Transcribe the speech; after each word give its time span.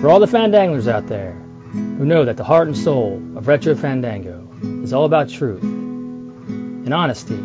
For 0.00 0.08
all 0.08 0.20
the 0.20 0.28
fandanglers 0.28 0.86
out 0.86 1.08
there 1.08 1.32
who 1.72 2.04
know 2.04 2.24
that 2.24 2.36
the 2.36 2.44
heart 2.44 2.68
and 2.68 2.76
soul 2.76 3.20
of 3.36 3.48
Retro 3.48 3.74
Fandango 3.74 4.48
is 4.84 4.92
all 4.92 5.04
about 5.04 5.28
truth 5.28 5.62
and 5.64 6.94
honesty, 6.94 7.38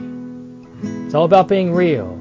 it's 1.05 1.15
all 1.15 1.25
about 1.25 1.47
being 1.47 1.73
real 1.73 2.11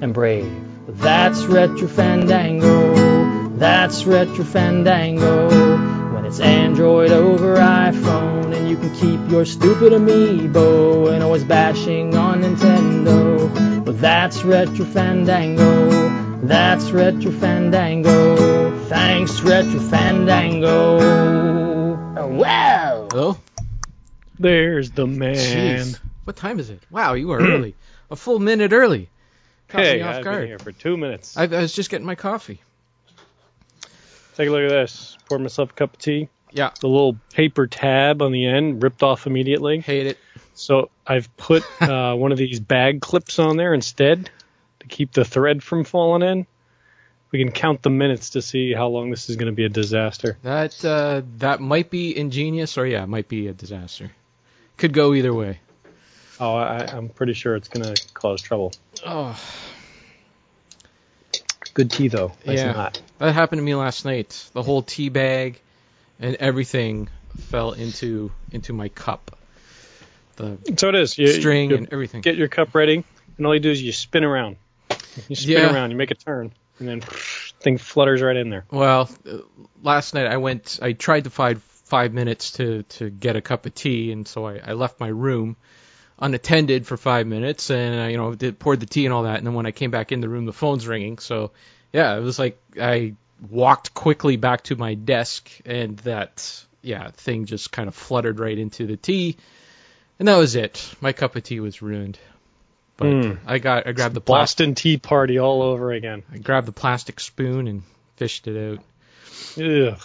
and 0.00 0.12
brave. 0.12 0.52
That's 0.88 1.44
Retro 1.44 1.86
Fandango. 1.86 3.48
That's 3.56 4.06
Retro 4.06 4.42
Fandango. 4.42 6.12
When 6.12 6.24
it's 6.24 6.40
Android 6.40 7.12
over 7.12 7.54
iPhone 7.54 8.56
and 8.56 8.68
you 8.68 8.76
can 8.76 8.92
keep 8.96 9.30
your 9.30 9.44
stupid 9.44 9.92
amiibo 9.92 11.12
and 11.12 11.22
always 11.22 11.44
bashing 11.44 12.16
on 12.16 12.42
Nintendo. 12.42 13.84
But 13.84 14.00
that's 14.00 14.42
Retro 14.42 14.84
Fandango. 14.84 16.40
That's 16.42 16.90
Retro 16.90 17.30
Fandango. 17.30 18.63
Thanks, 18.88 19.40
Retro 19.40 19.80
Fandango. 19.80 20.98
Oh, 22.16 22.26
wow. 22.28 23.08
Hello? 23.10 23.38
There's 24.38 24.90
the 24.90 25.06
man. 25.06 25.34
Jeez. 25.34 25.98
What 26.24 26.36
time 26.36 26.58
is 26.60 26.70
it? 26.70 26.80
Wow, 26.90 27.14
you 27.14 27.30
are 27.32 27.40
early. 27.40 27.74
A 28.10 28.16
full 28.16 28.38
minute 28.38 28.72
early. 28.72 29.08
Caught 29.68 29.80
Hey, 29.80 30.02
off 30.02 30.16
I've 30.16 30.24
guard. 30.24 30.40
been 30.40 30.48
here 30.48 30.58
for 30.58 30.72
two 30.72 30.96
minutes. 30.96 31.36
I, 31.36 31.44
I 31.44 31.46
was 31.46 31.72
just 31.72 31.90
getting 31.90 32.06
my 32.06 32.14
coffee. 32.14 32.60
Take 34.36 34.48
a 34.48 34.52
look 34.52 34.62
at 34.64 34.68
this. 34.70 35.16
Poured 35.28 35.40
myself 35.40 35.70
a 35.70 35.74
cup 35.74 35.94
of 35.94 35.98
tea. 35.98 36.28
Yeah. 36.52 36.70
The 36.80 36.88
little 36.88 37.16
paper 37.32 37.66
tab 37.66 38.20
on 38.22 38.32
the 38.32 38.46
end 38.46 38.82
ripped 38.82 39.02
off 39.02 39.26
immediately. 39.26 39.80
Hate 39.80 40.06
it. 40.08 40.18
So 40.54 40.90
I've 41.06 41.34
put 41.36 41.64
uh, 41.82 42.14
one 42.14 42.32
of 42.32 42.38
these 42.38 42.60
bag 42.60 43.00
clips 43.00 43.38
on 43.38 43.56
there 43.56 43.72
instead 43.72 44.30
to 44.80 44.86
keep 44.86 45.12
the 45.12 45.24
thread 45.24 45.62
from 45.62 45.84
falling 45.84 46.22
in. 46.22 46.46
We 47.34 47.40
can 47.40 47.50
count 47.50 47.82
the 47.82 47.90
minutes 47.90 48.30
to 48.30 48.42
see 48.42 48.72
how 48.72 48.86
long 48.86 49.10
this 49.10 49.28
is 49.28 49.34
going 49.34 49.50
to 49.50 49.56
be 49.56 49.64
a 49.64 49.68
disaster. 49.68 50.38
That 50.44 50.84
uh, 50.84 51.22
that 51.38 51.60
might 51.60 51.90
be 51.90 52.16
ingenious, 52.16 52.78
or 52.78 52.86
yeah, 52.86 53.02
it 53.02 53.08
might 53.08 53.26
be 53.26 53.48
a 53.48 53.52
disaster. 53.52 54.12
Could 54.76 54.92
go 54.92 55.14
either 55.14 55.34
way. 55.34 55.58
Oh, 56.38 56.54
I, 56.54 56.84
I'm 56.86 57.08
pretty 57.08 57.32
sure 57.32 57.56
it's 57.56 57.66
going 57.66 57.92
to 57.92 58.00
cause 58.14 58.40
trouble. 58.40 58.72
Oh, 59.04 59.36
Good 61.74 61.90
tea 61.90 62.06
though. 62.06 62.30
Nice 62.46 62.58
Yeah. 62.58 62.66
and 62.68 62.76
hot. 62.76 63.02
that 63.18 63.32
happened 63.34 63.58
to 63.58 63.64
me 63.64 63.74
last 63.74 64.04
night. 64.04 64.48
The 64.52 64.62
whole 64.62 64.82
tea 64.82 65.08
bag 65.08 65.60
and 66.20 66.36
everything 66.36 67.08
fell 67.48 67.72
into 67.72 68.30
into 68.52 68.72
my 68.72 68.90
cup. 68.90 69.36
The 70.36 70.56
So 70.76 70.88
it 70.90 70.94
is. 70.94 71.18
You, 71.18 71.26
string 71.32 71.70
you 71.70 71.78
and 71.78 71.88
everything. 71.92 72.20
get 72.20 72.36
your 72.36 72.46
cup 72.46 72.76
ready, 72.76 73.02
and 73.38 73.44
all 73.44 73.54
you 73.54 73.60
do 73.60 73.72
is 73.72 73.82
you 73.82 73.90
spin 73.90 74.22
around. 74.22 74.54
You 75.28 75.34
spin 75.34 75.50
Yeah. 75.50 75.72
around, 75.74 75.90
you 75.90 75.96
make 75.96 76.12
a 76.12 76.14
turn, 76.14 76.52
and 76.78 76.88
then 76.88 77.00
thing 77.00 77.78
flutters 77.78 78.22
right 78.22 78.36
in 78.36 78.50
there. 78.50 78.64
Well, 78.70 79.10
uh, 79.30 79.38
last 79.82 80.14
night 80.14 80.26
I 80.26 80.36
went. 80.36 80.78
I 80.82 80.92
tried 80.92 81.24
to 81.24 81.30
find 81.30 81.62
five 81.62 82.12
minutes 82.12 82.52
to 82.52 82.82
to 82.84 83.10
get 83.10 83.36
a 83.36 83.40
cup 83.40 83.66
of 83.66 83.74
tea, 83.74 84.12
and 84.12 84.26
so 84.26 84.46
I, 84.46 84.60
I 84.64 84.72
left 84.72 85.00
my 85.00 85.08
room 85.08 85.56
unattended 86.18 86.86
for 86.86 86.96
five 86.96 87.26
minutes, 87.26 87.70
and 87.70 88.00
I, 88.00 88.08
you 88.08 88.16
know 88.16 88.34
did, 88.34 88.58
poured 88.58 88.80
the 88.80 88.86
tea 88.86 89.06
and 89.06 89.14
all 89.14 89.24
that. 89.24 89.38
And 89.38 89.46
then 89.46 89.54
when 89.54 89.66
I 89.66 89.70
came 89.72 89.90
back 89.90 90.12
in 90.12 90.20
the 90.20 90.28
room, 90.28 90.46
the 90.46 90.52
phone's 90.52 90.86
ringing. 90.86 91.18
So 91.18 91.52
yeah, 91.92 92.16
it 92.16 92.20
was 92.20 92.38
like 92.38 92.60
I 92.80 93.14
walked 93.50 93.94
quickly 93.94 94.36
back 94.36 94.64
to 94.64 94.76
my 94.76 94.94
desk, 94.94 95.50
and 95.64 95.96
that 95.98 96.64
yeah 96.82 97.10
thing 97.10 97.46
just 97.46 97.72
kind 97.72 97.88
of 97.88 97.94
fluttered 97.94 98.40
right 98.40 98.58
into 98.58 98.86
the 98.86 98.96
tea, 98.96 99.36
and 100.18 100.28
that 100.28 100.36
was 100.36 100.56
it. 100.56 100.94
My 101.00 101.12
cup 101.12 101.36
of 101.36 101.42
tea 101.42 101.60
was 101.60 101.82
ruined. 101.82 102.18
But 102.96 103.06
Mm. 103.06 103.38
I 103.46 103.58
got 103.58 103.86
I 103.88 103.92
grabbed 103.92 104.14
the 104.14 104.20
plastic 104.20 104.58
Boston 104.68 104.74
Tea 104.76 104.96
Party 104.98 105.38
all 105.38 105.62
over 105.62 105.92
again. 105.92 106.22
I 106.32 106.38
grabbed 106.38 106.68
the 106.68 106.72
plastic 106.72 107.18
spoon 107.20 107.66
and 107.68 107.82
fished 108.16 108.46
it 108.46 108.78
out. 108.78 108.84
Ugh. 109.62 110.00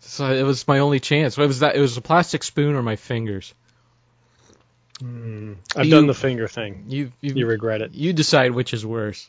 So 0.00 0.30
it 0.30 0.42
was 0.44 0.68
my 0.68 0.78
only 0.78 1.00
chance. 1.00 1.36
What 1.36 1.48
was 1.48 1.60
that? 1.60 1.74
It 1.76 1.80
was 1.80 1.96
a 1.96 2.00
plastic 2.00 2.44
spoon 2.44 2.76
or 2.76 2.82
my 2.82 2.96
fingers. 2.96 3.52
I've 5.02 5.84
You- 5.86 5.90
done 5.90 6.06
the 6.06 6.14
finger 6.14 6.46
thing. 6.46 6.84
You 6.88 7.12
you, 7.20 7.34
You 7.34 7.46
regret 7.46 7.82
it. 7.82 7.94
you 7.94 8.12
decide 8.12 8.52
which 8.52 8.72
is 8.72 8.86
worse. 8.86 9.28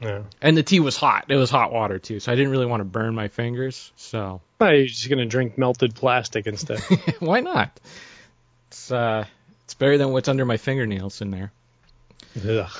Yeah. 0.00 0.22
And 0.42 0.56
the 0.56 0.62
tea 0.62 0.78
was 0.80 0.96
hot. 0.96 1.24
It 1.28 1.36
was 1.36 1.50
hot 1.50 1.72
water 1.72 1.98
too, 1.98 2.20
so 2.20 2.30
I 2.30 2.34
didn't 2.36 2.50
really 2.52 2.66
want 2.66 2.80
to 2.80 2.84
burn 2.84 3.14
my 3.14 3.28
fingers. 3.28 3.90
So 3.96 4.40
Well, 4.60 4.74
you're 4.74 4.86
just 4.86 5.08
gonna 5.08 5.26
drink 5.26 5.58
melted 5.58 5.94
plastic 5.94 6.46
instead. 6.46 6.80
why 7.18 7.40
not? 7.40 7.78
It's 8.68 8.90
uh, 8.92 9.24
it's 9.64 9.74
better 9.74 9.98
than 9.98 10.10
what's 10.12 10.28
under 10.28 10.44
my 10.44 10.56
fingernails 10.58 11.20
in 11.20 11.30
there. 11.32 11.50
Ugh. 12.48 12.70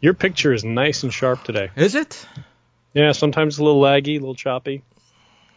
Your 0.00 0.14
picture 0.14 0.52
is 0.52 0.64
nice 0.64 1.02
and 1.02 1.12
sharp 1.12 1.44
today. 1.44 1.70
Is 1.76 1.94
it? 1.94 2.26
Yeah, 2.94 3.12
sometimes 3.12 3.58
a 3.58 3.64
little 3.64 3.80
laggy, 3.80 4.16
a 4.16 4.18
little 4.18 4.34
choppy. 4.34 4.82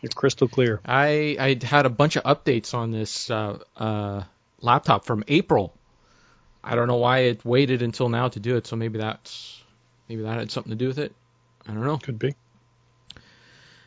You're 0.02 0.12
crystal 0.12 0.48
clear. 0.48 0.82
I 0.86 1.36
I 1.40 1.66
had 1.66 1.86
a 1.86 1.90
bunch 1.90 2.16
of 2.16 2.24
updates 2.24 2.74
on 2.74 2.92
this 2.92 3.32
uh, 3.32 3.58
uh, 3.76 4.24
laptop 4.62 5.06
from 5.06 5.24
April. 5.28 5.74
I 6.64 6.76
don't 6.76 6.88
know 6.88 6.98
why 6.98 7.20
it 7.20 7.44
waited 7.44 7.82
until 7.82 8.10
now 8.10 8.28
to 8.30 8.40
do 8.40 8.56
it. 8.56 8.68
So 8.68 8.76
maybe 8.76 9.00
that's 9.00 9.64
maybe 10.08 10.22
that 10.24 10.38
had 10.38 10.52
something 10.52 10.72
to 10.72 10.78
do 10.78 10.88
with 10.88 11.00
it. 11.00 11.14
I 11.68 11.74
don't 11.74 11.84
know. 11.84 11.98
Could 11.98 12.20
be. 12.20 12.36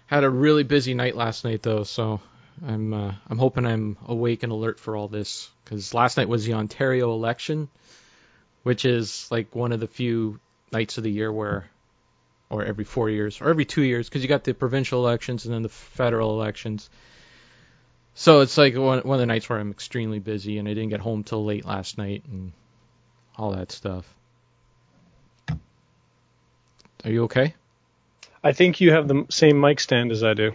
Had 0.07 0.25
a 0.25 0.31
really 0.31 0.65
busy 0.65 0.95
night 0.95 1.15
last 1.15 1.45
night 1.45 1.63
though, 1.63 1.85
so 1.85 2.21
I'm 2.67 2.93
uh, 2.93 3.15
I'm 3.29 3.39
hoping 3.39 3.67
I'm 3.67 3.97
awake 4.07 4.43
and 4.43 4.53
alert 4.53 4.81
for 4.81 4.97
all 4.97 5.09
this 5.09 5.51
because 5.65 5.95
last 5.95 6.17
night 6.17 6.29
was 6.29 6.45
the 6.45 6.55
Ontario 6.55 7.13
election, 7.13 7.69
which 8.69 8.85
is 8.85 9.27
like 9.31 9.55
one 9.55 9.73
of 9.73 9.81
the 9.81 9.87
few 9.87 10.39
nights 10.71 10.99
of 10.99 11.05
the 11.05 11.11
year 11.11 11.33
where, 11.33 11.65
or 12.51 12.63
every 12.63 12.85
four 12.85 13.09
years 13.09 13.41
or 13.41 13.49
every 13.49 13.65
two 13.65 13.81
years, 13.81 14.07
because 14.07 14.21
you 14.21 14.29
got 14.29 14.45
the 14.45 14.53
provincial 14.53 15.01
elections 15.01 15.47
and 15.47 15.55
then 15.55 15.63
the 15.63 15.71
federal 15.71 16.39
elections. 16.39 16.91
So 18.13 18.41
it's 18.41 18.59
like 18.59 18.75
one 18.77 18.99
one 18.99 19.15
of 19.15 19.21
the 19.21 19.25
nights 19.25 19.49
where 19.49 19.59
I'm 19.59 19.71
extremely 19.71 20.19
busy 20.19 20.59
and 20.59 20.69
I 20.69 20.75
didn't 20.75 20.91
get 20.91 21.01
home 21.01 21.25
till 21.25 21.43
late 21.47 21.65
last 21.65 21.97
night 21.97 22.25
and 22.31 22.53
all 23.39 23.53
that 23.53 23.73
stuff. 23.73 24.05
Are 27.05 27.11
you 27.11 27.25
okay? 27.25 27.55
I 28.45 28.53
think 28.53 28.83
you 28.83 28.93
have 28.93 29.09
the 29.09 29.25
same 29.31 29.59
mic 29.59 29.81
stand 29.81 30.13
as 30.13 30.23
I 30.23 30.35
do. 30.35 30.53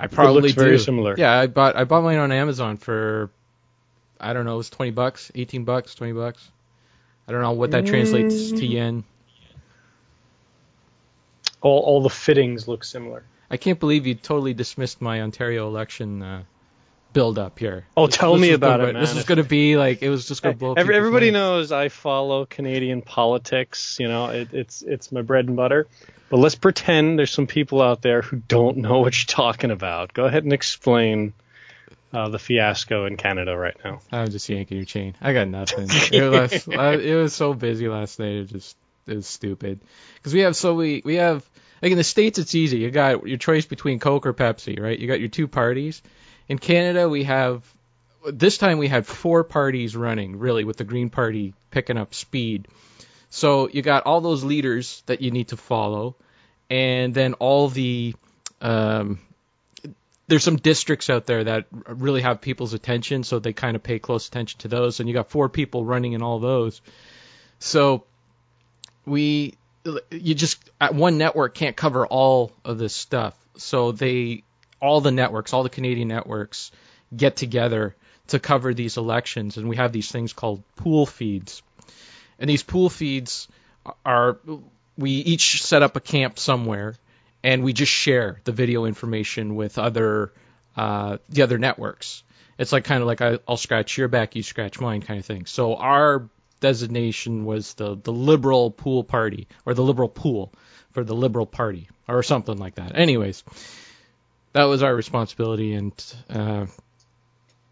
I 0.00 0.08
probably 0.08 0.42
looks 0.42 0.54
very 0.54 0.78
do. 0.78 0.82
similar. 0.82 1.14
Yeah, 1.16 1.38
I 1.38 1.46
bought 1.46 1.76
I 1.76 1.84
bought 1.84 2.02
mine 2.02 2.18
on 2.18 2.32
Amazon 2.32 2.76
for 2.76 3.30
I 4.22 4.32
don't 4.32 4.44
know, 4.44 4.54
it 4.54 4.58
was 4.58 4.70
twenty 4.70 4.92
bucks, 4.92 5.30
eighteen 5.34 5.64
bucks, 5.64 5.94
twenty 5.94 6.12
bucks. 6.12 6.50
I 7.28 7.32
don't 7.32 7.40
know 7.42 7.52
what 7.52 7.70
that 7.72 7.86
translates 7.86 8.34
Mm. 8.52 8.56
to 8.58 8.66
yen. 8.66 9.04
All 11.60 11.78
all 11.80 12.02
the 12.02 12.10
fittings 12.10 12.66
look 12.66 12.84
similar. 12.84 13.24
I 13.50 13.56
can't 13.56 13.78
believe 13.78 14.06
you 14.06 14.14
totally 14.14 14.54
dismissed 14.54 15.00
my 15.00 15.20
Ontario 15.22 15.68
election 15.68 16.22
uh, 16.22 16.42
build 17.12 17.38
up 17.38 17.58
here. 17.58 17.86
Oh, 17.96 18.06
This- 18.06 18.16
tell 18.16 18.32
this 18.32 18.42
me 18.42 18.50
about 18.52 18.78
gonna- 18.78 18.90
it, 18.90 18.92
man. 18.94 19.02
This 19.02 19.14
was 19.14 19.24
going 19.24 19.36
to 19.38 19.44
be 19.44 19.76
like 19.76 20.02
it 20.02 20.08
was 20.08 20.26
just 20.26 20.42
going 20.42 20.54
to 20.54 20.58
blow. 20.58 20.74
Every, 20.74 20.96
everybody 20.96 21.26
minds. 21.26 21.34
knows 21.70 21.72
I 21.72 21.88
follow 21.88 22.46
Canadian 22.46 23.02
politics. 23.02 23.98
You 24.00 24.08
know, 24.08 24.26
it, 24.30 24.48
it's 24.52 24.82
it's 24.82 25.12
my 25.12 25.22
bread 25.22 25.46
and 25.46 25.56
butter. 25.56 25.86
But 26.30 26.38
let's 26.38 26.54
pretend 26.54 27.18
there's 27.18 27.30
some 27.30 27.46
people 27.46 27.82
out 27.82 28.00
there 28.00 28.22
who 28.22 28.36
don't 28.48 28.78
know 28.78 29.00
what 29.00 29.16
you're 29.18 29.32
talking 29.36 29.70
about. 29.70 30.14
Go 30.14 30.24
ahead 30.24 30.44
and 30.44 30.52
explain 30.52 31.34
uh, 32.12 32.28
the 32.28 32.38
fiasco 32.38 33.06
in 33.06 33.16
Canada 33.16 33.56
right 33.56 33.76
now. 33.84 34.00
I'm 34.10 34.30
just 34.30 34.48
yanking 34.48 34.76
your 34.76 34.86
chain. 34.86 35.14
I 35.20 35.32
got 35.32 35.48
nothing. 35.48 35.86
it, 36.12 36.30
was, 36.30 36.68
it 36.68 37.14
was 37.14 37.34
so 37.34 37.54
busy 37.54 37.88
last 37.88 38.18
night. 38.18 38.32
It 38.32 38.44
just 38.46 38.76
it 39.06 39.16
was 39.16 39.26
stupid. 39.26 39.80
Because 40.16 40.34
we 40.34 40.40
have 40.40 40.56
so 40.56 40.74
we 40.74 41.02
we 41.04 41.16
have 41.16 41.44
like 41.80 41.92
in 41.92 41.98
the 41.98 42.04
states 42.04 42.38
it's 42.38 42.54
easy. 42.54 42.78
You 42.78 42.90
got 42.90 43.26
your 43.26 43.38
choice 43.38 43.66
between 43.66 43.98
Coke 43.98 44.26
or 44.26 44.34
Pepsi, 44.34 44.80
right? 44.80 44.98
You 44.98 45.08
got 45.08 45.20
your 45.20 45.28
two 45.28 45.48
parties. 45.48 46.02
In 46.48 46.58
Canada 46.58 47.08
we 47.08 47.24
have 47.24 47.62
this 48.24 48.58
time 48.58 48.78
we 48.78 48.88
had 48.88 49.06
four 49.06 49.42
parties 49.42 49.96
running 49.96 50.38
really 50.38 50.64
with 50.64 50.76
the 50.76 50.84
Green 50.84 51.10
Party 51.10 51.54
picking 51.70 51.96
up 51.96 52.14
speed. 52.14 52.68
So 53.30 53.68
you 53.68 53.82
got 53.82 54.04
all 54.04 54.20
those 54.20 54.44
leaders 54.44 55.02
that 55.06 55.22
you 55.22 55.30
need 55.30 55.48
to 55.48 55.56
follow, 55.56 56.16
and 56.68 57.14
then 57.14 57.32
all 57.34 57.68
the 57.68 58.14
um, 58.60 59.18
there's 60.32 60.44
some 60.44 60.56
districts 60.56 61.10
out 61.10 61.26
there 61.26 61.44
that 61.44 61.66
really 61.86 62.22
have 62.22 62.40
people's 62.40 62.72
attention, 62.72 63.22
so 63.22 63.38
they 63.38 63.52
kind 63.52 63.76
of 63.76 63.82
pay 63.82 63.98
close 63.98 64.28
attention 64.28 64.60
to 64.60 64.68
those. 64.68 64.98
And 64.98 65.06
you 65.06 65.14
got 65.14 65.28
four 65.28 65.50
people 65.50 65.84
running 65.84 66.14
in 66.14 66.22
all 66.22 66.38
those, 66.38 66.80
so 67.58 68.04
we 69.04 69.58
you 70.10 70.34
just 70.34 70.58
at 70.80 70.94
one 70.94 71.18
network 71.18 71.54
can't 71.54 71.76
cover 71.76 72.06
all 72.06 72.50
of 72.64 72.78
this 72.78 72.94
stuff. 72.94 73.36
So 73.58 73.92
they 73.92 74.42
all 74.80 75.02
the 75.02 75.10
networks, 75.10 75.52
all 75.52 75.64
the 75.64 75.68
Canadian 75.68 76.08
networks 76.08 76.72
get 77.14 77.36
together 77.36 77.94
to 78.28 78.38
cover 78.38 78.72
these 78.72 78.96
elections, 78.96 79.58
and 79.58 79.68
we 79.68 79.76
have 79.76 79.92
these 79.92 80.10
things 80.10 80.32
called 80.32 80.62
pool 80.76 81.04
feeds. 81.04 81.62
And 82.38 82.48
these 82.48 82.62
pool 82.62 82.88
feeds 82.88 83.48
are 84.06 84.38
we 84.96 85.10
each 85.10 85.62
set 85.62 85.82
up 85.82 85.94
a 85.96 86.00
camp 86.00 86.38
somewhere 86.38 86.94
and 87.42 87.62
we 87.62 87.72
just 87.72 87.92
share 87.92 88.40
the 88.44 88.52
video 88.52 88.84
information 88.84 89.54
with 89.54 89.78
other 89.78 90.32
uh, 90.76 91.18
the 91.28 91.42
other 91.42 91.58
networks. 91.58 92.22
It's 92.58 92.72
like 92.72 92.84
kind 92.84 93.00
of 93.00 93.06
like 93.06 93.20
I, 93.20 93.38
I'll 93.48 93.56
scratch 93.56 93.96
your 93.98 94.08
back, 94.08 94.36
you 94.36 94.42
scratch 94.42 94.80
mine 94.80 95.02
kind 95.02 95.18
of 95.18 95.26
thing. 95.26 95.46
So 95.46 95.76
our 95.76 96.28
designation 96.60 97.44
was 97.44 97.74
the 97.74 97.96
the 97.96 98.12
liberal 98.12 98.70
pool 98.70 99.04
party 99.04 99.48
or 99.66 99.74
the 99.74 99.82
liberal 99.82 100.08
pool 100.08 100.52
for 100.92 101.04
the 101.04 101.14
liberal 101.14 101.46
party 101.46 101.88
or 102.08 102.22
something 102.22 102.56
like 102.56 102.76
that. 102.76 102.96
Anyways, 102.96 103.42
that 104.52 104.64
was 104.64 104.82
our 104.82 104.94
responsibility, 104.94 105.74
and 105.74 106.14
uh, 106.30 106.66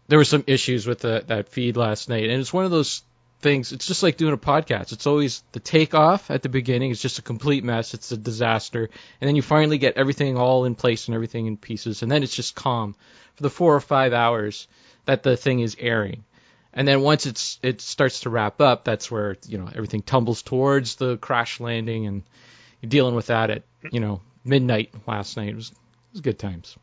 there 0.07 0.17
were 0.17 0.25
some 0.25 0.43
issues 0.47 0.85
with 0.85 0.99
the, 0.99 1.23
that 1.27 1.49
feed 1.49 1.77
last 1.77 2.09
night, 2.09 2.29
and 2.29 2.41
it's 2.41 2.53
one 2.53 2.65
of 2.65 2.71
those 2.71 3.03
things. 3.41 3.71
It's 3.71 3.85
just 3.85 4.03
like 4.03 4.17
doing 4.17 4.33
a 4.33 4.37
podcast. 4.37 4.91
It's 4.91 5.07
always 5.07 5.43
the 5.51 5.59
takeoff 5.59 6.31
at 6.31 6.41
the 6.41 6.49
beginning 6.49 6.91
is 6.91 7.01
just 7.01 7.19
a 7.19 7.21
complete 7.21 7.63
mess. 7.63 7.93
It's 7.93 8.11
a 8.11 8.17
disaster, 8.17 8.89
and 9.19 9.27
then 9.27 9.35
you 9.35 9.41
finally 9.41 9.77
get 9.77 9.97
everything 9.97 10.37
all 10.37 10.65
in 10.65 10.75
place 10.75 11.07
and 11.07 11.15
everything 11.15 11.47
in 11.47 11.57
pieces, 11.57 12.01
and 12.01 12.11
then 12.11 12.23
it's 12.23 12.35
just 12.35 12.55
calm 12.55 12.95
for 13.35 13.43
the 13.43 13.49
four 13.49 13.75
or 13.75 13.81
five 13.81 14.13
hours 14.13 14.67
that 15.05 15.23
the 15.23 15.35
thing 15.37 15.59
is 15.59 15.75
airing. 15.79 16.23
And 16.73 16.87
then 16.87 17.01
once 17.01 17.25
it's 17.25 17.59
it 17.61 17.81
starts 17.81 18.21
to 18.21 18.29
wrap 18.29 18.61
up, 18.61 18.85
that's 18.85 19.11
where 19.11 19.37
you 19.47 19.57
know 19.57 19.67
everything 19.67 20.01
tumbles 20.01 20.41
towards 20.41 20.95
the 20.95 21.17
crash 21.17 21.59
landing, 21.59 22.07
and 22.07 22.23
you're 22.81 22.89
dealing 22.89 23.15
with 23.15 23.27
that 23.27 23.49
at 23.49 23.63
you 23.91 23.99
know 23.99 24.21
midnight 24.45 24.93
last 25.07 25.35
night. 25.35 25.49
It 25.49 25.55
was 25.55 25.69
it 25.71 26.13
was 26.13 26.21
good 26.21 26.39
times. 26.39 26.77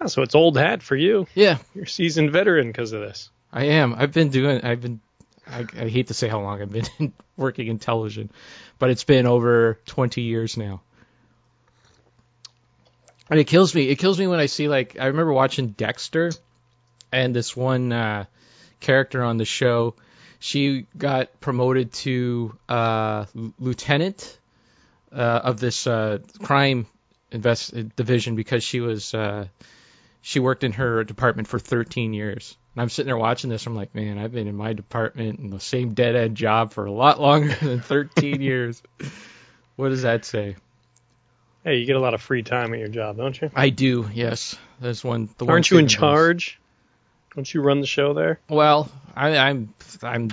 Oh, 0.00 0.06
so 0.06 0.22
it's 0.22 0.34
old 0.34 0.56
hat 0.56 0.82
for 0.82 0.96
you. 0.96 1.26
Yeah, 1.34 1.58
You're 1.74 1.84
a 1.84 1.88
seasoned 1.88 2.30
veteran 2.30 2.68
because 2.68 2.92
of 2.92 3.00
this. 3.00 3.30
I 3.52 3.64
am. 3.66 3.94
I've 3.94 4.12
been 4.12 4.30
doing. 4.30 4.62
I've 4.62 4.80
been. 4.80 5.00
I, 5.46 5.66
I 5.78 5.88
hate 5.88 6.08
to 6.08 6.14
say 6.14 6.28
how 6.28 6.40
long 6.40 6.62
I've 6.62 6.70
been 6.70 7.12
working 7.36 7.66
in 7.68 7.78
television, 7.78 8.30
but 8.78 8.90
it's 8.90 9.04
been 9.04 9.26
over 9.26 9.78
20 9.86 10.22
years 10.22 10.56
now. 10.56 10.82
And 13.30 13.40
it 13.40 13.46
kills 13.46 13.74
me. 13.74 13.88
It 13.88 13.96
kills 13.96 14.18
me 14.18 14.26
when 14.26 14.40
I 14.40 14.46
see 14.46 14.68
like 14.68 14.96
I 15.00 15.06
remember 15.06 15.32
watching 15.32 15.68
Dexter, 15.68 16.32
and 17.10 17.34
this 17.34 17.56
one 17.56 17.92
uh, 17.92 18.24
character 18.80 19.22
on 19.22 19.38
the 19.38 19.44
show, 19.44 19.94
she 20.38 20.86
got 20.96 21.40
promoted 21.40 21.92
to 21.92 22.56
uh, 22.68 23.24
lieutenant 23.58 24.38
uh, 25.12 25.40
of 25.44 25.60
this 25.60 25.86
uh, 25.86 26.18
crime 26.42 26.86
invest 27.30 27.74
division 27.96 28.36
because 28.36 28.62
she 28.62 28.80
was 28.80 29.14
uh, 29.14 29.46
she 30.20 30.40
worked 30.40 30.64
in 30.64 30.72
her 30.72 31.04
department 31.04 31.48
for 31.48 31.58
13 31.58 32.12
years. 32.12 32.56
And 32.74 32.82
I'm 32.82 32.88
sitting 32.88 33.06
there 33.08 33.16
watching 33.18 33.50
this. 33.50 33.66
I'm 33.66 33.76
like, 33.76 33.94
man, 33.94 34.18
I've 34.18 34.32
been 34.32 34.46
in 34.48 34.56
my 34.56 34.72
department 34.72 35.38
in 35.40 35.50
the 35.50 35.60
same 35.60 35.94
dead 35.94 36.16
end 36.16 36.36
job 36.36 36.72
for 36.72 36.86
a 36.86 36.92
lot 36.92 37.20
longer 37.20 37.54
than 37.54 37.80
13 37.80 38.40
years. 38.40 38.82
What 39.76 39.90
does 39.90 40.02
that 40.02 40.24
say? 40.24 40.56
Hey, 41.64 41.76
you 41.76 41.86
get 41.86 41.96
a 41.96 42.00
lot 42.00 42.14
of 42.14 42.20
free 42.20 42.42
time 42.42 42.72
at 42.74 42.80
your 42.80 42.88
job, 42.88 43.16
don't 43.16 43.40
you? 43.40 43.50
I 43.54 43.68
do, 43.70 44.08
yes. 44.12 44.56
That's 44.80 45.04
one. 45.04 45.28
The 45.38 45.44
one 45.44 45.52
Aren't 45.52 45.70
you 45.70 45.78
in 45.78 45.84
that 45.84 45.92
is- 45.92 45.96
charge? 45.96 46.58
Don't 47.36 47.54
you 47.54 47.62
run 47.62 47.80
the 47.80 47.86
show 47.86 48.12
there? 48.12 48.40
Well, 48.48 48.90
I, 49.16 49.36
I'm, 49.38 49.72
I'm 50.02 50.28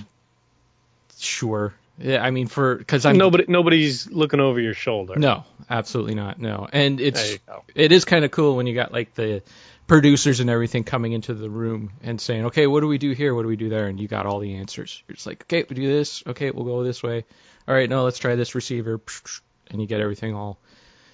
sure. 1.18 1.74
Yeah, 1.98 2.24
I 2.24 2.32
mean, 2.32 2.48
for 2.48 2.76
because 2.76 3.06
I'm 3.06 3.18
Nobody, 3.18 3.46
nobody's 3.48 4.10
looking 4.10 4.40
over 4.40 4.60
your 4.60 4.74
shoulder. 4.74 5.16
No, 5.18 5.44
absolutely 5.70 6.16
not. 6.16 6.40
No, 6.40 6.68
and 6.72 7.00
it's 7.02 7.38
it 7.76 7.92
is 7.92 8.06
kind 8.06 8.24
of 8.26 8.32
cool 8.32 8.56
when 8.56 8.68
you 8.68 8.74
got 8.74 8.92
like 8.94 9.14
the 9.16 9.44
producers 9.90 10.40
and 10.40 10.50
everything 10.50 10.86
coming 10.86 11.12
into 11.12 11.34
the 11.34 11.50
room 11.50 11.92
and 12.02 12.22
saying, 12.22 12.46
okay, 12.46 12.68
what 12.68 12.80
do 12.80 12.88
we 12.88 12.98
do 12.98 13.12
here? 13.12 13.36
What 13.36 13.42
do 13.42 13.50
we 13.50 13.58
do 13.58 13.68
there? 13.68 13.88
And 13.88 14.00
you 14.00 14.08
got 14.08 14.26
all 14.26 14.40
the 14.40 14.56
answers. 14.56 15.04
You're 15.08 15.16
just 15.16 15.28
like, 15.28 15.44
okay, 15.44 15.66
we 15.68 15.76
do 15.76 15.88
this. 15.88 16.24
Okay, 16.26 16.52
we'll 16.52 16.64
go 16.64 16.84
this 16.84 17.04
way. 17.04 17.26
All 17.68 17.76
right, 17.76 17.90
no, 17.90 18.06
let's 18.06 18.20
try 18.20 18.36
this 18.36 18.56
receiver. 18.56 19.02
And 19.70 19.82
you 19.82 19.88
get 19.88 20.00
everything 20.00 20.34
all 20.34 20.58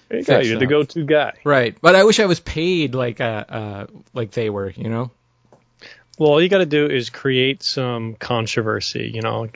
There 0.08 0.20
you 0.20 0.24
go. 0.24 0.38
You're 0.38 0.58
the 0.58 0.66
go-to 0.66 1.04
guy. 1.04 1.32
right. 1.42 1.76
But 1.80 1.96
I 1.96 2.04
wish 2.04 2.20
I 2.20 2.26
was 2.26 2.38
paid 2.38 2.94
like 2.94 3.20
uh, 3.20 3.44
uh 3.48 3.86
like 4.14 4.30
they 4.30 4.48
were. 4.50 4.70
You 4.70 4.88
know? 4.88 5.10
Well, 6.18 6.30
all 6.30 6.42
you 6.42 6.48
got 6.48 6.58
to 6.58 6.66
do 6.66 6.86
is 6.86 7.10
create 7.10 7.62
some 7.62 8.14
controversy. 8.14 9.10
You 9.12 9.22
know, 9.22 9.48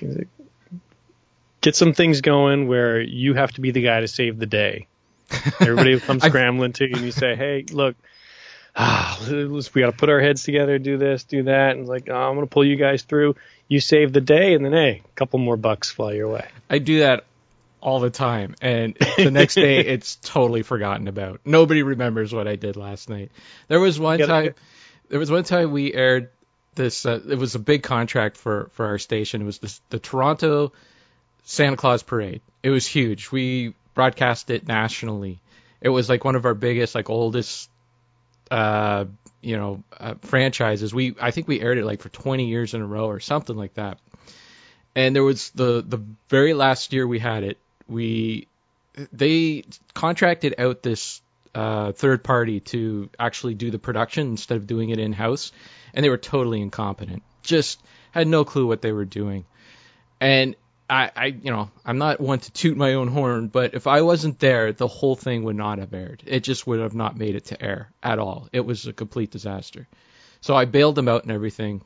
get 1.60 1.76
some 1.76 1.92
things 1.92 2.20
going 2.20 2.68
where 2.68 3.00
you 3.00 3.34
have 3.34 3.52
to 3.52 3.60
be 3.60 3.70
the 3.70 3.82
guy 3.82 4.00
to 4.00 4.08
save 4.08 4.38
the 4.38 4.46
day. 4.46 4.86
Everybody 5.60 5.92
will 5.92 6.00
come 6.00 6.20
scrambling 6.20 6.72
to 6.74 6.88
you, 6.88 6.94
and 6.96 7.04
you 7.04 7.12
say, 7.12 7.36
"Hey, 7.36 7.64
look, 7.70 7.96
ah, 8.76 9.18
we 9.28 9.80
got 9.80 9.90
to 9.90 9.96
put 9.96 10.08
our 10.08 10.20
heads 10.20 10.42
together, 10.44 10.78
do 10.78 10.98
this, 10.98 11.24
do 11.24 11.44
that." 11.44 11.76
And 11.76 11.86
like, 11.86 12.08
oh, 12.08 12.14
I'm 12.14 12.34
going 12.34 12.46
to 12.46 12.50
pull 12.52 12.64
you 12.64 12.76
guys 12.76 13.02
through. 13.02 13.36
You 13.68 13.80
save 13.80 14.12
the 14.12 14.20
day, 14.20 14.54
and 14.54 14.64
then 14.64 14.72
hey, 14.72 15.02
a 15.04 15.14
couple 15.16 15.38
more 15.38 15.56
bucks 15.56 15.90
fly 15.90 16.12
your 16.12 16.28
way. 16.28 16.46
I 16.68 16.78
do 16.78 17.00
that 17.00 17.24
all 17.80 18.00
the 18.00 18.10
time, 18.10 18.54
and 18.60 18.96
the 19.16 19.30
next 19.30 19.54
day 19.54 19.78
it's 19.86 20.16
totally 20.16 20.62
forgotten 20.62 21.08
about. 21.08 21.40
Nobody 21.44 21.82
remembers 21.82 22.32
what 22.32 22.46
I 22.48 22.56
did 22.56 22.76
last 22.76 23.08
night. 23.08 23.30
There 23.68 23.80
was 23.80 23.98
one 23.98 24.18
gotta- 24.18 24.28
time. 24.50 24.54
There 25.08 25.18
was 25.18 25.30
one 25.30 25.44
time 25.44 25.72
we 25.72 25.92
aired 25.92 26.30
this. 26.74 27.04
Uh, 27.04 27.20
it 27.28 27.38
was 27.38 27.54
a 27.54 27.58
big 27.58 27.82
contract 27.82 28.36
for 28.36 28.70
for 28.72 28.86
our 28.86 28.98
station. 28.98 29.42
It 29.42 29.44
was 29.44 29.58
this, 29.58 29.80
the 29.90 29.98
Toronto 29.98 30.72
Santa 31.44 31.76
Claus 31.76 32.02
Parade. 32.02 32.42
It 32.62 32.70
was 32.70 32.86
huge. 32.86 33.30
We 33.30 33.74
broadcast 33.94 34.50
it 34.50 34.68
nationally. 34.68 35.40
It 35.80 35.88
was 35.88 36.08
like 36.08 36.24
one 36.24 36.36
of 36.36 36.44
our 36.44 36.54
biggest, 36.54 36.94
like 36.94 37.10
oldest, 37.10 37.68
uh, 38.50 39.04
you 39.40 39.56
know, 39.56 39.82
uh, 39.98 40.14
franchises. 40.22 40.94
We 40.94 41.14
I 41.20 41.30
think 41.30 41.48
we 41.48 41.60
aired 41.60 41.78
it 41.78 41.84
like 41.84 42.00
for 42.00 42.08
20 42.08 42.46
years 42.46 42.74
in 42.74 42.82
a 42.82 42.86
row 42.86 43.06
or 43.06 43.20
something 43.20 43.56
like 43.56 43.74
that. 43.74 43.98
And 44.94 45.14
there 45.14 45.24
was 45.24 45.50
the 45.50 45.84
the 45.86 46.02
very 46.28 46.54
last 46.54 46.92
year 46.92 47.06
we 47.06 47.18
had 47.18 47.44
it. 47.44 47.58
We 47.88 48.48
they 49.12 49.64
contracted 49.94 50.56
out 50.58 50.82
this 50.82 51.22
uh, 51.54 51.92
third 51.92 52.22
party 52.22 52.60
to 52.60 53.08
actually 53.18 53.54
do 53.54 53.70
the 53.70 53.78
production 53.78 54.28
instead 54.28 54.56
of 54.56 54.66
doing 54.66 54.90
it 54.90 54.98
in 54.98 55.12
house, 55.12 55.52
and 55.94 56.04
they 56.04 56.10
were 56.10 56.18
totally 56.18 56.60
incompetent. 56.60 57.22
Just 57.42 57.80
had 58.12 58.26
no 58.26 58.44
clue 58.44 58.66
what 58.66 58.82
they 58.82 58.92
were 58.92 59.04
doing. 59.04 59.44
And 60.20 60.56
I, 60.90 61.10
I, 61.14 61.26
you 61.26 61.52
know, 61.52 61.70
I'm 61.84 61.98
not 61.98 62.20
one 62.20 62.40
to 62.40 62.50
toot 62.50 62.76
my 62.76 62.94
own 62.94 63.08
horn, 63.08 63.46
but 63.46 63.74
if 63.74 63.86
I 63.86 64.02
wasn't 64.02 64.40
there, 64.40 64.72
the 64.72 64.88
whole 64.88 65.14
thing 65.14 65.44
would 65.44 65.56
not 65.56 65.78
have 65.78 65.94
aired. 65.94 66.22
It 66.26 66.40
just 66.40 66.66
would 66.66 66.80
have 66.80 66.94
not 66.94 67.16
made 67.16 67.36
it 67.36 67.46
to 67.46 67.62
air 67.62 67.90
at 68.02 68.18
all. 68.18 68.48
It 68.52 68.60
was 68.60 68.86
a 68.86 68.92
complete 68.92 69.30
disaster. 69.30 69.86
So 70.40 70.56
I 70.56 70.64
bailed 70.64 70.96
them 70.96 71.08
out 71.08 71.22
and 71.22 71.30
everything. 71.30 71.82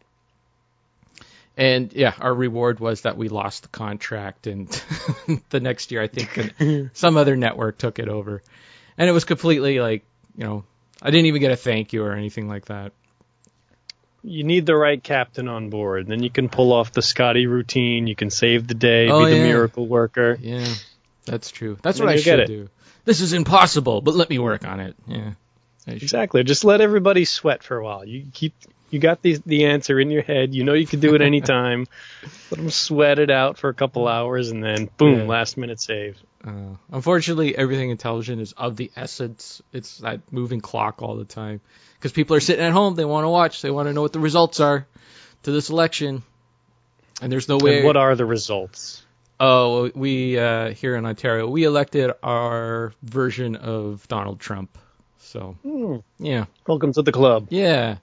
And 1.57 1.93
yeah, 1.93 2.15
our 2.19 2.35
reward 2.35 2.81
was 2.81 3.03
that 3.03 3.17
we 3.17 3.29
lost 3.29 3.63
the 3.63 3.69
contract, 3.69 4.47
and 4.47 4.69
the 5.51 5.61
next 5.61 5.93
year 5.93 6.03
I 6.03 6.09
think 6.09 6.91
some 6.95 7.17
other 7.17 7.37
network 7.37 7.79
took 7.79 8.01
it 8.01 8.09
over, 8.09 8.43
and 8.99 9.09
it 9.09 9.13
was 9.13 9.25
completely 9.25 9.79
like, 9.79 10.05
you 10.37 10.45
know, 10.45 10.65
I 11.01 11.11
didn't 11.11 11.27
even 11.27 11.41
get 11.41 11.53
a 11.53 11.57
thank 11.57 11.93
you 11.93 12.03
or 12.03 12.13
anything 12.13 12.49
like 12.49 12.65
that. 12.67 12.93
You 14.27 14.43
need 14.43 14.65
the 14.67 14.75
right 14.75 15.03
captain 15.03 15.49
on 15.49 15.69
board. 15.71 16.07
Then 16.07 16.23
you 16.23 16.31
can 16.31 16.49
pull 16.49 16.73
off 16.73 16.93
the 16.93 17.03
Scotty 17.03 17.47
routine. 17.47 18.07
You 18.07 18.17
can 18.17 18.31
save 18.31 18.67
the 18.67 18.75
day, 18.75 19.09
Oh, 19.09 19.25
be 19.25 19.31
the 19.33 19.37
yeah. 19.37 19.43
miracle 19.45 19.87
worker. 19.87 20.39
Yeah, 20.41 20.67
that's 21.27 21.51
true. 21.51 21.77
That's 21.83 22.01
what 22.01 22.09
I 22.09 22.17
should 22.17 22.41
it. 22.41 22.47
do. 22.47 22.69
This 23.05 23.21
is 23.21 23.35
impossible, 23.35 24.01
but 24.01 24.15
let 24.15 24.31
me 24.31 24.39
work 24.39 24.67
on 24.67 24.81
it. 24.81 24.97
Yeah. 25.07 25.33
Exactly. 25.87 26.43
Just 26.45 26.65
let 26.65 26.81
everybody 26.81 27.27
sweat 27.27 27.63
for 27.63 27.77
a 27.77 27.85
while. 27.85 28.05
You 28.07 28.25
keep 28.33 28.55
you 28.91 28.99
got 28.99 29.21
the 29.21 29.39
the 29.45 29.67
answer 29.67 30.01
in 30.01 30.11
your 30.11 30.23
head. 30.23 30.55
You 30.55 30.65
know 30.65 30.73
you 30.73 30.87
can 30.87 31.01
do 31.01 31.15
it 31.15 31.21
anytime. 31.21 31.87
let 32.51 32.59
them 32.59 32.71
sweat 32.71 33.19
it 33.19 33.31
out 33.31 33.59
for 33.59 33.69
a 33.69 33.75
couple 33.75 34.09
hours, 34.09 34.51
and 34.51 34.65
then 34.65 34.89
boom, 34.97 35.21
Yeah. 35.21 35.27
last 35.27 35.59
minute 35.59 35.81
save. 35.81 36.17
Uh, 36.47 36.77
unfortunately, 36.93 37.57
everything 37.57 37.91
in 37.91 37.97
television 37.97 38.39
is 38.41 38.53
of 38.53 38.77
the 38.77 38.91
essence. 38.97 39.63
It's 39.73 39.99
that 39.99 40.21
moving 40.31 40.61
clock 40.61 41.01
all 41.03 41.17
the 41.17 41.25
time. 41.25 41.61
Because 41.95 42.13
people 42.13 42.37
are 42.37 42.41
sitting 42.41 42.65
at 42.65 42.73
home, 42.73 42.95
they 42.97 43.05
want 43.05 43.25
to 43.25 43.31
watch, 43.31 43.63
they 43.63 43.71
want 43.71 43.89
to 43.89 43.93
know 43.95 44.03
what 44.03 44.13
the 44.13 44.21
results 44.21 44.61
are 44.61 44.87
to 45.45 45.51
this 45.53 45.71
election, 45.71 46.23
and 47.23 47.33
there's 47.33 47.49
no 47.49 47.57
way. 47.57 47.77
And 47.79 47.87
what 47.87 47.97
are 47.97 48.15
the 48.15 48.27
results? 48.27 49.03
Oh, 49.41 49.91
we 49.95 50.39
uh, 50.39 50.71
here 50.75 50.97
in 50.97 51.07
Ontario, 51.07 51.49
we 51.49 51.65
elected 51.65 52.13
our 52.23 52.93
version 53.03 53.57
of 53.57 54.07
Donald 54.09 54.39
Trump. 54.39 54.77
So 55.19 55.57
Hmm. 55.63 55.97
yeah, 56.19 56.45
Welcome 56.67 56.93
to 56.93 57.03
the 57.03 57.13
club. 57.13 57.47
yeah. 57.51 57.97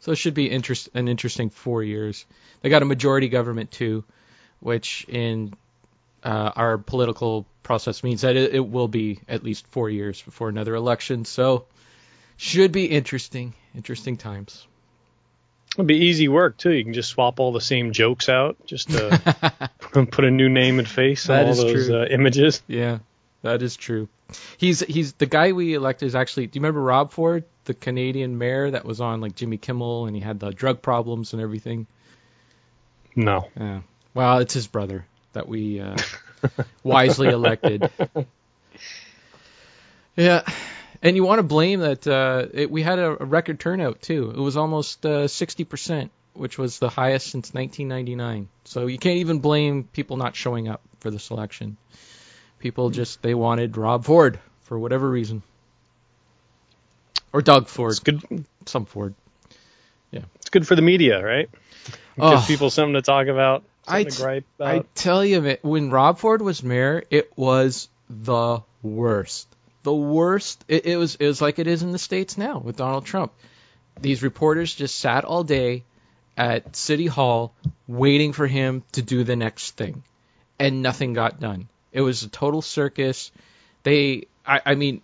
So 0.00 0.12
it 0.12 0.16
should 0.16 0.34
be 0.34 0.46
interest 0.46 0.90
an 0.94 1.08
interesting 1.08 1.48
four 1.50 1.82
years. 1.82 2.26
They 2.60 2.68
got 2.68 2.82
a 2.82 2.84
majority 2.84 3.28
government 3.28 3.72
too, 3.72 4.04
which 4.60 5.04
in 5.08 5.54
uh, 6.22 6.52
our 6.54 6.78
political 6.78 7.46
process 7.66 8.04
means 8.04 8.20
that 8.22 8.36
it, 8.36 8.54
it 8.54 8.66
will 8.66 8.88
be 8.88 9.18
at 9.28 9.42
least 9.42 9.66
four 9.66 9.90
years 9.90 10.22
before 10.22 10.48
another 10.48 10.74
election. 10.74 11.24
So 11.24 11.66
should 12.36 12.70
be 12.70 12.86
interesting, 12.86 13.54
interesting 13.74 14.16
times. 14.16 14.66
It'll 15.72 15.84
be 15.84 16.06
easy 16.06 16.28
work 16.28 16.56
too. 16.56 16.70
You 16.70 16.84
can 16.84 16.94
just 16.94 17.10
swap 17.10 17.40
all 17.40 17.52
the 17.52 17.60
same 17.60 17.92
jokes 17.92 18.28
out, 18.28 18.56
just 18.64 18.88
to 18.90 19.70
put 20.10 20.24
a 20.24 20.30
new 20.30 20.48
name 20.48 20.78
and 20.78 20.88
face 20.88 21.28
on 21.28 21.44
all 21.44 21.54
those 21.54 21.90
uh, 21.90 22.06
images. 22.08 22.62
Yeah, 22.66 23.00
that 23.42 23.60
is 23.60 23.76
true. 23.76 24.08
He's 24.56 24.80
he's 24.80 25.12
the 25.14 25.26
guy 25.26 25.52
we 25.52 25.74
elected 25.74 26.06
is 26.06 26.14
actually. 26.14 26.46
Do 26.46 26.56
you 26.56 26.62
remember 26.62 26.80
Rob 26.80 27.12
Ford, 27.12 27.44
the 27.64 27.74
Canadian 27.74 28.38
mayor 28.38 28.70
that 28.70 28.84
was 28.84 29.00
on 29.00 29.20
like 29.20 29.34
Jimmy 29.34 29.58
Kimmel 29.58 30.06
and 30.06 30.16
he 30.16 30.22
had 30.22 30.40
the 30.40 30.50
drug 30.50 30.80
problems 30.80 31.32
and 31.32 31.42
everything? 31.42 31.86
No. 33.14 33.48
Yeah. 33.58 33.80
Well, 34.14 34.38
it's 34.38 34.54
his 34.54 34.66
brother 34.66 35.04
that 35.34 35.46
we 35.46 35.80
uh, 35.80 35.96
wisely 36.82 37.28
elected. 37.28 37.90
Yeah. 40.16 40.42
And 41.02 41.14
you 41.14 41.24
want 41.24 41.40
to 41.40 41.42
blame 41.42 41.80
that 41.80 42.06
uh, 42.06 42.46
it, 42.52 42.70
we 42.70 42.82
had 42.82 42.98
a, 42.98 43.22
a 43.22 43.24
record 43.24 43.60
turnout 43.60 44.00
too. 44.00 44.30
It 44.30 44.40
was 44.40 44.56
almost 44.56 45.04
uh, 45.04 45.28
sixty 45.28 45.64
percent 45.64 46.10
which 46.36 46.58
was 46.58 46.78
the 46.78 46.88
highest 46.88 47.28
since 47.28 47.52
1999. 47.52 48.48
So 48.64 48.86
you 48.86 48.98
can't 48.98 49.18
even 49.18 49.40
blame 49.40 49.84
people 49.84 50.16
not 50.16 50.36
showing 50.36 50.68
up 50.68 50.82
for 51.00 51.10
the 51.10 51.18
selection. 51.18 51.76
People 52.58 52.90
just 52.90 53.22
they 53.22 53.34
wanted 53.34 53.76
Rob 53.76 54.04
Ford 54.04 54.38
for 54.62 54.78
whatever 54.78 55.08
reason, 55.08 55.42
or 57.32 57.42
Doug 57.42 57.68
Ford, 57.68 57.92
It's 57.92 58.00
good. 58.00 58.44
some 58.64 58.86
Ford. 58.86 59.14
Yeah, 60.10 60.22
it's 60.36 60.50
good 60.50 60.66
for 60.66 60.74
the 60.74 60.82
media, 60.82 61.24
right? 61.24 61.50
Oh. 62.18 62.36
Gives 62.36 62.46
people 62.46 62.70
something 62.70 62.94
to 62.94 63.02
talk 63.02 63.26
about, 63.26 63.62
I 63.86 64.04
to 64.04 64.16
gripe 64.16 64.44
I 64.60 64.84
tell 64.94 65.24
you, 65.24 65.40
man, 65.40 65.58
when 65.62 65.90
Rob 65.90 66.18
Ford 66.18 66.42
was 66.42 66.62
mayor, 66.62 67.04
it 67.10 67.36
was 67.36 67.88
the 68.08 68.60
worst. 68.82 69.48
The 69.82 69.94
worst. 69.94 70.64
It, 70.68 70.86
it 70.86 70.96
was. 70.96 71.14
It 71.16 71.26
was 71.26 71.40
like 71.40 71.58
it 71.58 71.66
is 71.66 71.82
in 71.82 71.92
the 71.92 71.98
states 71.98 72.36
now 72.36 72.58
with 72.58 72.76
Donald 72.76 73.06
Trump. 73.06 73.32
These 74.00 74.22
reporters 74.22 74.74
just 74.74 74.98
sat 74.98 75.24
all 75.24 75.44
day 75.44 75.84
at 76.36 76.76
City 76.76 77.06
Hall 77.06 77.54
waiting 77.86 78.32
for 78.32 78.46
him 78.46 78.82
to 78.92 79.02
do 79.02 79.24
the 79.24 79.36
next 79.36 79.76
thing, 79.76 80.02
and 80.58 80.82
nothing 80.82 81.12
got 81.12 81.40
done. 81.40 81.68
It 81.92 82.00
was 82.00 82.22
a 82.22 82.28
total 82.28 82.62
circus. 82.62 83.30
They. 83.84 84.26
I, 84.44 84.60
I 84.66 84.74
mean, 84.74 85.02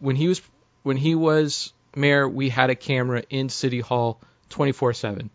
when 0.00 0.16
he 0.16 0.28
was 0.28 0.40
when 0.82 0.96
he 0.96 1.14
was 1.14 1.72
mayor, 1.94 2.28
we 2.28 2.48
had 2.48 2.70
a 2.70 2.74
camera 2.74 3.22
in 3.28 3.48
City 3.48 3.80
Hall 3.80 4.20
24/7, 4.50 5.28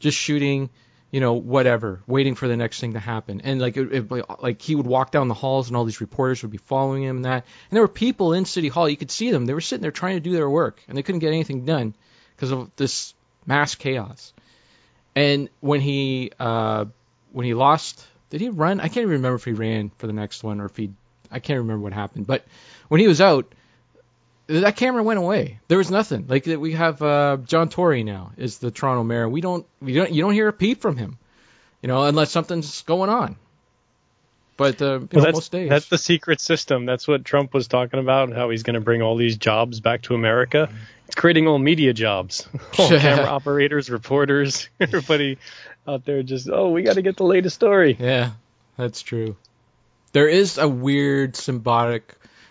just 0.00 0.18
shooting 0.18 0.70
you 1.14 1.20
know, 1.20 1.34
whatever, 1.34 2.00
waiting 2.08 2.34
for 2.34 2.48
the 2.48 2.56
next 2.56 2.80
thing 2.80 2.94
to 2.94 2.98
happen. 2.98 3.40
And 3.42 3.60
like, 3.60 3.76
it, 3.76 3.92
it, 3.92 4.42
like, 4.42 4.60
he 4.60 4.74
would 4.74 4.84
walk 4.84 5.12
down 5.12 5.28
the 5.28 5.34
halls, 5.34 5.68
and 5.68 5.76
all 5.76 5.84
these 5.84 6.00
reporters 6.00 6.42
would 6.42 6.50
be 6.50 6.58
following 6.58 7.04
him 7.04 7.14
and 7.18 7.24
that. 7.24 7.44
And 7.70 7.76
there 7.76 7.82
were 7.82 7.86
people 7.86 8.32
in 8.32 8.46
City 8.46 8.66
Hall, 8.66 8.88
you 8.88 8.96
could 8.96 9.12
see 9.12 9.30
them. 9.30 9.46
They 9.46 9.54
were 9.54 9.60
sitting 9.60 9.82
there 9.82 9.92
trying 9.92 10.16
to 10.16 10.20
do 10.20 10.32
their 10.32 10.50
work, 10.50 10.82
and 10.88 10.98
they 10.98 11.04
couldn't 11.04 11.20
get 11.20 11.28
anything 11.28 11.64
done 11.64 11.94
because 12.34 12.50
of 12.50 12.68
this 12.74 13.14
mass 13.46 13.76
chaos. 13.76 14.32
And 15.14 15.50
when 15.60 15.80
he 15.80 16.32
uh, 16.40 16.86
when 17.30 17.46
he 17.46 17.54
lost, 17.54 18.04
did 18.30 18.40
he 18.40 18.48
run? 18.48 18.80
I 18.80 18.88
can't 18.88 19.04
even 19.04 19.10
remember 19.10 19.36
if 19.36 19.44
he 19.44 19.52
ran 19.52 19.92
for 19.98 20.08
the 20.08 20.12
next 20.12 20.42
one 20.42 20.60
or 20.60 20.64
if 20.64 20.76
he. 20.76 20.90
I 21.30 21.38
can't 21.38 21.60
remember 21.60 21.84
what 21.84 21.92
happened. 21.92 22.26
But 22.26 22.44
when 22.88 23.00
he 23.00 23.06
was 23.06 23.20
out, 23.20 23.54
that 24.46 24.76
camera 24.76 25.02
went 25.02 25.18
away. 25.18 25.58
There 25.68 25.78
was 25.78 25.90
nothing. 25.90 26.26
Like 26.28 26.46
we 26.46 26.72
have 26.72 27.00
uh, 27.02 27.38
John 27.44 27.68
Tory 27.68 28.04
now 28.04 28.32
is 28.36 28.58
the 28.58 28.70
Toronto 28.70 29.02
mayor. 29.02 29.28
We 29.28 29.40
don't 29.40 29.66
we 29.80 29.94
don't 29.94 30.10
you 30.12 30.22
don't 30.22 30.34
hear 30.34 30.48
a 30.48 30.52
peep 30.52 30.80
from 30.80 30.96
him, 30.96 31.18
you 31.82 31.88
know, 31.88 32.04
unless 32.04 32.30
something's 32.30 32.82
going 32.82 33.10
on. 33.10 33.36
But 34.56 34.80
uh, 34.80 35.00
you 35.00 35.08
know, 35.12 35.20
that's, 35.22 35.34
most 35.34 35.52
days, 35.52 35.68
that's 35.68 35.88
the 35.88 35.98
secret 35.98 36.40
system. 36.40 36.86
That's 36.86 37.08
what 37.08 37.24
Trump 37.24 37.52
was 37.54 37.66
talking 37.66 37.98
about, 37.98 38.32
how 38.32 38.50
he's 38.50 38.62
going 38.62 38.74
to 38.74 38.80
bring 38.80 39.02
all 39.02 39.16
these 39.16 39.36
jobs 39.36 39.80
back 39.80 40.02
to 40.02 40.14
America. 40.14 40.68
It's 41.06 41.16
creating 41.16 41.48
all 41.48 41.58
media 41.58 41.92
jobs, 41.92 42.48
all 42.78 42.88
camera 42.98 43.26
operators, 43.26 43.90
reporters, 43.90 44.68
everybody 44.80 45.38
out 45.88 46.04
there 46.04 46.22
just, 46.22 46.48
oh, 46.48 46.70
we 46.70 46.82
got 46.82 46.94
to 46.94 47.02
get 47.02 47.16
the 47.16 47.24
latest 47.24 47.56
story. 47.56 47.96
yeah, 47.98 48.32
that's 48.76 49.02
true. 49.02 49.36
There 50.12 50.28
is 50.28 50.58
a 50.58 50.68
weird 50.68 51.34
symbiotic, 51.34 52.02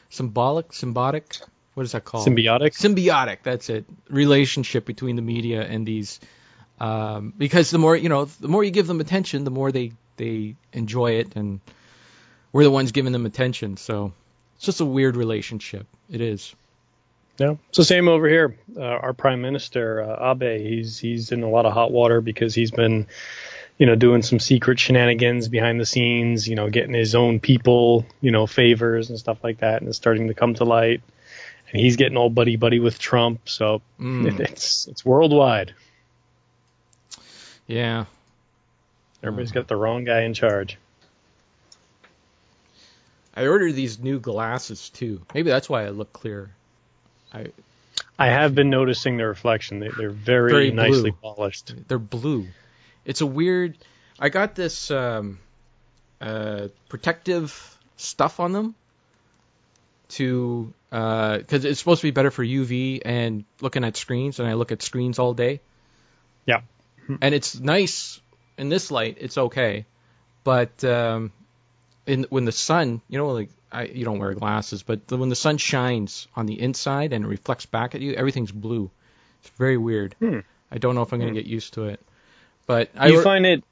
symbolic, 0.10 0.72
symbiotic. 0.72 1.42
What 1.74 1.84
is 1.84 1.94
that 1.94 2.06
called? 2.06 2.28
Symbiotic. 2.28 2.78
symbiotic 2.78 3.40
that's 3.44 3.70
it 3.70 3.86
relationship 4.10 4.86
between 4.86 5.16
the 5.16 5.22
media 5.22 5.62
and 5.64 5.86
these 5.86 6.20
um, 6.80 7.34
because 7.38 7.72
the 7.72 7.78
more 7.80 7.96
you 7.96 8.10
know 8.10 8.26
the 8.26 8.48
more 8.48 8.64
you 8.64 8.72
give 8.72 8.88
them 8.88 9.00
attention 9.00 9.44
the 9.44 9.52
more 9.52 9.72
they 9.72 9.92
they 10.18 10.56
enjoy 10.72 11.12
it 11.12 11.36
and 11.36 11.60
we're 12.52 12.64
the 12.64 12.72
ones 12.72 12.92
giving 12.92 13.12
them 13.12 13.26
attention 13.26 13.78
so 13.78 14.14
it's 14.56 14.66
just 14.66 14.82
a 14.82 14.86
weird 14.86 15.16
relationship 15.16 15.88
it 16.10 16.22
is 16.22 16.56
Yeah, 17.40 17.56
it's 17.70 17.78
the 17.78 17.84
same 17.84 18.08
over 18.08 18.28
here. 18.28 18.56
Uh, 18.78 18.82
our 18.82 19.14
prime 19.14 19.42
minister 19.42 20.02
uh, 20.04 20.32
Abe, 20.32 20.60
he's 20.62 21.00
he's 21.00 21.32
in 21.32 21.42
a 21.42 21.50
lot 21.50 21.66
of 21.66 21.74
hot 21.74 21.92
water 21.92 22.22
because 22.22 22.54
he's 22.54 22.70
been, 22.70 23.08
you 23.80 23.88
know, 23.88 23.96
doing 23.96 24.22
some 24.22 24.40
secret 24.40 24.80
shenanigans 24.80 25.48
behind 25.48 25.80
the 25.80 25.86
scenes. 25.86 26.48
You 26.48 26.56
know, 26.56 26.70
getting 26.70 26.94
his 26.94 27.16
own 27.16 27.40
people, 27.40 28.06
you 28.22 28.30
know, 28.30 28.46
favors 28.46 29.10
and 29.10 29.18
stuff 29.18 29.44
like 29.44 29.60
that, 29.60 29.82
and 29.82 29.90
it's 29.90 29.98
starting 29.98 30.28
to 30.28 30.36
come 30.36 30.54
to 30.56 30.64
light. 30.64 31.02
And 31.74 31.82
he's 31.82 31.96
getting 31.98 32.18
all 32.18 32.30
buddy 32.30 32.56
buddy 32.56 32.80
with 32.80 33.00
Trump, 33.00 33.50
so 33.50 33.82
Mm. 34.00 34.40
it's 34.40 34.88
it's 34.88 35.04
worldwide. 35.04 35.74
yeah 37.68 38.06
Everybody's 39.24 39.52
got 39.52 39.68
the 39.68 39.76
wrong 39.78 40.04
guy 40.04 40.22
in 40.22 40.34
charge. 40.34 40.78
i 43.36 43.48
ordered 43.48 43.74
these 43.74 43.98
new 44.00 44.20
glasses 44.20 44.90
too 44.90 45.22
maybe 45.34 45.50
that's 45.50 45.70
why 45.70 45.86
i 45.86 45.90
look 45.90 46.12
clear 46.14 46.52
i 47.34 47.48
I 48.18 48.28
have 48.28 48.54
been 48.54 48.70
noticing 48.70 49.18
the 49.18 49.26
reflection. 49.26 49.80
They, 49.80 49.88
they're 49.90 50.10
very, 50.12 50.52
Very 50.52 50.72
nicely 50.72 51.12
polished. 51.12 51.74
they're 51.88 51.98
blue 52.00 52.48
it's 53.06 53.22
a 53.22 53.26
weird 53.26 53.76
i 54.20 54.30
got 54.30 54.56
this 54.56 54.92
um 54.92 55.40
uh 56.22 56.68
protective 56.90 57.78
stuff 57.98 58.40
on 58.40 58.52
them 58.52 58.76
to 60.10 60.74
because 60.94 61.66
it's 61.66 61.80
supposed 61.80 62.02
to 62.02 62.08
be 62.08 62.12
better 62.12 62.30
for 62.30 62.46
uv 62.46 63.02
and 63.04 63.46
looking 63.62 63.84
at 63.84 63.98
screens 63.98 64.40
and 64.40 64.48
i 64.48 64.54
look 64.54 64.72
at 64.72 64.84
screens 64.84 65.18
all 65.18 65.34
day 65.34 65.60
Yeah. 66.46 66.62
and 67.20 67.34
it's 67.34 67.60
nice 67.60 68.22
in 68.60 68.70
this 68.70 68.92
light 68.92 69.18
it's 69.20 69.36
okay 69.38 69.86
but 70.44 70.84
um 70.84 71.32
in 72.06 72.28
when 72.30 72.46
the 72.46 72.52
sun 72.52 73.02
you 73.10 73.18
know 73.18 73.30
like 73.32 73.50
I, 73.72 73.86
you 73.86 74.06
don't 74.06 74.20
wear 74.20 74.36
glasses 74.36 74.84
but 74.84 75.08
the, 75.08 75.18
when 75.18 75.30
the 75.30 75.36
sun 75.36 75.58
shines 75.58 76.28
on 76.36 76.46
the 76.46 76.62
inside 76.62 77.12
and 77.12 77.26
it 77.26 77.28
reflects 77.28 77.66
back 77.66 77.96
at 77.96 78.02
you 78.02 78.14
everything's 78.14 78.52
blue 78.52 78.92
it's 79.42 79.50
very 79.58 79.78
weird 79.78 80.16
Hmm. 80.20 80.40
i 80.72 80.78
don't 80.78 80.94
know 80.94 81.02
if 81.02 81.12
i'm 81.12 81.20
going 81.20 81.34
to 81.34 81.42
get 81.42 81.50
used 81.50 81.74
to 81.74 81.86
it 81.86 82.00
but 82.68 82.92
I 82.96 83.08
Do 83.08 83.16
you 83.16 83.24
find 83.24 83.46
it? 83.48 83.64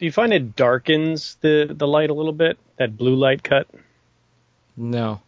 Do 0.00 0.04
you 0.06 0.12
find 0.12 0.32
it 0.32 0.56
darkens 0.56 1.36
the 1.40 1.72
the 1.72 1.86
light 1.86 2.10
a 2.10 2.14
little 2.14 2.32
bit? 2.34 2.58
That 2.78 2.96
blue 2.98 3.14
light 3.14 3.44
cut? 3.44 3.68
no 4.76 5.20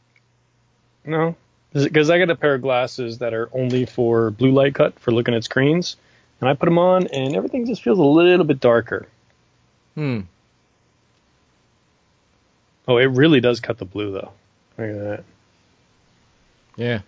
No, 1.07 1.37
because 1.73 2.11
I 2.11 2.19
got 2.19 2.31
a 2.31 2.35
pair 2.37 2.55
of 2.55 2.63
glasses 2.63 3.19
that 3.19 3.33
are 3.33 3.49
only 3.53 3.87
for 3.87 4.31
blue 4.31 4.51
light 4.51 4.75
cut 4.75 4.99
for 4.99 5.13
looking 5.13 5.35
at 5.35 5.45
screens, 5.45 5.97
and 6.41 6.49
I 6.49 6.55
put 6.55 6.67
them 6.67 6.79
on, 6.79 7.07
and 7.09 7.37
everything 7.37 7.67
just 7.67 7.83
feels 7.83 7.99
a 7.99 8.03
little 8.03 8.45
bit 8.45 8.61
darker. 8.61 9.07
hmm 9.95 10.21
Oh, 12.89 12.99
it 12.99 13.07
really 13.07 13.41
does 13.41 13.61
cut 13.61 13.79
the 13.79 13.85
blue 13.85 14.13
though. 14.13 14.31
Look 14.79 14.91
at 14.91 14.99
that. 14.99 15.25
yeah 16.77 17.01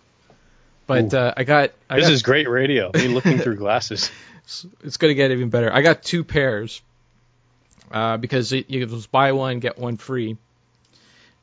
but 0.88 1.12
uh, 1.12 1.34
i 1.36 1.44
got 1.44 1.70
I 1.88 1.96
This 1.96 2.06
got, 2.06 2.12
is 2.12 2.22
great 2.22 2.48
radio. 2.48 2.90
Me 2.94 3.08
looking 3.08 3.38
through 3.38 3.56
glasses. 3.56 4.10
it's 4.82 4.96
going 4.96 5.10
to 5.10 5.14
get 5.14 5.30
even 5.30 5.50
better. 5.50 5.72
I 5.72 5.82
got 5.82 6.02
two 6.02 6.24
pairs 6.24 6.80
uh, 7.92 8.16
because 8.16 8.52
it, 8.52 8.70
you 8.70 8.80
can 8.80 8.96
just 8.96 9.12
buy 9.12 9.32
one 9.32 9.60
get 9.60 9.78
one 9.78 9.98
free, 9.98 10.38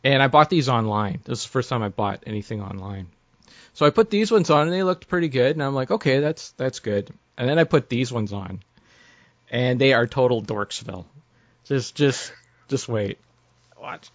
and 0.05 0.21
I 0.21 0.27
bought 0.27 0.51
these 0.51 0.69
online. 0.69 1.19
This 1.25 1.39
is 1.39 1.45
the 1.45 1.49
first 1.49 1.67
time 1.67 1.81
I 1.81 1.89
bought 1.89 2.23
anything 2.27 2.61
online. 2.61 3.07
So 3.73 3.85
I 3.85 3.89
put 3.89 4.11
these 4.11 4.31
ones 4.31 4.51
on 4.51 4.67
and 4.67 4.71
they 4.71 4.83
looked 4.83 5.07
pretty 5.07 5.29
good, 5.29 5.55
and 5.55 5.63
I'm 5.63 5.73
like, 5.73 5.91
okay, 5.91 6.19
that's 6.19 6.51
that's 6.51 6.79
good. 6.79 7.09
And 7.37 7.49
then 7.49 7.59
I 7.59 7.65
put 7.65 7.89
these 7.89 8.11
ones 8.11 8.31
on, 8.31 8.61
and 9.49 9.81
they 9.81 9.93
are 9.93 10.05
total 10.05 10.41
dorksville. 10.41 11.05
Just 11.65 11.95
just 11.95 12.31
just 12.69 12.87
wait. 12.87 13.17
Watch. 13.81 14.09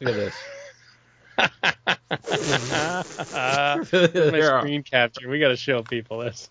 Look 0.00 0.16
at 0.16 0.16
this. 0.16 0.34
My 4.32 4.40
screen 4.58 4.82
capture. 4.82 5.28
We 5.28 5.38
got 5.38 5.48
to 5.48 5.56
show 5.56 5.82
people 5.82 6.18
this. 6.18 6.50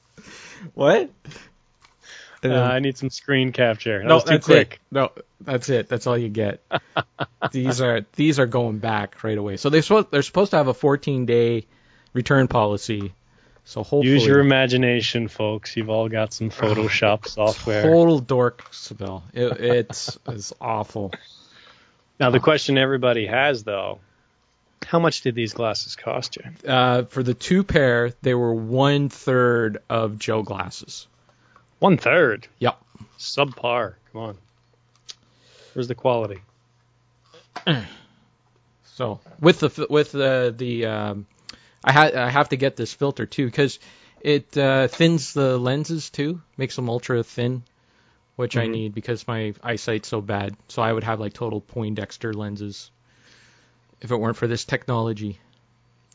what? 0.73 1.09
Uh, 2.51 2.61
I 2.61 2.79
need 2.79 2.97
some 2.97 3.09
screen 3.09 3.51
capture. 3.51 3.99
That 3.99 4.07
no, 4.07 4.15
was 4.15 4.23
too 4.23 4.29
that's 4.31 4.45
quick. 4.45 4.73
it. 4.73 4.79
No, 4.91 5.11
that's 5.41 5.69
it. 5.69 5.87
That's 5.87 6.07
all 6.07 6.17
you 6.17 6.29
get. 6.29 6.61
these 7.51 7.81
are 7.81 8.05
these 8.15 8.39
are 8.39 8.45
going 8.45 8.79
back 8.79 9.23
right 9.23 9.37
away. 9.37 9.57
So 9.57 9.69
they're 9.69 9.81
supposed 9.81 10.11
they're 10.11 10.21
supposed 10.21 10.51
to 10.51 10.57
have 10.57 10.67
a 10.67 10.73
14 10.73 11.25
day 11.25 11.65
return 12.13 12.47
policy. 12.47 13.13
So 13.65 13.81
hopefully, 13.81 14.09
Use 14.09 14.25
your 14.25 14.39
imagination, 14.39 15.29
folks. 15.29 15.77
You've 15.77 15.89
all 15.89 16.09
got 16.09 16.33
some 16.33 16.49
Photoshop 16.49 17.27
software. 17.27 17.83
total 17.83 18.21
dorksville. 18.21 19.23
It, 19.33 19.59
it's 19.59 20.19
it's 20.27 20.53
awful. 20.59 21.13
Now 22.19 22.29
the 22.29 22.39
question 22.39 22.77
everybody 22.77 23.25
has 23.25 23.63
though, 23.63 23.99
how 24.85 24.99
much 24.99 25.21
did 25.21 25.35
these 25.35 25.53
glasses 25.53 25.95
cost 25.95 26.37
you? 26.37 26.69
Uh, 26.69 27.03
for 27.03 27.23
the 27.23 27.33
two 27.33 27.63
pair, 27.63 28.11
they 28.21 28.33
were 28.33 28.53
one 28.53 29.09
third 29.09 29.79
of 29.89 30.19
Joe 30.19 30.43
glasses. 30.43 31.07
One 31.83 31.97
third. 31.97 32.47
Yep. 32.59 32.77
Subpar. 33.19 33.95
Come 34.13 34.21
on. 34.21 34.37
Where's 35.73 35.89
the 35.89 35.95
quality? 35.95 36.39
So 38.95 39.19
with 39.41 39.59
the 39.59 39.87
with 39.89 40.11
the 40.13 40.53
the 40.55 40.85
um, 40.85 41.25
I 41.83 41.91
ha- 41.91 42.11
I 42.15 42.29
have 42.29 42.49
to 42.49 42.55
get 42.57 42.75
this 42.77 42.93
filter 42.93 43.25
too 43.25 43.45
because 43.47 43.79
it 44.21 44.55
uh, 44.55 44.87
thins 44.87 45.33
the 45.33 45.57
lenses 45.57 46.09
too, 46.11 46.41
makes 46.57 46.75
them 46.77 46.89
ultra 46.89 47.23
thin, 47.23 47.63
which 48.35 48.55
I 48.55 48.67
Mhm. 48.67 48.71
need 48.71 48.93
because 48.93 49.27
my 49.27 49.53
eyesight's 49.63 50.07
so 50.07 50.21
bad. 50.21 50.55
So 50.69 50.81
I 50.83 50.93
would 50.93 51.03
have 51.03 51.19
like 51.19 51.33
total 51.33 51.59
Poindexter 51.59 52.33
lenses 52.33 52.91
if 53.99 54.11
it 54.11 54.15
weren't 54.15 54.37
for 54.37 54.47
this 54.47 54.63
technology. 54.63 55.39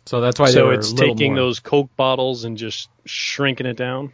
So 0.06 0.20
that's 0.20 0.38
why 0.38 0.50
so 0.52 0.70
it's 0.70 0.92
taking 0.92 1.34
more. 1.34 1.36
those 1.36 1.60
Coke 1.60 1.90
bottles 1.96 2.44
and 2.44 2.56
just 2.56 2.88
shrinking 3.04 3.66
it 3.66 3.76
down. 3.76 4.12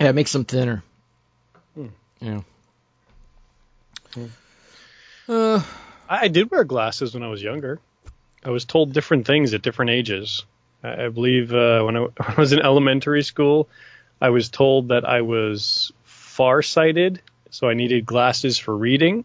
Yeah, 0.00 0.08
it 0.08 0.14
makes 0.14 0.32
them 0.32 0.44
thinner. 0.44 0.82
Hmm. 1.74 1.86
Yeah. 2.20 2.40
Hmm. 4.14 4.26
Uh, 5.28 5.62
I 6.08 6.28
did 6.28 6.50
wear 6.50 6.64
glasses 6.64 7.14
when 7.14 7.22
I 7.22 7.28
was 7.28 7.42
younger. 7.42 7.80
I 8.44 8.50
was 8.50 8.64
told 8.64 8.92
different 8.92 9.26
things 9.26 9.54
at 9.54 9.62
different 9.62 9.90
ages. 9.90 10.44
I 10.82 11.04
I 11.04 11.08
believe 11.08 11.52
uh, 11.52 11.82
when, 11.82 11.96
I, 11.96 12.00
when 12.00 12.12
I 12.18 12.34
was 12.36 12.52
in 12.52 12.60
elementary 12.60 13.22
school, 13.22 13.68
I 14.20 14.30
was 14.30 14.48
told 14.48 14.88
that 14.88 15.08
I 15.08 15.22
was 15.22 15.92
farsighted, 16.04 17.20
so 17.50 17.68
I 17.68 17.74
needed 17.74 18.04
glasses 18.06 18.58
for 18.58 18.76
reading, 18.76 19.24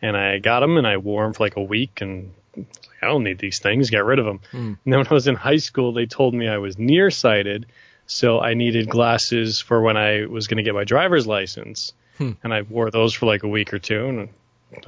and 0.00 0.16
I 0.16 0.38
got 0.38 0.60
them 0.60 0.76
and 0.76 0.86
I 0.86 0.96
wore 0.96 1.24
them 1.24 1.34
for 1.34 1.44
like 1.44 1.56
a 1.56 1.62
week, 1.62 2.00
and 2.00 2.32
I 2.56 3.06
don't 3.06 3.24
need 3.24 3.38
these 3.38 3.58
things, 3.58 3.90
get 3.90 4.04
rid 4.04 4.18
of 4.18 4.24
them. 4.24 4.40
Hmm. 4.50 4.56
And 4.56 4.78
then 4.86 4.98
when 4.98 5.06
I 5.08 5.14
was 5.14 5.28
in 5.28 5.34
high 5.34 5.58
school, 5.58 5.92
they 5.92 6.06
told 6.06 6.34
me 6.34 6.48
I 6.48 6.58
was 6.58 6.78
nearsighted, 6.78 7.66
so 8.08 8.40
I 8.40 8.54
needed 8.54 8.88
glasses 8.88 9.60
for 9.60 9.80
when 9.80 9.96
I 9.96 10.26
was 10.26 10.48
going 10.48 10.56
to 10.56 10.64
get 10.64 10.74
my 10.74 10.82
driver's 10.84 11.26
license, 11.26 11.92
Hmm. 12.18 12.32
and 12.42 12.52
I 12.52 12.62
wore 12.62 12.90
those 12.90 13.14
for 13.14 13.26
like 13.26 13.44
a 13.44 13.48
week 13.48 13.72
or 13.72 13.78
two, 13.78 14.06
and 14.08 14.28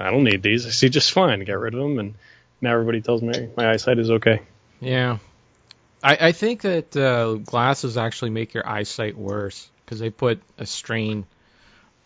I 0.01 0.11
don't 0.11 0.25
need 0.25 0.43
these. 0.43 0.65
I 0.67 0.71
see 0.71 0.89
just 0.89 1.13
fine. 1.13 1.39
Get 1.45 1.57
rid 1.57 1.73
of 1.73 1.79
them, 1.79 1.97
and 1.97 2.15
now 2.59 2.73
everybody 2.73 2.99
tells 3.01 3.21
me 3.21 3.47
my 3.55 3.71
eyesight 3.71 3.99
is 3.99 4.11
okay. 4.11 4.41
yeah. 4.81 5.19
I, 6.03 6.17
I 6.19 6.31
think 6.31 6.63
that 6.63 6.97
uh, 6.97 7.35
glasses 7.35 7.95
actually 7.95 8.31
make 8.31 8.53
your 8.55 8.67
eyesight 8.67 9.15
worse 9.15 9.69
because 9.85 9.99
they 9.99 10.09
put 10.09 10.41
a 10.57 10.65
strain 10.65 11.25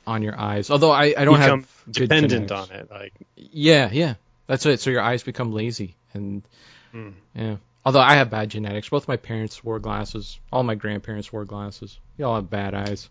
on 0.05 0.21
your 0.21 0.37
eyes. 0.37 0.69
Although 0.69 0.91
I, 0.91 1.13
I 1.17 1.23
don't 1.23 1.39
Become 1.39 1.61
have 1.61 1.69
dependent 1.93 2.49
genetics. 2.49 2.71
on 2.71 2.77
it. 2.77 2.91
Like 2.91 3.13
Yeah, 3.37 3.89
yeah. 3.91 4.15
That's 4.47 4.65
it. 4.65 4.81
So 4.81 4.89
your 4.89 5.01
eyes 5.01 5.23
become 5.23 5.53
lazy 5.53 5.95
and 6.13 6.43
Hmm. 6.91 7.09
yeah. 7.33 7.55
Although 7.85 8.01
I 8.01 8.15
have 8.15 8.31
bad 8.31 8.49
genetics. 8.49 8.89
Both 8.89 9.07
my 9.07 9.17
parents 9.17 9.63
wore 9.63 9.79
glasses. 9.79 10.39
All 10.51 10.63
my 10.63 10.75
grandparents 10.75 11.31
wore 11.31 11.45
glasses. 11.45 11.99
We 12.17 12.23
all 12.23 12.35
have 12.35 12.49
bad 12.49 12.73
eyes. 12.73 13.09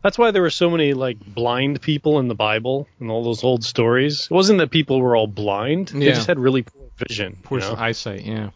that's 0.00 0.16
why 0.16 0.30
there 0.30 0.42
were 0.42 0.50
so 0.50 0.70
many 0.70 0.94
like 0.94 1.18
blind 1.18 1.82
people 1.82 2.20
in 2.20 2.28
the 2.28 2.36
Bible 2.36 2.86
and 3.00 3.10
all 3.10 3.24
those 3.24 3.42
old 3.42 3.64
stories. 3.64 4.28
It 4.30 4.34
wasn't 4.34 4.60
that 4.60 4.70
people 4.70 5.00
were 5.00 5.16
all 5.16 5.26
blind; 5.26 5.90
yeah. 5.92 5.98
they 5.98 6.06
just 6.06 6.28
had 6.28 6.38
really 6.38 6.62
poor 6.62 6.88
vision. 7.08 7.38
Poor 7.42 7.58
you 7.58 7.64
know? 7.64 7.74
eyesight, 7.74 8.24
yeah. 8.24 8.50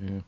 Yeah. 0.00 0.20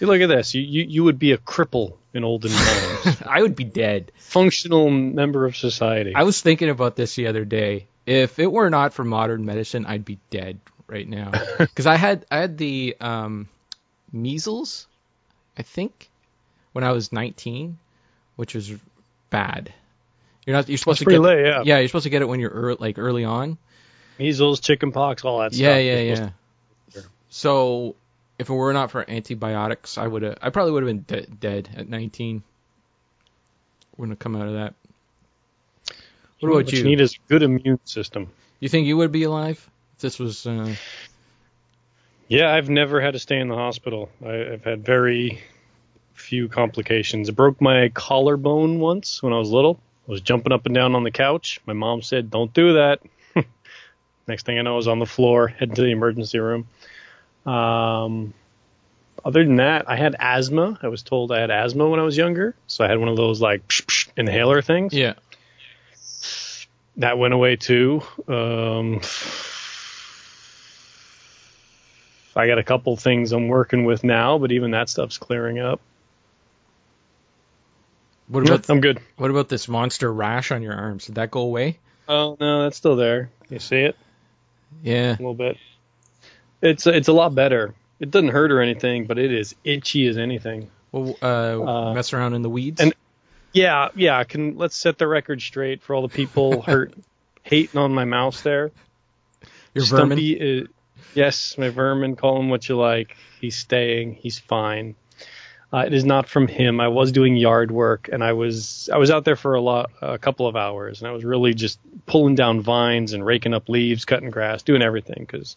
You 0.00 0.06
look 0.08 0.20
at 0.20 0.26
this. 0.26 0.54
You, 0.54 0.60
you 0.60 0.82
you 0.82 1.04
would 1.04 1.18
be 1.18 1.32
a 1.32 1.38
cripple 1.38 1.96
in 2.12 2.22
olden 2.22 2.50
times. 3.04 3.22
I 3.26 3.40
would 3.40 3.56
be 3.56 3.64
dead. 3.64 4.12
Functional 4.18 4.90
member 4.90 5.46
of 5.46 5.56
society. 5.56 6.14
I 6.14 6.24
was 6.24 6.42
thinking 6.42 6.68
about 6.68 6.96
this 6.96 7.14
the 7.14 7.28
other 7.28 7.46
day. 7.46 7.86
If 8.04 8.38
it 8.38 8.52
were 8.52 8.68
not 8.68 8.92
for 8.92 9.04
modern 9.04 9.46
medicine, 9.46 9.86
I'd 9.86 10.04
be 10.04 10.18
dead 10.28 10.60
right 10.94 11.08
now. 11.08 11.32
Because 11.58 11.86
I 11.86 11.96
had 11.96 12.24
I 12.30 12.38
had 12.38 12.56
the 12.56 12.96
um, 13.00 13.48
measles, 14.12 14.86
I 15.58 15.62
think, 15.62 16.08
when 16.72 16.84
I 16.84 16.92
was 16.92 17.12
19, 17.12 17.76
which 18.36 18.54
was 18.54 18.72
bad. 19.30 19.74
You're 20.46 20.56
not. 20.56 20.68
You're 20.68 20.78
supposed 20.78 21.00
That's 21.00 21.06
to 21.06 21.10
get. 21.10 21.20
late, 21.20 21.44
yeah. 21.44 21.62
Yeah, 21.64 21.78
you're 21.78 21.88
supposed 21.88 22.04
to 22.04 22.10
get 22.10 22.22
it 22.22 22.28
when 22.28 22.38
you're 22.40 22.54
ear 22.70 22.76
like 22.78 22.98
early 22.98 23.24
on. 23.24 23.58
Measles, 24.18 24.60
chicken 24.60 24.92
pox, 24.92 25.24
all 25.24 25.40
that 25.40 25.52
Yeah, 25.52 25.70
stuff. 25.70 25.76
yeah, 25.78 25.82
You're 25.82 26.00
yeah. 26.00 26.14
supposed 26.14 27.08
So 27.30 27.96
if 28.38 28.48
it 28.48 28.52
were 28.52 28.72
not 28.72 28.90
for 28.92 29.08
antibiotics, 29.10 29.98
I 29.98 30.06
would 30.06 30.22
have. 30.22 30.38
I 30.40 30.50
probably 30.50 30.72
would 30.72 30.84
have 30.84 30.92
been 30.94 31.04
de- 31.06 31.26
dead 31.26 31.68
at 31.76 31.88
19. 31.88 32.42
Wouldn't 33.96 34.12
have 34.12 34.18
come 34.20 34.36
out 34.36 34.46
of 34.48 34.54
that. 34.54 34.74
What 36.40 36.48
about 36.50 36.54
what 36.64 36.72
you? 36.72 36.78
you 36.78 36.84
need 36.84 37.00
is 37.00 37.14
a 37.14 37.28
good 37.28 37.42
immune 37.42 37.80
system. 37.84 38.30
You 38.60 38.68
think 38.68 38.86
you 38.86 38.96
would 38.96 39.12
be 39.12 39.22
alive 39.24 39.58
if 39.58 39.70
this 39.98 40.18
was? 40.18 40.46
Uh, 40.46 40.74
Yeah, 42.28 42.52
I've 42.52 42.68
never 42.70 43.00
had 43.00 43.12
to 43.12 43.18
stay 43.18 43.38
in 43.38 43.48
the 43.48 43.54
hospital. 43.54 44.08
I, 44.24 44.52
I've 44.52 44.64
had 44.64 44.84
very 44.84 45.42
few 46.14 46.48
complications. 46.48 47.28
I 47.28 47.32
broke 47.32 47.60
my 47.60 47.90
collarbone 47.90 48.80
once 48.80 49.22
when 49.22 49.32
I 49.32 49.38
was 49.38 49.50
little. 49.50 49.78
I 50.08 50.12
was 50.12 50.20
jumping 50.20 50.52
up 50.52 50.66
and 50.66 50.74
down 50.74 50.94
on 50.94 51.02
the 51.04 51.10
couch. 51.10 51.60
My 51.66 51.72
mom 51.74 52.02
said, 52.02 52.30
"Don't 52.30 52.52
do 52.52 52.74
that." 52.74 53.00
Next 54.26 54.46
thing 54.46 54.58
I 54.58 54.62
know, 54.62 54.74
I 54.74 54.76
was 54.76 54.88
on 54.88 54.98
the 54.98 55.06
floor, 55.06 55.48
heading 55.48 55.74
to 55.74 55.82
the 55.82 55.90
emergency 55.90 56.38
room. 56.38 56.66
Um, 57.44 58.32
other 59.24 59.44
than 59.44 59.56
that, 59.56 59.88
I 59.88 59.96
had 59.96 60.16
asthma. 60.18 60.78
I 60.82 60.88
was 60.88 61.02
told 61.02 61.30
I 61.32 61.40
had 61.40 61.50
asthma 61.50 61.88
when 61.88 62.00
I 62.00 62.04
was 62.04 62.16
younger, 62.16 62.54
so 62.66 62.84
I 62.84 62.88
had 62.88 62.98
one 62.98 63.08
of 63.08 63.16
those 63.16 63.40
like 63.40 63.66
psh, 63.68 63.84
psh, 63.84 64.08
inhaler 64.16 64.62
things. 64.62 64.92
yeah. 64.94 65.14
That 66.98 67.18
went 67.18 67.34
away 67.34 67.56
too. 67.56 68.02
Um, 68.28 69.00
I 72.36 72.46
got 72.46 72.58
a 72.58 72.64
couple 72.64 72.96
things 72.96 73.32
I'm 73.32 73.48
working 73.48 73.84
with 73.84 74.02
now, 74.04 74.38
but 74.38 74.50
even 74.52 74.72
that 74.72 74.88
stuff's 74.88 75.18
clearing 75.18 75.58
up. 75.60 75.80
What 78.28 78.44
about 78.48 78.68
I'm 78.70 78.80
good. 78.80 79.00
what 79.16 79.30
about 79.30 79.48
this 79.48 79.68
monster 79.68 80.12
rash 80.12 80.50
on 80.50 80.62
your 80.62 80.74
arms? 80.74 81.06
Did 81.06 81.16
that 81.16 81.30
go 81.30 81.40
away? 81.40 81.78
Oh 82.08 82.36
no, 82.40 82.62
that's 82.62 82.76
still 82.76 82.96
there. 82.96 83.30
You 83.50 83.58
see 83.58 83.76
it 83.80 83.96
Yeah. 84.82 85.10
a 85.12 85.18
little 85.18 85.34
bit. 85.34 85.58
It's 86.62 86.86
it's 86.86 87.08
a 87.08 87.12
lot 87.12 87.34
better. 87.34 87.74
It 88.00 88.10
doesn't 88.10 88.28
hurt 88.30 88.50
or 88.50 88.60
anything, 88.60 89.04
but 89.06 89.18
it 89.18 89.30
is 89.32 89.54
itchy 89.62 90.06
as 90.06 90.16
anything. 90.16 90.70
Well, 90.90 91.16
uh, 91.22 91.26
Uh, 91.26 91.94
mess 91.94 92.12
around 92.12 92.34
in 92.34 92.42
the 92.42 92.48
weeds. 92.50 92.80
and- 92.80 92.94
Yeah, 93.52 93.88
yeah. 93.94 94.24
Can 94.24 94.56
let's 94.56 94.74
set 94.76 94.98
the 94.98 95.06
record 95.06 95.40
straight 95.42 95.82
for 95.82 95.94
all 95.94 96.02
the 96.02 96.08
people 96.14 96.62
hurt 96.66 96.94
hating 97.42 97.78
on 97.78 97.92
my 97.92 98.04
mouse 98.04 98.40
there. 98.40 98.72
your 99.74 99.84
vermin. 99.84 100.18
Is, 100.18 100.68
yes, 101.14 101.58
my 101.58 101.68
vermin. 101.68 102.16
Call 102.16 102.40
him 102.40 102.48
what 102.48 102.68
you 102.68 102.76
like. 102.76 103.16
He's 103.40 103.56
staying. 103.56 104.14
He's 104.14 104.38
fine. 104.38 104.94
Uh, 105.72 105.84
it 105.86 105.92
is 105.92 106.04
not 106.04 106.28
from 106.28 106.46
him. 106.46 106.80
I 106.80 106.86
was 106.86 107.10
doing 107.10 107.36
yard 107.36 107.72
work, 107.72 108.08
and 108.12 108.22
I 108.22 108.34
was 108.34 108.88
I 108.92 108.98
was 108.98 109.10
out 109.10 109.24
there 109.24 109.34
for 109.34 109.54
a 109.54 109.60
lot, 109.60 109.90
a 110.00 110.18
couple 110.18 110.46
of 110.46 110.54
hours, 110.54 111.00
and 111.00 111.08
I 111.08 111.12
was 111.12 111.24
really 111.24 111.52
just 111.52 111.80
pulling 112.06 112.36
down 112.36 112.60
vines 112.60 113.12
and 113.12 113.26
raking 113.26 113.54
up 113.54 113.68
leaves, 113.68 114.04
cutting 114.04 114.30
grass, 114.30 114.62
doing 114.62 114.82
everything 114.82 115.18
because 115.18 115.56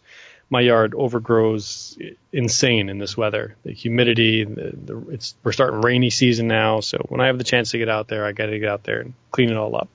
my 0.50 0.60
yard 0.60 0.94
overgrows 0.96 1.96
insane 2.32 2.88
in 2.88 2.98
this 2.98 3.16
weather. 3.16 3.54
The 3.64 3.72
humidity, 3.72 4.42
the, 4.42 4.72
the 4.74 5.08
it's 5.10 5.36
we're 5.44 5.52
starting 5.52 5.82
rainy 5.82 6.10
season 6.10 6.48
now, 6.48 6.80
so 6.80 6.98
when 7.08 7.20
I 7.20 7.26
have 7.26 7.38
the 7.38 7.44
chance 7.44 7.70
to 7.70 7.78
get 7.78 7.88
out 7.88 8.08
there, 8.08 8.24
I 8.24 8.32
got 8.32 8.46
to 8.46 8.58
get 8.58 8.68
out 8.68 8.82
there 8.82 9.00
and 9.00 9.14
clean 9.30 9.50
it 9.50 9.56
all 9.56 9.76
up. 9.76 9.88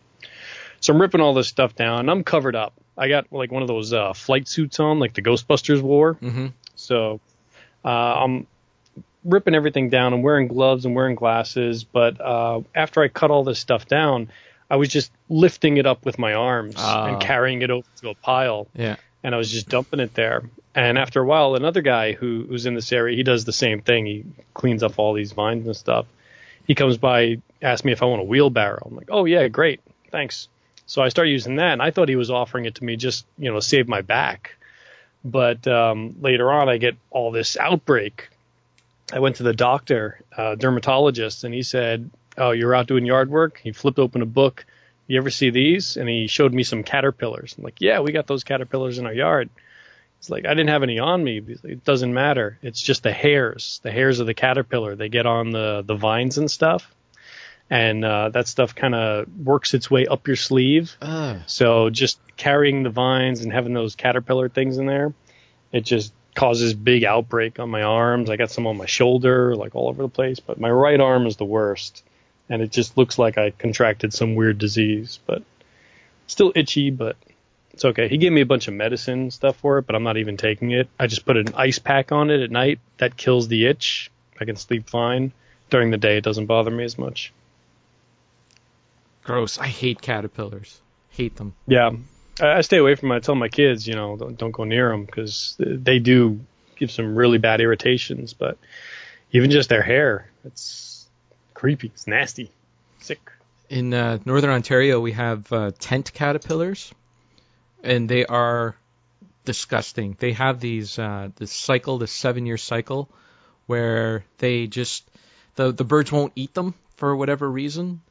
So 0.79 0.93
I'm 0.93 1.01
ripping 1.01 1.19
all 1.19 1.33
this 1.33 1.49
stuff 1.49 1.75
down, 1.75 2.07
I'm 2.07 2.23
covered 2.23 2.55
up. 2.55 2.73
I 2.97 3.07
got 3.09 3.31
like 3.31 3.51
one 3.51 3.61
of 3.61 3.67
those 3.67 3.91
uh, 3.93 4.13
flight 4.13 4.47
suits 4.47 4.79
on, 4.79 4.99
like 4.99 5.13
the 5.13 5.21
Ghostbusters 5.21 5.81
wore. 5.81 6.13
hmm 6.13 6.47
So 6.75 7.19
uh, 7.83 7.87
I'm 7.89 8.47
ripping 9.23 9.55
everything 9.55 9.89
down. 9.89 10.13
I'm 10.13 10.21
wearing 10.21 10.47
gloves. 10.47 10.85
I'm 10.85 10.93
wearing 10.93 11.15
glasses. 11.15 11.83
But 11.83 12.19
uh, 12.21 12.61
after 12.75 13.01
I 13.01 13.07
cut 13.07 13.31
all 13.31 13.43
this 13.43 13.59
stuff 13.59 13.87
down, 13.87 14.29
I 14.69 14.75
was 14.75 14.89
just 14.89 15.11
lifting 15.29 15.77
it 15.77 15.85
up 15.85 16.05
with 16.05 16.17
my 16.19 16.33
arms 16.33 16.75
Ah. 16.77 17.05
and 17.07 17.21
carrying 17.21 17.61
it 17.61 17.69
over 17.71 17.87
to 18.01 18.09
a 18.09 18.15
pile, 18.15 18.67
Yeah. 18.75 18.95
and 19.23 19.33
I 19.35 19.37
was 19.37 19.51
just 19.51 19.69
dumping 19.69 19.99
it 19.99 20.13
there. 20.13 20.43
And 20.75 20.97
after 20.97 21.21
a 21.21 21.25
while, 21.25 21.55
another 21.55 21.81
guy 21.81 22.13
who, 22.13 22.45
who's 22.49 22.65
in 22.65 22.73
this 22.73 22.91
area, 22.91 23.15
he 23.15 23.21
does 23.23 23.45
the 23.45 23.53
same 23.53 23.81
thing. 23.81 24.05
He 24.07 24.23
cleans 24.55 24.81
up 24.81 24.97
all 24.97 25.13
these 25.13 25.31
vines 25.31 25.67
and 25.67 25.75
stuff. 25.75 26.07
He 26.65 26.73
comes 26.75 26.97
by, 26.97 27.37
asks 27.61 27.85
me 27.85 27.91
if 27.91 28.01
I 28.01 28.05
want 28.05 28.21
a 28.21 28.25
wheelbarrow. 28.25 28.81
I'm 28.89 28.95
like, 28.95 29.09
oh 29.11 29.25
yeah, 29.25 29.47
great, 29.49 29.81
thanks. 30.11 30.47
So 30.85 31.01
I 31.01 31.09
start 31.09 31.27
using 31.27 31.55
that, 31.57 31.73
and 31.73 31.81
I 31.81 31.91
thought 31.91 32.09
he 32.09 32.15
was 32.15 32.29
offering 32.29 32.65
it 32.65 32.75
to 32.75 32.83
me 32.83 32.95
just, 32.95 33.25
you 33.37 33.51
know, 33.51 33.59
save 33.59 33.87
my 33.87 34.01
back. 34.01 34.55
But 35.23 35.67
um, 35.67 36.15
later 36.19 36.51
on, 36.51 36.67
I 36.67 36.77
get 36.77 36.95
all 37.09 37.31
this 37.31 37.57
outbreak. 37.57 38.29
I 39.11 39.19
went 39.19 39.37
to 39.37 39.43
the 39.43 39.53
doctor, 39.53 40.19
uh, 40.35 40.55
dermatologist, 40.55 41.43
and 41.43 41.53
he 41.53 41.63
said, 41.63 42.09
"Oh, 42.37 42.51
you're 42.51 42.75
out 42.75 42.87
doing 42.87 43.05
yard 43.05 43.29
work." 43.29 43.59
He 43.63 43.71
flipped 43.71 43.99
open 43.99 44.21
a 44.21 44.25
book. 44.25 44.65
You 45.07 45.17
ever 45.17 45.29
see 45.29 45.49
these? 45.49 45.97
And 45.97 46.09
he 46.09 46.27
showed 46.27 46.53
me 46.53 46.63
some 46.63 46.83
caterpillars. 46.83 47.55
I'm 47.57 47.63
like, 47.63 47.79
"Yeah, 47.79 48.01
we 48.01 48.11
got 48.11 48.27
those 48.27 48.43
caterpillars 48.43 48.97
in 48.97 49.05
our 49.05 49.13
yard." 49.13 49.49
It's 50.19 50.29
like 50.29 50.45
I 50.45 50.53
didn't 50.53 50.69
have 50.69 50.83
any 50.83 50.99
on 50.99 51.23
me. 51.23 51.41
It 51.63 51.83
doesn't 51.83 52.13
matter. 52.13 52.57
It's 52.61 52.81
just 52.81 53.03
the 53.03 53.11
hairs, 53.11 53.79
the 53.83 53.91
hairs 53.91 54.19
of 54.19 54.27
the 54.27 54.33
caterpillar. 54.33 54.95
They 54.95 55.09
get 55.09 55.25
on 55.25 55.51
the 55.51 55.83
the 55.85 55.95
vines 55.95 56.37
and 56.37 56.49
stuff, 56.49 56.93
and 57.69 58.03
uh, 58.05 58.29
that 58.29 58.47
stuff 58.47 58.75
kind 58.75 58.93
of 58.93 59.27
works 59.37 59.73
its 59.73 59.89
way 59.89 60.05
up 60.05 60.27
your 60.27 60.35
sleeve. 60.35 60.95
Uh, 61.01 61.39
So 61.47 61.89
just 61.89 62.19
carrying 62.37 62.83
the 62.83 62.89
vines 62.89 63.41
and 63.41 63.51
having 63.51 63.73
those 63.73 63.95
caterpillar 63.95 64.49
things 64.49 64.77
in 64.77 64.85
there, 64.85 65.13
it 65.71 65.81
just 65.81 66.13
causes 66.35 66.73
big 66.73 67.03
outbreak 67.03 67.59
on 67.59 67.69
my 67.69 67.83
arms. 67.83 68.29
I 68.29 68.37
got 68.37 68.51
some 68.51 68.67
on 68.67 68.77
my 68.77 68.85
shoulder, 68.85 69.55
like 69.55 69.75
all 69.75 69.87
over 69.89 70.01
the 70.01 70.09
place, 70.09 70.39
but 70.39 70.59
my 70.59 70.69
right 70.69 70.99
arm 70.99 71.25
is 71.27 71.37
the 71.37 71.45
worst. 71.45 72.03
And 72.49 72.61
it 72.61 72.71
just 72.71 72.97
looks 72.97 73.17
like 73.17 73.37
I 73.37 73.51
contracted 73.51 74.13
some 74.13 74.35
weird 74.35 74.57
disease, 74.57 75.19
but 75.25 75.43
still 76.27 76.51
itchy, 76.55 76.89
but 76.91 77.15
it's 77.71 77.85
okay. 77.85 78.07
He 78.07 78.17
gave 78.17 78.31
me 78.31 78.41
a 78.41 78.45
bunch 78.45 78.67
of 78.67 78.73
medicine 78.73 79.31
stuff 79.31 79.55
for 79.57 79.77
it, 79.77 79.87
but 79.87 79.95
I'm 79.95 80.03
not 80.03 80.17
even 80.17 80.37
taking 80.37 80.71
it. 80.71 80.89
I 80.99 81.07
just 81.07 81.25
put 81.25 81.37
an 81.37 81.53
ice 81.55 81.79
pack 81.79 82.11
on 82.11 82.29
it 82.29 82.41
at 82.41 82.51
night. 82.51 82.79
That 82.97 83.15
kills 83.17 83.47
the 83.47 83.65
itch. 83.65 84.11
I 84.39 84.45
can 84.45 84.55
sleep 84.57 84.89
fine. 84.89 85.31
During 85.69 85.89
the 85.89 85.97
day, 85.97 86.17
it 86.17 86.23
doesn't 86.23 86.45
bother 86.45 86.69
me 86.69 86.83
as 86.83 86.97
much. 86.97 87.31
Gross. 89.23 89.57
I 89.57 89.67
hate 89.67 90.01
caterpillars. 90.01 90.81
Hate 91.09 91.35
them. 91.35 91.53
Yeah, 91.67 91.91
I 92.41 92.61
stay 92.61 92.77
away 92.77 92.95
from. 92.95 93.11
'em. 93.11 93.17
I 93.17 93.19
tell 93.19 93.35
my 93.35 93.49
kids, 93.49 93.87
you 93.87 93.95
know, 93.95 94.17
don't, 94.17 94.37
don't 94.37 94.51
go 94.51 94.63
near 94.63 94.89
them 94.89 95.05
because 95.05 95.55
they 95.59 95.99
do 95.99 96.39
give 96.75 96.91
some 96.91 97.15
really 97.15 97.37
bad 97.37 97.61
irritations. 97.61 98.33
But 98.33 98.57
even 99.31 99.51
just 99.51 99.69
their 99.69 99.83
hair, 99.83 100.29
It's 100.45 101.07
creepy. 101.53 101.87
It's 101.87 102.07
nasty. 102.07 102.51
Sick. 102.99 103.19
In 103.69 103.93
uh, 103.93 104.19
northern 104.25 104.49
Ontario, 104.49 104.99
we 104.99 105.13
have 105.13 105.51
uh, 105.51 105.71
tent 105.79 106.11
caterpillars, 106.13 106.93
and 107.83 108.09
they 108.09 108.25
are 108.25 108.75
disgusting. 109.45 110.15
They 110.19 110.33
have 110.33 110.59
these 110.59 110.97
uh, 110.99 111.29
this 111.35 111.51
cycle, 111.51 111.97
this 111.97 112.11
seven 112.11 112.45
year 112.45 112.57
cycle, 112.57 113.09
where 113.67 114.25
they 114.39 114.67
just 114.67 115.03
the 115.55 115.71
the 115.71 115.83
birds 115.83 116.11
won't 116.11 116.33
eat 116.35 116.53
them 116.53 116.73
for 116.97 117.15
whatever 117.15 117.49
reason. 117.49 118.01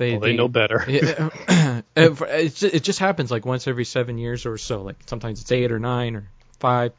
They 0.00 0.12
Well, 0.12 0.20
they 0.20 0.32
know 0.34 0.48
better. 0.48 0.82
Yeah, 0.88 1.82
it, 1.96 2.20
it 2.22 2.54
ju- 2.54 2.70
it 2.72 2.82
just 2.82 2.98
happens 2.98 3.30
like 3.30 3.44
once 3.44 3.68
every 3.68 3.84
seven 3.84 4.16
years 4.16 4.46
or 4.46 4.56
so. 4.56 4.82
Like 4.82 4.96
sometimes 5.06 5.42
it's 5.42 5.52
eight 5.52 5.70
or 5.70 5.78
nine 5.78 6.16
or 6.16 6.28
five, 6.58 6.92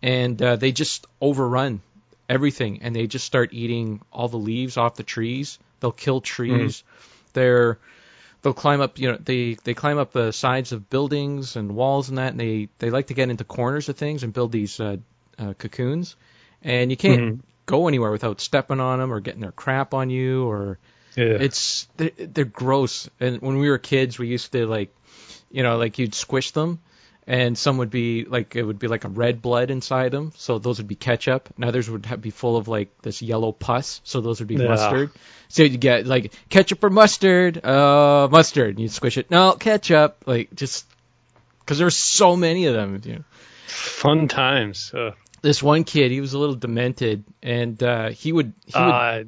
and 0.00 0.40
uh, 0.40 0.54
they 0.54 0.70
just 0.70 1.06
overrun 1.20 1.80
everything, 2.28 2.82
and 2.82 2.94
they 2.94 3.08
just 3.08 3.24
start 3.24 3.52
eating 3.52 4.00
all 4.12 4.28
the 4.28 4.36
leaves 4.38 4.76
off 4.76 4.94
the 4.94 5.02
trees. 5.02 5.58
They'll 5.80 5.90
kill 5.90 6.20
trees. 6.20 6.84
They're 7.32 7.78
they'll 8.42 8.54
climb 8.54 8.80
up. 8.80 8.98
You 9.00 9.10
know, 9.12 9.18
they 9.18 9.56
they 9.64 9.74
climb 9.74 9.98
up 9.98 10.12
the 10.12 10.30
sides 10.30 10.70
of 10.70 10.88
buildings 10.88 11.56
and 11.56 11.74
walls 11.74 12.08
and 12.10 12.18
that, 12.18 12.30
and 12.30 12.38
they 12.38 12.68
they 12.78 12.90
like 12.90 13.08
to 13.08 13.14
get 13.14 13.28
into 13.28 13.42
corners 13.44 13.88
of 13.88 13.96
things 13.96 14.22
and 14.22 14.32
build 14.32 14.52
these 14.52 14.78
uh, 14.78 14.98
uh, 15.36 15.54
cocoons. 15.54 16.14
And 16.62 16.92
you 16.92 16.96
can't 16.96 17.20
Mhm. 17.20 17.40
go 17.66 17.88
anywhere 17.88 18.12
without 18.12 18.40
stepping 18.40 18.78
on 18.78 19.00
them 19.00 19.12
or 19.12 19.18
getting 19.18 19.40
their 19.40 19.50
crap 19.52 19.94
on 19.94 20.10
you 20.10 20.48
or 20.48 20.78
Yeah. 21.16 21.38
it's 21.40 21.88
they're, 21.96 22.10
they're 22.18 22.44
gross. 22.44 23.08
And 23.20 23.40
when 23.40 23.58
we 23.58 23.68
were 23.70 23.78
kids, 23.78 24.18
we 24.18 24.28
used 24.28 24.52
to 24.52 24.66
like, 24.66 24.94
you 25.50 25.62
know, 25.62 25.76
like 25.78 25.98
you'd 25.98 26.14
squish 26.14 26.50
them, 26.50 26.80
and 27.26 27.56
some 27.58 27.78
would 27.78 27.90
be 27.90 28.24
like 28.24 28.54
it 28.54 28.62
would 28.62 28.78
be 28.78 28.86
like 28.86 29.04
a 29.04 29.08
red 29.08 29.40
blood 29.42 29.70
inside 29.70 30.12
them. 30.12 30.32
So 30.36 30.58
those 30.58 30.78
would 30.78 30.88
be 30.88 30.94
ketchup. 30.94 31.48
And 31.56 31.64
others 31.64 31.90
would 31.90 32.06
have, 32.06 32.20
be 32.20 32.30
full 32.30 32.56
of 32.56 32.68
like 32.68 32.90
this 33.02 33.22
yellow 33.22 33.50
pus. 33.52 34.00
So 34.04 34.20
those 34.20 34.40
would 34.40 34.48
be 34.48 34.56
Yeah. 34.56 34.68
mustard. 34.68 35.10
So 35.48 35.62
you 35.62 35.78
get 35.78 36.06
like 36.06 36.32
ketchup 36.48 36.84
or 36.84 36.90
mustard, 36.90 37.64
uh, 37.64 38.28
mustard. 38.30 38.70
And 38.70 38.80
you'd 38.80 38.92
squish 38.92 39.16
it. 39.16 39.30
No, 39.30 39.52
ketchup. 39.54 40.24
Like 40.26 40.54
just 40.54 40.86
because 41.60 41.78
there's 41.78 41.96
so 41.96 42.36
many 42.36 42.66
of 42.66 42.74
them. 42.74 43.00
You 43.04 43.12
know 43.14 43.24
Fun 43.66 44.28
times. 44.28 44.92
Uh, 44.94 45.12
this 45.42 45.62
one 45.62 45.84
kid, 45.84 46.10
he 46.12 46.20
was 46.20 46.34
a 46.34 46.38
little 46.38 46.54
demented, 46.54 47.24
and 47.42 47.80
uh, 47.82 48.10
he 48.10 48.32
would 48.32 48.52
he 48.66 48.78
would 48.78 48.84
uh, 48.84 49.24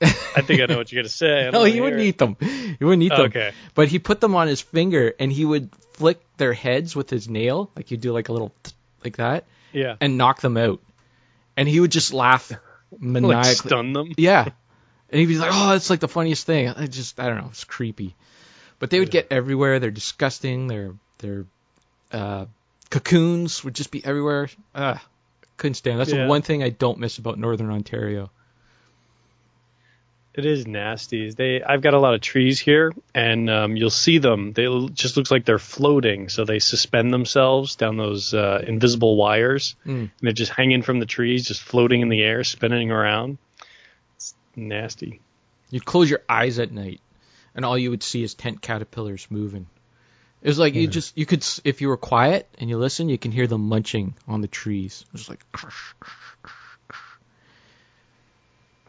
I, 0.36 0.40
think 0.42 0.60
I 0.62 0.66
know 0.66 0.78
what 0.78 0.90
you're 0.90 1.02
gonna 1.02 1.08
say. 1.10 1.50
No, 1.52 1.64
he 1.64 1.80
wouldn't 1.80 2.00
eat 2.02 2.18
them. 2.18 2.36
He 2.40 2.84
wouldn't 2.84 3.02
eat 3.02 3.12
it. 3.12 3.16
them. 3.16 3.26
Okay. 3.26 3.52
But 3.74 3.88
he 3.88 3.98
put 3.98 4.20
them 4.20 4.34
on 4.34 4.48
his 4.48 4.60
finger, 4.60 5.12
and 5.18 5.30
he 5.32 5.44
would 5.44 5.70
flick 5.94 6.20
their 6.38 6.52
heads 6.54 6.96
with 6.96 7.10
his 7.10 7.28
nail, 7.28 7.70
like 7.76 7.90
you 7.90 7.96
do 7.96 8.12
like 8.12 8.28
a 8.28 8.32
little 8.32 8.52
t- 8.62 8.72
like 9.04 9.16
that, 9.18 9.44
Yeah. 9.72 9.96
and 10.00 10.16
knock 10.16 10.40
them 10.40 10.56
out. 10.56 10.80
And 11.56 11.68
he 11.68 11.80
would 11.80 11.90
just 11.92 12.12
laugh 12.14 12.50
maniacally. 12.98 13.34
Like 13.36 13.56
stun 13.56 13.92
them. 13.92 14.12
Yeah. 14.16 14.48
And 15.10 15.18
he'd 15.20 15.26
be 15.26 15.36
like, 15.38 15.50
"Oh, 15.52 15.74
it's 15.74 15.90
like 15.90 16.00
the 16.00 16.08
funniest 16.08 16.46
thing." 16.46 16.68
I 16.68 16.86
just, 16.86 17.18
I 17.20 17.26
don't 17.26 17.38
know, 17.38 17.48
it's 17.50 17.64
creepy. 17.64 18.14
But 18.78 18.88
they 18.90 19.00
would 19.00 19.10
get 19.10 19.26
everywhere. 19.30 19.78
They're 19.80 19.90
disgusting. 19.90 20.68
Their 20.68 20.94
their 21.18 21.44
uh, 22.12 22.46
cocoons 22.90 23.62
would 23.64 23.74
just 23.74 23.90
be 23.90 24.02
everywhere. 24.04 24.48
Uh, 24.74 24.96
couldn't 25.56 25.74
stand. 25.74 26.00
That's 26.00 26.12
Yeah. 26.12 26.22
the 26.22 26.28
one 26.28 26.42
thing 26.42 26.62
I 26.62 26.70
don't 26.70 26.98
miss 26.98 27.18
about 27.18 27.38
Northern 27.38 27.70
Ontario. 27.70 28.30
It 30.32 30.46
is 30.46 30.64
nasty. 30.66 31.30
They, 31.32 31.60
I've 31.60 31.82
got 31.82 31.92
a 31.92 31.98
lot 31.98 32.14
of 32.14 32.20
trees 32.20 32.60
here, 32.60 32.92
and 33.14 33.50
um, 33.50 33.76
you'll 33.76 33.90
see 33.90 34.18
them. 34.18 34.52
They 34.52 34.66
l- 34.66 34.88
just 34.88 35.16
looks 35.16 35.30
like 35.30 35.44
they're 35.44 35.58
floating, 35.58 36.28
so 36.28 36.44
they 36.44 36.60
suspend 36.60 37.12
themselves 37.12 37.74
down 37.74 37.96
those 37.96 38.32
uh, 38.32 38.62
invisible 38.66 39.16
wires, 39.16 39.74
Mm. 39.84 39.92
and 40.02 40.10
they're 40.20 40.32
just 40.32 40.52
hanging 40.52 40.82
from 40.82 41.00
the 41.00 41.06
trees, 41.06 41.48
just 41.48 41.62
floating 41.62 42.00
in 42.00 42.08
the 42.10 42.22
air, 42.22 42.44
spinning 42.44 42.92
around. 42.92 43.38
It's 44.16 44.34
nasty. 44.54 45.20
You'd 45.70 45.84
close 45.84 46.08
your 46.08 46.22
eyes 46.28 46.60
at 46.60 46.70
night, 46.70 47.00
and 47.56 47.64
all 47.64 47.76
you 47.76 47.90
would 47.90 48.04
see 48.04 48.22
is 48.22 48.34
tent 48.34 48.62
caterpillars 48.62 49.26
moving. 49.30 49.66
It 50.42 50.48
was 50.48 50.58
like 50.60 50.74
you 50.74 50.86
just 50.86 51.18
you 51.18 51.26
could 51.26 51.40
s- 51.40 51.60
if 51.64 51.80
you 51.80 51.88
were 51.88 51.96
quiet 51.98 52.48
and 52.58 52.70
you 52.70 52.78
listen, 52.78 53.08
you 53.08 53.18
can 53.18 53.30
hear 53.32 53.46
them 53.48 53.68
munching 53.68 54.14
on 54.28 54.40
the 54.40 54.48
trees. 54.48 55.04
It 55.08 55.12
was 55.12 55.28
like 55.28 55.44
crush, 55.52 55.94
crush. 56.00 56.29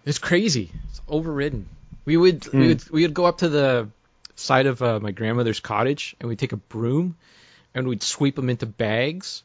It's 0.06 0.20
crazy. 0.20 0.72
It's 0.90 1.02
overridden. 1.08 1.68
We 2.06 2.18
would 2.18 2.52
we 2.52 2.68
would 2.68 2.90
we 2.90 3.02
would 3.04 3.14
go 3.14 3.26
up 3.26 3.40
to 3.40 3.50
the 3.50 3.90
side 4.36 4.66
of 4.66 4.82
uh, 4.82 5.00
my 5.00 5.12
grandmother's 5.12 5.60
cottage 5.60 6.16
and 6.20 6.28
we'd 6.30 6.40
take 6.40 6.52
a 6.54 6.58
broom 6.58 7.16
and 7.76 7.88
we'd 7.88 8.02
sweep 8.02 8.36
them 8.36 8.50
into 8.50 8.66
bags 8.66 9.44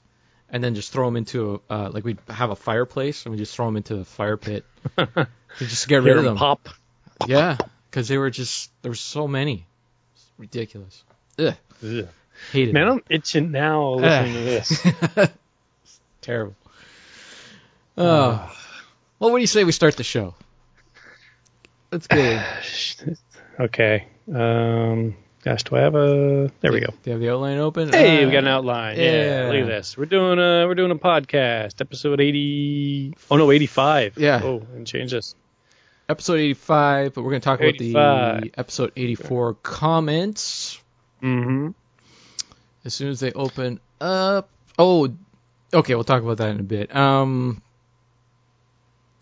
and 0.49 0.64
then 0.64 0.75
just 0.75 0.92
throw 0.92 1.07
them 1.07 1.16
into 1.16 1.61
a 1.69 1.73
uh, 1.73 1.90
like 1.92 2.05
we'd 2.05 2.19
have 2.29 2.51
a 2.51 2.57
fireplace 2.57 3.25
and 3.27 3.33
we 3.33 3.38
just 3.38 3.55
throw 3.55 3.66
them 3.66 3.77
into 3.77 3.97
the 3.97 4.05
fire 4.05 4.37
pit 4.38 4.64
to 4.97 5.27
just 5.59 5.87
get 5.88 6.03
rid 6.03 6.12
of 6.12 6.19
'em 6.19 6.25
them. 6.25 6.37
pop. 6.37 6.69
Yeah, 7.27 7.57
because 7.90 8.09
they 8.09 8.19
were 8.19 8.29
just 8.31 8.71
there 8.83 8.90
were 8.90 8.95
so 8.95 9.27
many. 9.27 9.66
It's 10.14 10.25
ridiculous. 10.38 11.03
Ugh, 11.38 11.55
Ugh. 11.83 12.09
hated 12.53 12.75
Man, 12.75 12.87
it. 12.88 12.90
I'm 12.90 13.03
itching 13.09 13.51
now 13.53 13.95
listening 13.95 14.35
to 14.35 14.40
this. 14.45 15.31
Terrible. 16.21 16.55
Oh. 17.97 18.55
well, 19.19 19.31
what 19.31 19.38
do 19.38 19.40
you 19.40 19.47
say 19.47 19.64
we 19.64 19.73
start 19.73 19.97
the 19.97 20.05
show? 20.05 20.35
Let's 21.92 22.07
go. 22.07 22.42
okay. 23.61 24.07
Um, 24.33 25.16
gosh, 25.42 25.62
do 25.64 25.77
I 25.77 25.81
have 25.81 25.94
a? 25.94 26.51
There 26.61 26.72
we 26.72 26.81
go. 26.81 26.87
Do 26.88 26.94
you 27.05 27.12
have 27.12 27.20
the 27.20 27.31
outline 27.31 27.59
open? 27.59 27.90
Hey, 27.92 28.22
Uh, 28.22 28.27
we 28.27 28.33
got 28.33 28.38
an 28.38 28.49
outline. 28.49 28.96
Yeah. 28.99 29.44
yeah. 29.44 29.51
look 29.53 29.62
at 29.62 29.66
this. 29.66 29.96
We're 29.96 30.07
doing 30.07 30.38
a 30.38 30.66
we're 30.66 30.75
doing 30.75 30.90
a 30.90 30.96
podcast, 30.96 31.81
episode 31.81 32.20
eighty. 32.20 33.14
Oh 33.31 33.37
no, 33.37 33.51
eighty 33.51 33.66
five. 33.66 34.18
Yeah. 34.18 34.40
Oh, 34.42 34.66
and 34.75 34.87
change 34.87 35.12
this. 35.12 35.35
Episode 36.09 36.38
85, 36.38 37.14
but 37.14 37.22
we're 37.25 37.31
going 37.31 37.40
to 37.40 37.44
talk 37.44 37.59
about 37.61 37.79
the 37.79 38.53
episode 38.57 38.92
84 38.94 39.55
comments 39.55 40.81
Mm-hmm. 41.20 41.70
as 42.85 42.94
soon 42.94 43.09
as 43.09 43.18
they 43.18 43.33
open 43.33 43.81
up. 44.01 44.49
Oh, 44.79 45.12
okay, 45.75 45.96
we'll 45.96 46.05
talk 46.05 46.22
about 46.22 46.37
that 46.37 46.51
in 46.51 46.61
a 46.61 46.62
bit. 46.62 46.94
Um, 46.94 47.61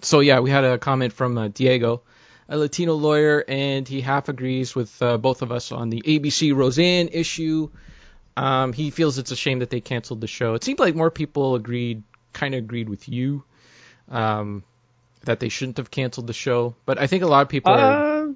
so 0.02 0.20
yeah, 0.20 0.40
we 0.40 0.50
had 0.50 0.64
a 0.64 0.76
comment 0.76 1.14
from 1.14 1.38
uh, 1.38 1.48
Diego, 1.48 2.02
a 2.48 2.56
Latino 2.58 2.94
lawyer, 2.94 3.44
and 3.46 3.86
he 3.88 4.00
half 4.00 4.28
agrees 4.28 4.74
with 4.74 5.00
uh, 5.02 5.16
both 5.18 5.42
of 5.42 5.50
us 5.52 5.72
on 5.72 5.90
the 5.90 6.02
ABC 6.02 6.54
Roseanne 6.54 7.08
issue. 7.12 7.70
Um, 8.36 8.72
he 8.72 8.90
feels 8.90 9.18
it's 9.18 9.30
a 9.30 9.36
shame 9.36 9.60
that 9.60 9.70
they 9.70 9.80
canceled 9.80 10.20
the 10.20 10.26
show. 10.26 10.54
It 10.54 10.64
seemed 10.64 10.78
like 10.80 10.94
more 10.94 11.10
people 11.10 11.54
agreed, 11.54 12.02
kind 12.32 12.54
of 12.54 12.58
agreed 12.58 12.88
with 12.88 13.08
you, 13.08 13.44
um, 14.10 14.64
that 15.24 15.40
they 15.40 15.48
shouldn't 15.48 15.76
have 15.78 15.90
canceled 15.90 16.26
the 16.26 16.32
show. 16.32 16.74
But 16.84 16.98
I 16.98 17.06
think 17.06 17.22
a 17.22 17.26
lot 17.26 17.42
of 17.42 17.48
people 17.48 17.72
are. 17.72 18.28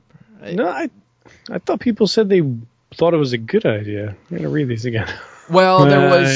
Uh, 0.42 0.50
no, 0.52 0.68
I 0.68 0.88
I 1.50 1.58
thought 1.58 1.80
people 1.80 2.06
said 2.06 2.28
they 2.28 2.42
thought 2.94 3.12
it 3.12 3.18
was 3.18 3.32
a 3.32 3.38
good 3.38 3.66
idea. 3.66 4.16
I'm 4.30 4.36
gonna 4.36 4.48
read 4.48 4.68
these 4.68 4.84
again. 4.84 5.12
Well, 5.50 5.84
there 5.86 5.98
Uh, 6.08 6.20
was. 6.20 6.28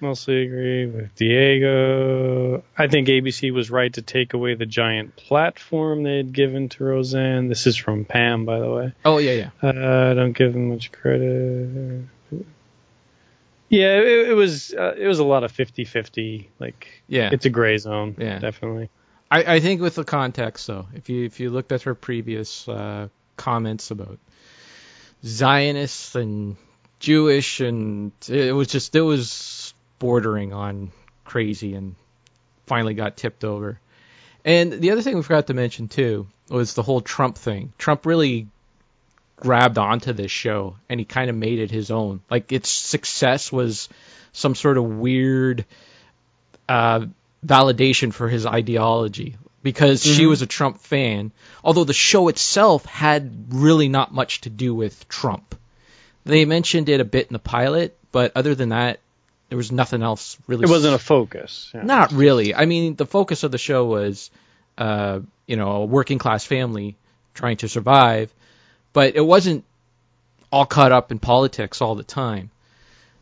Mostly 0.00 0.42
agree 0.42 0.86
with 0.86 1.14
Diego. 1.16 2.62
I 2.76 2.86
think 2.86 3.08
ABC 3.08 3.52
was 3.52 3.68
right 3.70 3.92
to 3.94 4.02
take 4.02 4.32
away 4.32 4.54
the 4.54 4.64
giant 4.66 5.16
platform 5.16 6.04
they 6.04 6.18
had 6.18 6.32
given 6.32 6.68
to 6.70 6.84
Roseanne. 6.84 7.48
This 7.48 7.66
is 7.66 7.76
from 7.76 8.04
Pam, 8.04 8.44
by 8.44 8.60
the 8.60 8.70
way. 8.70 8.92
Oh 9.04 9.18
yeah, 9.18 9.32
yeah. 9.32 9.50
Uh, 9.62 10.10
I 10.12 10.14
don't 10.14 10.32
give 10.34 10.52
them 10.52 10.68
much 10.68 10.92
credit. 10.92 12.04
Yeah, 13.68 13.98
it, 13.98 14.28
it 14.30 14.34
was 14.34 14.72
uh, 14.72 14.94
it 14.96 15.06
was 15.06 15.18
a 15.18 15.24
lot 15.24 15.44
of 15.44 15.52
50-50. 15.52 16.46
Like, 16.58 17.02
Yeah. 17.08 17.30
it's 17.32 17.44
a 17.44 17.50
gray 17.50 17.76
zone. 17.78 18.14
Yeah. 18.18 18.38
definitely. 18.38 18.88
I, 19.30 19.56
I 19.56 19.60
think 19.60 19.80
with 19.82 19.94
the 19.96 20.04
context 20.04 20.66
though, 20.68 20.86
if 20.94 21.10
you 21.10 21.24
if 21.26 21.38
you 21.40 21.50
looked 21.50 21.72
at 21.72 21.82
her 21.82 21.94
previous 21.94 22.66
uh, 22.68 23.08
comments 23.36 23.90
about 23.90 24.18
Zionists 25.24 26.14
and 26.14 26.56
Jewish 26.98 27.60
and 27.60 28.12
it 28.28 28.52
was 28.54 28.68
just 28.68 28.94
it 28.96 29.02
was 29.02 29.74
bordering 29.98 30.52
on 30.52 30.90
crazy 31.24 31.74
and 31.74 31.94
finally 32.66 32.94
got 32.94 33.16
tipped 33.16 33.44
over. 33.44 33.80
And 34.44 34.72
the 34.72 34.92
other 34.92 35.02
thing 35.02 35.16
we 35.16 35.22
forgot 35.22 35.48
to 35.48 35.54
mention 35.54 35.88
too 35.88 36.26
was 36.48 36.74
the 36.74 36.82
whole 36.82 37.00
Trump 37.00 37.36
thing. 37.36 37.72
Trump 37.78 38.06
really 38.06 38.48
grabbed 39.36 39.78
onto 39.78 40.12
this 40.12 40.30
show 40.30 40.76
and 40.88 40.98
he 40.98 41.04
kind 41.04 41.30
of 41.30 41.36
made 41.36 41.58
it 41.58 41.70
his 41.70 41.90
own. 41.90 42.20
Like 42.30 42.52
its 42.52 42.70
success 42.70 43.52
was 43.52 43.88
some 44.32 44.54
sort 44.54 44.78
of 44.78 44.84
weird 44.84 45.64
uh, 46.68 47.06
validation 47.44 48.12
for 48.12 48.28
his 48.28 48.46
ideology 48.46 49.36
because 49.62 50.02
she 50.02 50.26
was 50.26 50.42
a 50.42 50.46
Trump 50.46 50.80
fan, 50.80 51.32
although 51.64 51.84
the 51.84 51.92
show 51.92 52.28
itself 52.28 52.84
had 52.84 53.46
really 53.50 53.88
not 53.88 54.14
much 54.14 54.42
to 54.42 54.50
do 54.50 54.74
with 54.74 55.08
Trump. 55.08 55.54
They 56.24 56.44
mentioned 56.44 56.88
it 56.88 57.00
a 57.00 57.04
bit 57.04 57.26
in 57.28 57.32
the 57.32 57.38
pilot, 57.38 57.96
but 58.12 58.32
other 58.34 58.54
than 58.54 58.70
that, 58.70 59.00
there 59.48 59.56
was 59.56 59.72
nothing 59.72 60.02
else 60.02 60.36
really. 60.46 60.64
It 60.64 60.70
wasn't 60.70 60.94
a 60.94 60.98
focus. 60.98 61.70
Yeah. 61.74 61.82
Not 61.82 62.12
really. 62.12 62.54
I 62.54 62.66
mean, 62.66 62.96
the 62.96 63.06
focus 63.06 63.42
of 63.44 63.50
the 63.50 63.58
show 63.58 63.86
was, 63.86 64.30
uh, 64.76 65.20
you 65.46 65.56
know, 65.56 65.70
a 65.70 65.84
working 65.86 66.18
class 66.18 66.44
family 66.44 66.96
trying 67.34 67.56
to 67.58 67.68
survive, 67.68 68.32
but 68.92 69.16
it 69.16 69.24
wasn't 69.24 69.64
all 70.52 70.66
caught 70.66 70.92
up 70.92 71.10
in 71.12 71.18
politics 71.18 71.80
all 71.80 71.94
the 71.94 72.04
time. 72.04 72.50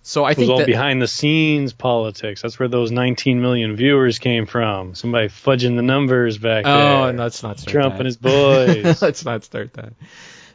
So 0.03 0.23
I 0.23 0.31
It 0.31 0.31
was 0.31 0.37
think 0.39 0.51
all 0.53 0.59
that 0.59 0.67
behind 0.67 1.03
the 1.03 1.09
scenes 1.09 1.73
politics. 1.73 2.43
That's 2.43 2.59
where 2.61 2.69
those 2.69 2.93
19 2.93 3.41
million 3.41 3.75
viewers 3.75 4.21
came 4.21 4.47
from. 4.47 4.95
Somebody 4.95 5.27
fudging 5.27 5.75
the 5.75 5.83
numbers 5.83 6.39
back 6.39 6.65
then. 6.65 6.73
oh, 6.73 6.79
there. 6.79 7.09
and 7.11 7.19
let's 7.19 7.43
not 7.43 7.59
start 7.59 7.73
Trump 7.73 7.95
that. 7.95 8.01
and 8.01 8.07
his 8.07 8.17
boys. 8.17 9.03
let's 9.03 9.25
not 9.25 9.43
start 9.43 9.75
that. 9.75 9.95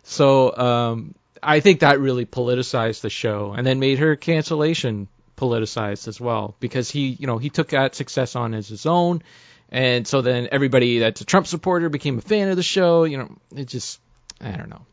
So 0.03 0.55
um, 0.55 1.15
I 1.43 1.59
think 1.59 1.81
that 1.81 1.99
really 1.99 2.25
politicized 2.25 3.01
the 3.01 3.09
show, 3.09 3.53
and 3.55 3.67
then 3.67 3.79
made 3.79 3.99
her 3.99 4.15
cancellation 4.15 5.09
politicized 5.37 6.07
as 6.07 6.19
well 6.19 6.55
because 6.59 6.89
he, 6.89 7.09
you 7.19 7.27
know, 7.27 7.37
he 7.37 7.49
took 7.49 7.69
that 7.69 7.95
success 7.95 8.35
on 8.35 8.53
as 8.53 8.67
his 8.67 8.85
own, 8.85 9.21
and 9.69 10.07
so 10.07 10.21
then 10.21 10.49
everybody 10.51 10.99
that's 10.99 11.21
a 11.21 11.25
Trump 11.25 11.47
supporter 11.47 11.89
became 11.89 12.17
a 12.17 12.21
fan 12.21 12.49
of 12.49 12.55
the 12.57 12.63
show. 12.63 13.03
You 13.03 13.17
know, 13.17 13.37
it 13.55 13.65
just, 13.65 13.99
I 14.39 14.51
don't 14.51 14.69
know, 14.69 14.85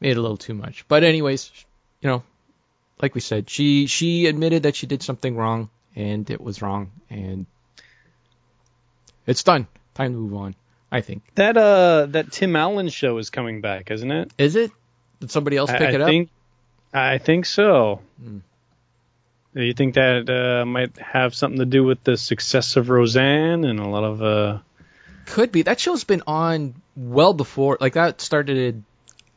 made 0.00 0.12
it 0.12 0.16
a 0.16 0.20
little 0.20 0.36
too 0.36 0.54
much. 0.54 0.86
But 0.88 1.04
anyways, 1.04 1.50
you 2.00 2.08
know, 2.08 2.22
like 3.00 3.14
we 3.14 3.20
said, 3.20 3.50
she 3.50 3.86
she 3.86 4.26
admitted 4.26 4.64
that 4.64 4.76
she 4.76 4.86
did 4.86 5.02
something 5.02 5.36
wrong, 5.36 5.70
and 5.94 6.28
it 6.30 6.40
was 6.40 6.62
wrong, 6.62 6.90
and 7.10 7.46
it's 9.26 9.42
done. 9.42 9.66
Time 9.94 10.12
to 10.12 10.18
move 10.18 10.34
on. 10.34 10.54
I 10.90 11.00
think. 11.00 11.24
that 11.34 11.56
uh, 11.56 12.06
that 12.10 12.30
Tim 12.32 12.54
Allen 12.54 12.88
show 12.88 13.18
is 13.18 13.28
coming 13.30 13.60
back, 13.60 13.90
isn't 13.90 14.10
it? 14.10 14.32
Is 14.38 14.54
it? 14.56 14.70
Did 15.20 15.30
somebody 15.30 15.56
else 15.56 15.70
pick 15.70 15.80
I 15.80 15.90
it 15.92 16.00
up? 16.00 16.08
think, 16.08 16.30
I 16.94 17.18
think 17.18 17.44
so. 17.44 18.00
Hmm. 18.22 18.38
Do 19.56 19.62
you 19.62 19.72
think 19.72 19.94
that 19.94 20.28
uh, 20.28 20.66
might 20.66 20.98
have 20.98 21.34
something 21.34 21.60
to 21.60 21.64
do 21.64 21.82
with 21.82 22.04
the 22.04 22.18
success 22.18 22.76
of 22.76 22.90
Roseanne 22.90 23.64
and 23.64 23.80
a 23.80 23.88
lot 23.88 24.04
of 24.04 24.22
uh, 24.22 24.58
Could 25.24 25.50
be. 25.50 25.62
That 25.62 25.80
show's 25.80 26.04
been 26.04 26.22
on 26.26 26.74
well 26.94 27.32
before. 27.32 27.78
Like 27.80 27.94
that 27.94 28.20
started. 28.20 28.84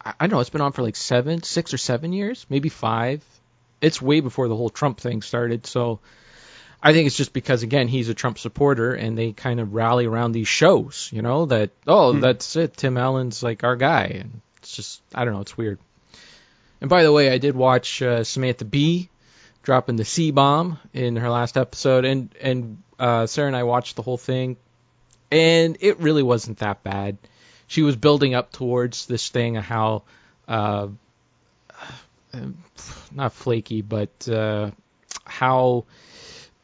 I 0.04 0.14
don't 0.20 0.32
know. 0.32 0.42
It's 0.42 0.50
been 0.50 0.60
on 0.60 0.74
for 0.74 0.82
like 0.82 0.98
seven, 0.98 1.42
six 1.44 1.74
or 1.74 1.78
seven 1.78 2.12
years, 2.12 2.46
maybe 2.50 2.68
five. 2.68 3.24
It's 3.80 4.02
way 4.02 4.20
before 4.20 4.50
the 4.50 4.58
whole 4.58 4.70
Trump 4.70 5.00
thing 5.00 5.22
started. 5.22 5.66
So 5.66 6.02
I 6.84 6.92
think 6.92 7.08
it's 7.08 7.16
just 7.16 7.32
because 7.32 7.64
again 7.64 7.88
he's 7.88 8.10
a 8.10 8.14
Trump 8.14 8.40
supporter 8.40 8.94
and 8.94 9.18
they 9.18 9.32
kind 9.32 9.62
of 9.62 9.74
rally 9.74 10.06
around 10.06 10.34
these 10.34 10.50
shows. 10.50 11.10
You 11.14 11.22
know 11.22 11.46
that 11.46 11.70
oh 11.88 12.20
that's 12.20 12.58
it. 12.58 12.76
Tim 12.76 12.98
Allen's 12.98 13.42
like 13.42 13.64
our 13.64 13.78
guy, 13.78 14.18
and 14.20 14.42
it's 14.58 14.76
just 14.76 15.02
I 15.16 15.24
don't 15.24 15.34
know. 15.34 15.42
It's 15.42 15.58
weird. 15.58 15.80
And 16.82 16.90
by 16.90 17.04
the 17.04 17.12
way, 17.14 17.30
I 17.30 17.38
did 17.38 17.56
watch 17.56 18.02
uh, 18.02 18.26
Samantha 18.26 18.66
Bee 18.66 19.10
dropping 19.64 19.96
the 19.96 20.06
C 20.06 20.32
bomb 20.32 20.80
in 20.94 21.16
her 21.16 21.30
last 21.30 21.58
episode, 21.58 22.06
and 22.06 22.34
and 22.42 22.82
uh, 22.98 23.26
Sarah 23.28 23.48
and 23.48 23.56
I 23.56 23.64
watched 23.64 23.96
the 23.96 24.02
whole 24.02 24.18
thing, 24.18 24.58
and 25.32 25.78
it 25.80 26.00
really 26.00 26.24
wasn't 26.24 26.60
that 26.60 26.84
bad. 26.84 27.18
She 27.68 27.82
was 27.84 27.96
building 27.96 28.34
up 28.34 28.52
towards 28.52 29.06
this 29.06 29.30
thing 29.30 29.58
of 29.58 29.64
how, 29.64 30.04
uh, 30.48 30.88
not 33.12 33.34
flaky, 33.34 33.82
but 33.82 34.28
uh, 34.28 34.72
how 35.26 35.86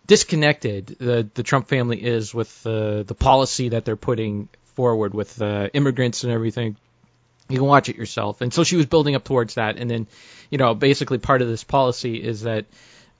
disconnected 0.07 0.87
the 0.99 1.27
the 1.33 1.43
Trump 1.43 1.67
family 1.67 2.03
is 2.03 2.33
with 2.33 2.63
the 2.63 3.03
the 3.05 3.15
policy 3.15 3.69
that 3.69 3.85
they're 3.85 3.95
putting 3.95 4.49
forward 4.75 5.13
with 5.13 5.41
uh, 5.41 5.69
immigrants 5.73 6.23
and 6.23 6.33
everything. 6.33 6.75
You 7.49 7.57
can 7.57 7.67
watch 7.67 7.89
it 7.89 7.95
yourself. 7.95 8.41
And 8.41 8.53
so 8.53 8.63
she 8.63 8.75
was 8.75 8.85
building 8.85 9.15
up 9.15 9.23
towards 9.23 9.55
that, 9.55 9.77
and 9.77 9.89
then, 9.89 10.07
you 10.49 10.57
know, 10.57 10.73
basically 10.73 11.19
part 11.19 11.41
of 11.41 11.47
this 11.47 11.63
policy 11.63 12.15
is 12.21 12.41
that 12.41 12.65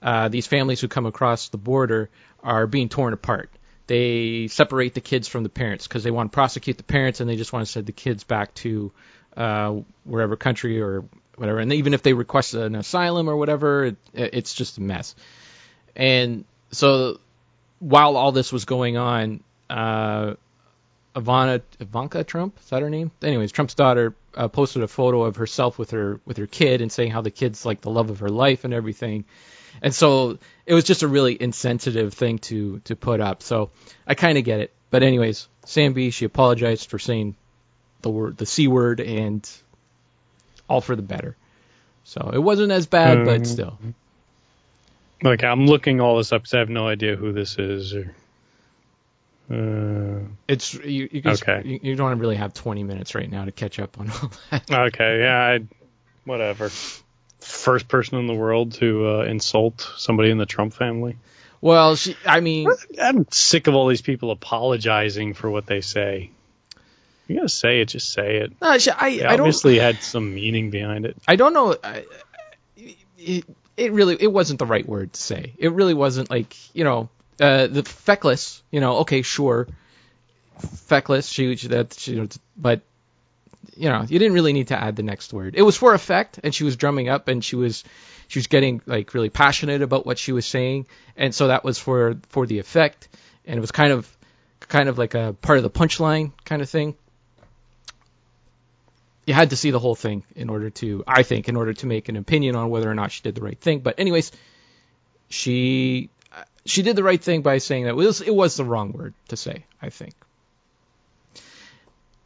uh, 0.02 0.28
these 0.28 0.46
families 0.46 0.80
who 0.80 0.88
come 0.88 1.06
across 1.06 1.48
the 1.48 1.58
border 1.58 2.10
are 2.42 2.66
being 2.66 2.88
torn 2.88 3.12
apart. 3.12 3.50
They 3.86 4.48
separate 4.48 4.94
the 4.94 5.00
kids 5.00 5.28
from 5.28 5.42
the 5.42 5.48
parents 5.48 5.86
because 5.86 6.02
they 6.02 6.10
want 6.10 6.32
to 6.32 6.34
prosecute 6.34 6.76
the 6.76 6.82
parents 6.82 7.20
and 7.20 7.30
they 7.30 7.36
just 7.36 7.52
want 7.52 7.66
to 7.66 7.70
send 7.70 7.86
the 7.86 7.92
kids 7.92 8.24
back 8.24 8.52
to 8.54 8.92
uh, 9.36 9.76
wherever 10.04 10.36
country 10.36 10.80
or 10.80 11.04
whatever. 11.36 11.60
And 11.60 11.72
even 11.72 11.94
if 11.94 12.02
they 12.02 12.12
request 12.12 12.54
an 12.54 12.74
asylum 12.74 13.28
or 13.28 13.36
whatever, 13.36 13.86
it, 13.86 13.96
it's 14.12 14.54
just 14.54 14.78
a 14.78 14.80
mess. 14.80 15.14
And 15.94 16.44
so 16.72 17.20
while 17.78 18.16
all 18.16 18.32
this 18.32 18.52
was 18.52 18.64
going 18.64 18.96
on, 18.96 19.42
uh, 19.70 20.34
Ivana 21.16 21.62
Ivanka 21.80 22.22
Trump 22.24 22.58
is 22.62 22.68
that 22.68 22.82
her 22.82 22.90
name? 22.90 23.10
Anyways, 23.22 23.50
Trump's 23.50 23.74
daughter 23.74 24.14
uh, 24.34 24.48
posted 24.48 24.82
a 24.82 24.88
photo 24.88 25.22
of 25.24 25.36
herself 25.36 25.78
with 25.78 25.90
her 25.92 26.20
with 26.26 26.36
her 26.36 26.46
kid 26.46 26.82
and 26.82 26.92
saying 26.92 27.10
how 27.10 27.22
the 27.22 27.30
kid's 27.30 27.64
like 27.64 27.80
the 27.80 27.90
love 27.90 28.10
of 28.10 28.20
her 28.20 28.28
life 28.28 28.64
and 28.64 28.74
everything. 28.74 29.24
And 29.82 29.94
so 29.94 30.38
it 30.66 30.74
was 30.74 30.84
just 30.84 31.02
a 31.02 31.08
really 31.08 31.36
insensitive 31.40 32.12
thing 32.14 32.38
to 32.50 32.80
to 32.84 32.96
put 32.96 33.20
up. 33.20 33.42
So 33.42 33.70
I 34.06 34.14
kind 34.14 34.36
of 34.36 34.44
get 34.44 34.60
it. 34.60 34.72
But 34.90 35.02
anyways, 35.02 35.48
Sam 35.64 35.94
Bee 35.94 36.10
she 36.10 36.26
apologized 36.26 36.90
for 36.90 36.98
saying 36.98 37.34
the 38.02 38.10
word 38.10 38.36
the 38.36 38.46
c 38.46 38.68
word 38.68 39.00
and 39.00 39.48
all 40.68 40.82
for 40.82 40.96
the 40.96 41.02
better. 41.02 41.34
So 42.04 42.30
it 42.32 42.38
wasn't 42.42 42.72
as 42.72 42.86
bad, 42.86 43.18
Um, 43.18 43.24
but 43.24 43.46
still. 43.46 43.78
like 45.22 45.42
I'm 45.44 45.66
looking 45.66 46.00
all 46.00 46.18
this 46.18 46.32
up 46.32 46.42
because 46.42 46.54
I 46.54 46.58
have 46.58 46.68
no 46.68 46.86
idea 46.86 47.16
who 47.16 47.32
this 47.32 47.58
is. 47.58 47.94
Or, 47.94 48.14
uh, 49.50 50.20
It's 50.48 50.74
you. 50.74 51.08
You, 51.10 51.22
can, 51.22 51.32
Okay. 51.32 51.62
you, 51.64 51.80
you 51.82 51.94
don't 51.96 52.18
really 52.18 52.36
have 52.36 52.54
20 52.54 52.82
minutes 52.84 53.14
right 53.14 53.30
now 53.30 53.44
to 53.44 53.52
catch 53.52 53.78
up 53.78 53.98
on 54.00 54.10
all 54.10 54.32
that. 54.50 54.70
okay, 54.88 55.20
yeah, 55.20 55.38
I, 55.38 55.60
whatever. 56.24 56.70
First 57.40 57.86
person 57.88 58.18
in 58.18 58.26
the 58.26 58.34
world 58.34 58.72
to 58.74 59.08
uh, 59.08 59.22
insult 59.24 59.88
somebody 59.96 60.30
in 60.30 60.38
the 60.38 60.46
Trump 60.46 60.74
family. 60.74 61.16
Well, 61.60 61.96
she. 61.96 62.16
I 62.26 62.40
mean, 62.40 62.68
I'm 63.00 63.26
sick 63.30 63.66
of 63.66 63.74
all 63.74 63.86
these 63.86 64.02
people 64.02 64.30
apologizing 64.30 65.34
for 65.34 65.50
what 65.50 65.66
they 65.66 65.80
say. 65.80 66.30
You 67.28 67.36
gotta 67.36 67.48
say 67.48 67.80
it, 67.80 67.86
just 67.86 68.12
say 68.12 68.36
it. 68.38 68.52
no, 68.60 68.78
she, 68.78 68.90
I. 68.90 69.20
I 69.26 69.34
obviously 69.34 69.78
had 69.78 70.02
some 70.02 70.34
meaning 70.34 70.70
behind 70.70 71.06
it. 71.06 71.16
I 71.26 71.36
don't 71.36 71.52
know. 71.54 71.76
I, 71.82 72.04
it, 73.18 73.44
it 73.76 73.92
really 73.92 74.16
it 74.20 74.32
wasn't 74.32 74.58
the 74.58 74.66
right 74.66 74.86
word 74.86 75.12
to 75.12 75.20
say. 75.20 75.52
It 75.58 75.72
really 75.72 75.94
wasn't 75.94 76.30
like 76.30 76.54
you 76.74 76.84
know 76.84 77.08
uh, 77.40 77.66
the 77.66 77.82
feckless. 77.82 78.62
You 78.70 78.80
know, 78.80 78.98
okay, 78.98 79.22
sure, 79.22 79.68
feckless. 80.58 81.28
She, 81.28 81.56
she 81.56 81.68
that 81.68 81.94
she, 81.94 82.28
but 82.56 82.82
you 83.76 83.88
know, 83.88 84.02
you 84.02 84.18
didn't 84.18 84.34
really 84.34 84.52
need 84.52 84.68
to 84.68 84.80
add 84.80 84.96
the 84.96 85.02
next 85.02 85.32
word. 85.32 85.54
It 85.56 85.62
was 85.62 85.76
for 85.76 85.94
effect, 85.94 86.40
and 86.42 86.54
she 86.54 86.64
was 86.64 86.76
drumming 86.76 87.08
up, 87.08 87.28
and 87.28 87.44
she 87.44 87.56
was 87.56 87.84
she 88.28 88.38
was 88.38 88.46
getting 88.46 88.80
like 88.86 89.14
really 89.14 89.30
passionate 89.30 89.82
about 89.82 90.06
what 90.06 90.18
she 90.18 90.32
was 90.32 90.46
saying, 90.46 90.86
and 91.16 91.34
so 91.34 91.48
that 91.48 91.64
was 91.64 91.78
for 91.78 92.16
for 92.28 92.46
the 92.46 92.58
effect, 92.58 93.08
and 93.46 93.56
it 93.56 93.60
was 93.60 93.72
kind 93.72 93.92
of 93.92 94.10
kind 94.60 94.88
of 94.88 94.98
like 94.98 95.14
a 95.14 95.34
part 95.40 95.58
of 95.58 95.62
the 95.62 95.70
punchline 95.70 96.32
kind 96.44 96.60
of 96.60 96.68
thing 96.68 96.96
you 99.26 99.34
had 99.34 99.50
to 99.50 99.56
see 99.56 99.72
the 99.72 99.78
whole 99.80 99.96
thing 99.96 100.22
in 100.36 100.48
order 100.48 100.70
to, 100.70 101.02
I 101.06 101.24
think, 101.24 101.48
in 101.48 101.56
order 101.56 101.74
to 101.74 101.86
make 101.86 102.08
an 102.08 102.16
opinion 102.16 102.54
on 102.54 102.70
whether 102.70 102.88
or 102.88 102.94
not 102.94 103.10
she 103.10 103.22
did 103.22 103.34
the 103.34 103.42
right 103.42 103.60
thing. 103.60 103.80
But 103.80 103.98
anyways, 103.98 104.30
she 105.28 106.10
she 106.66 106.82
did 106.82 106.96
the 106.96 107.02
right 107.02 107.22
thing 107.22 107.42
by 107.42 107.58
saying 107.58 107.84
that 107.84 107.90
it 107.90 107.96
was, 107.96 108.20
it 108.20 108.34
was 108.34 108.56
the 108.56 108.64
wrong 108.64 108.92
word 108.92 109.14
to 109.28 109.36
say. 109.36 109.64
I 109.80 109.90
think. 109.90 110.14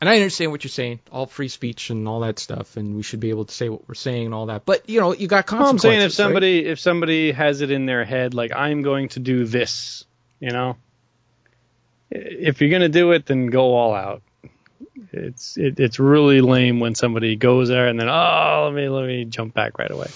And 0.00 0.09
I 0.09 0.16
understand 0.16 0.50
what 0.50 0.64
you're 0.64 0.70
saying, 0.70 1.00
all 1.12 1.26
free 1.26 1.48
speech 1.48 1.90
and 1.90 2.09
all 2.09 2.20
that 2.20 2.38
stuff, 2.38 2.79
and 2.79 2.96
we 2.96 3.03
should 3.03 3.20
be 3.20 3.29
able 3.29 3.44
to 3.44 3.55
say 3.55 3.68
what 3.68 3.87
we're 3.87 3.94
saying 3.94 4.26
and 4.26 4.35
all 4.35 4.46
that. 4.46 4.64
But 4.64 4.88
you 4.88 4.98
know, 4.98 5.12
you 5.12 5.29
got 5.29 5.50
Well, 5.53 5.68
I'm 5.68 5.79
saying 5.79 5.98
if 5.98 6.05
right? 6.05 6.12
somebody 6.12 6.64
if 6.64 6.81
somebody 6.81 7.33
has 7.33 7.61
it 7.61 7.70
in 7.70 7.85
their 7.85 8.05
head 8.07 8.33
like 8.33 8.50
I'm 8.55 8.81
going 8.81 9.11
to 9.11 9.20
do 9.20 9.44
this, 9.44 10.05
you 10.40 10.53
know, 10.53 10.76
if 12.11 12.62
you're 12.62 12.70
gonna 12.70 12.88
do 12.88 13.12
it, 13.12 13.26
then 13.26 13.48
go 13.48 13.74
all 13.74 13.94
out. 13.94 14.22
It's 15.12 15.59
it, 15.59 15.79
it's 15.79 15.98
really 15.98 16.40
lame 16.40 16.81
when 16.81 16.94
somebody 16.94 17.37
goes 17.37 17.68
there 17.68 17.87
and 17.88 18.00
then 18.00 18.09
oh 18.09 18.70
let 18.72 18.74
me 18.74 18.88
let 18.88 19.07
me 19.07 19.26
jump 19.26 19.53
back 19.53 19.79
right 19.79 19.90
away. 19.90 20.09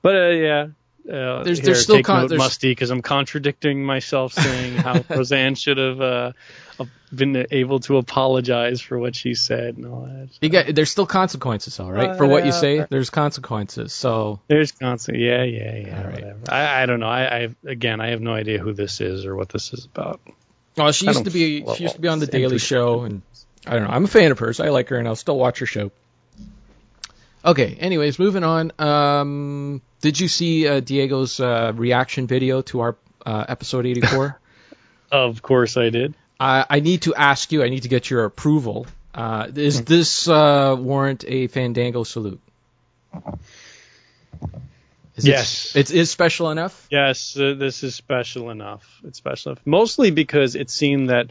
But 0.00 0.14
uh, 0.14 0.28
yeah. 0.28 0.66
Uh, 1.08 1.42
There's- 1.42 1.58
here, 1.58 1.64
there's 1.66 1.82
still 1.82 1.96
take 1.96 2.04
con- 2.04 2.22
note, 2.22 2.28
there's- 2.28 2.38
musty 2.38 2.70
because 2.70 2.90
I'm 2.90 3.02
contradicting 3.02 3.82
myself, 3.84 4.34
saying 4.34 4.74
how 4.76 5.02
Roseanne 5.08 5.54
should 5.54 5.78
have 5.78 6.00
uh, 6.00 6.32
been 7.14 7.46
able 7.50 7.80
to 7.80 7.96
apologize 7.96 8.80
for 8.82 8.98
what 8.98 9.16
she 9.16 9.32
said 9.34 9.76
and 9.78 9.86
all 9.86 10.02
that. 10.02 10.28
you 10.42 10.50
got, 10.50 10.74
there's 10.74 10.90
still 10.90 11.06
consequences, 11.06 11.80
all 11.80 11.90
right, 11.90 12.16
for 12.18 12.26
what 12.26 12.44
you 12.44 12.52
say. 12.52 12.80
Uh, 12.80 12.86
There's 12.90 13.08
consequences. 13.10 13.94
So 13.94 14.40
There's 14.48 14.72
constant, 14.72 15.18
yeah, 15.18 15.42
yeah, 15.44 15.76
yeah, 15.76 16.02
All 16.02 16.10
right. 16.10 16.24
I, 16.48 16.82
I 16.82 16.86
don't 16.86 17.00
know. 17.00 17.08
I, 17.08 17.22
I 17.44 17.48
again, 17.64 18.00
I 18.02 18.10
have 18.10 18.20
no 18.20 18.34
idea 18.34 18.58
who 18.58 18.74
this 18.74 19.00
is 19.00 19.24
or 19.24 19.34
what 19.34 19.48
this 19.48 19.72
is 19.72 19.86
about. 19.86 20.20
Well, 20.76 20.92
she 20.92 21.08
I 21.08 21.12
used 21.12 21.24
to 21.24 21.30
be 21.30 21.62
follow 21.62 21.74
she 21.76 21.84
used 21.84 21.94
to 21.96 22.00
be 22.00 22.08
on 22.08 22.18
the 22.20 22.26
Daily 22.26 22.58
Show, 22.58 23.00
and 23.04 23.22
I 23.66 23.74
don't 23.74 23.84
know. 23.84 23.90
I'm 23.90 24.04
a 24.04 24.08
fan 24.08 24.30
of 24.30 24.38
hers. 24.38 24.60
I 24.60 24.68
like 24.68 24.90
her, 24.90 24.96
and 24.98 25.08
I'll 25.08 25.16
still 25.16 25.38
watch 25.38 25.58
her 25.60 25.66
show. 25.66 25.90
Okay. 27.44 27.76
Anyways, 27.78 28.18
moving 28.18 28.44
on. 28.44 28.72
Um, 28.78 29.82
did 30.00 30.18
you 30.20 30.28
see 30.28 30.66
uh, 30.66 30.80
Diego's 30.80 31.40
uh, 31.40 31.72
reaction 31.74 32.26
video 32.26 32.62
to 32.62 32.80
our 32.80 32.96
uh, 33.24 33.44
episode 33.48 33.86
84? 33.86 34.38
Of 35.10 35.40
course, 35.40 35.78
I 35.78 35.88
did. 35.88 36.14
I, 36.38 36.66
I 36.68 36.80
need 36.80 37.02
to 37.02 37.14
ask 37.14 37.50
you. 37.50 37.62
I 37.62 37.70
need 37.70 37.84
to 37.84 37.88
get 37.88 38.10
your 38.10 38.26
approval. 38.26 38.86
Uh, 39.14 39.48
is 39.54 39.84
this 39.84 40.28
uh, 40.28 40.76
warrant 40.78 41.24
a 41.26 41.46
Fandango 41.46 42.04
salute? 42.04 42.40
Is 45.16 45.26
Yes. 45.26 45.74
It, 45.74 45.90
it 45.90 45.96
is 45.96 46.10
special 46.10 46.50
enough. 46.50 46.86
Yes, 46.90 47.36
uh, 47.36 47.54
this 47.54 47.82
is 47.82 47.94
special 47.94 48.50
enough. 48.50 49.00
It's 49.02 49.18
special 49.18 49.52
enough, 49.52 49.66
mostly 49.66 50.10
because 50.10 50.54
it 50.54 50.70
seemed 50.70 51.10
that 51.10 51.30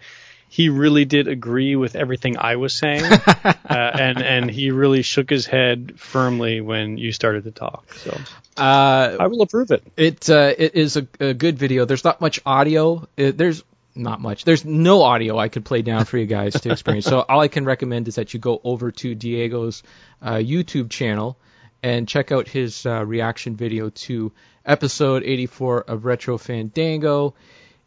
he 0.50 0.70
really 0.70 1.06
did 1.06 1.28
agree 1.28 1.76
with 1.76 1.96
everything 1.96 2.38
I 2.38 2.56
was 2.56 2.74
saying, 2.74 3.04
uh, 3.44 3.54
and 3.70 4.22
and 4.22 4.50
he 4.52 4.72
really 4.72 5.02
shook 5.02 5.30
his 5.30 5.46
head 5.46 5.94
firmly 5.98 6.62
when 6.62 6.98
you 6.98 7.12
started 7.12 7.44
to 7.46 7.52
talk. 7.52 7.94
So 7.96 8.18
Uh, 8.58 9.18
I 9.20 9.28
will 9.28 9.42
approve 9.42 9.72
it. 9.72 9.84
it 9.98 10.30
uh, 10.30 10.54
it 10.58 10.76
is 10.76 10.98
a, 10.98 11.08
a 11.20 11.34
good 11.34 11.58
video. 11.60 11.86
There's 11.86 12.04
not 12.04 12.22
much 12.22 12.40
audio. 12.46 13.08
It, 13.18 13.38
there's 13.38 13.64
not 13.94 14.22
much. 14.22 14.46
There's 14.46 14.64
no 14.64 15.02
audio 15.02 15.38
I 15.38 15.50
could 15.50 15.66
play 15.66 15.82
down 15.82 16.06
for 16.06 16.18
you 16.18 16.26
guys 16.28 16.54
to 16.62 16.72
experience. 16.72 17.06
so 17.06 17.22
all 17.28 17.40
I 17.40 17.48
can 17.48 17.66
recommend 17.66 18.08
is 18.08 18.16
that 18.16 18.34
you 18.34 18.40
go 18.40 18.62
over 18.64 18.92
to 18.92 19.16
Diego's 19.16 19.82
uh, 20.22 20.34
YouTube 20.36 20.90
channel 20.92 21.38
and 21.84 22.08
check 22.08 22.32
out 22.32 22.48
his 22.48 22.86
uh, 22.86 23.04
reaction 23.06 23.56
video 23.56 23.90
to 23.90 24.32
episode 24.66 25.24
84 25.24 25.82
of 25.82 26.06
Retro 26.06 26.38
Fandango. 26.38 27.34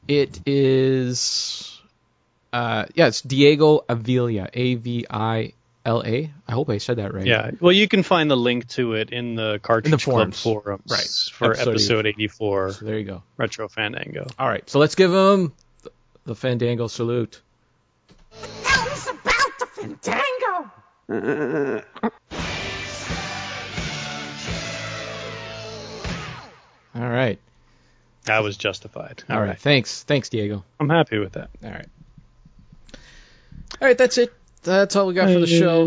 It 0.08 0.40
is, 0.46 1.79
uh, 2.52 2.86
yeah, 2.94 3.08
it's 3.08 3.20
Diego 3.22 3.84
Avila, 3.88 4.48
A 4.52 4.74
V 4.76 5.06
I 5.10 5.52
L 5.84 6.02
A. 6.04 6.30
I 6.46 6.52
hope 6.52 6.70
I 6.70 6.78
said 6.78 6.96
that 6.96 7.14
right. 7.14 7.26
Yeah. 7.26 7.50
Well, 7.60 7.72
you 7.72 7.88
can 7.88 8.02
find 8.02 8.30
the 8.30 8.36
link 8.36 8.68
to 8.70 8.94
it 8.94 9.10
in 9.10 9.34
the 9.34 9.58
Cartridge 9.62 10.04
Club 10.04 10.34
forums. 10.34 10.42
forums 10.42 10.90
Right. 10.90 11.36
for 11.36 11.52
Episode 11.52 11.68
episode 11.70 12.06
84 12.06 12.72
So 12.72 12.84
there 12.84 12.98
you 12.98 13.04
go. 13.04 13.22
Retro 13.36 13.68
Fandango. 13.68 14.26
All 14.38 14.48
right, 14.48 14.68
so 14.68 14.78
let's 14.78 14.94
give 14.94 15.12
him 15.12 15.52
the 16.24 16.34
Fandango 16.34 16.86
salute. 16.86 17.40
How's 18.62 19.08
about 19.08 19.58
the 19.58 19.66
fandango? 19.66 21.80
All 26.94 27.08
right. 27.08 27.38
That 28.24 28.42
was 28.42 28.56
justified. 28.56 29.22
All 29.30 29.40
right. 29.40 29.58
Thanks. 29.58 30.02
Thanks, 30.02 30.28
Diego. 30.28 30.64
I'm 30.78 30.88
happy 30.88 31.18
with 31.18 31.32
that. 31.32 31.50
All 31.64 31.70
right. 31.70 31.86
All 33.80 33.88
right, 33.88 33.96
that's 33.96 34.18
it. 34.18 34.32
That's 34.62 34.94
all 34.96 35.06
we 35.06 35.14
got 35.14 35.28
for 35.28 35.40
the 35.40 35.46
show. 35.46 35.86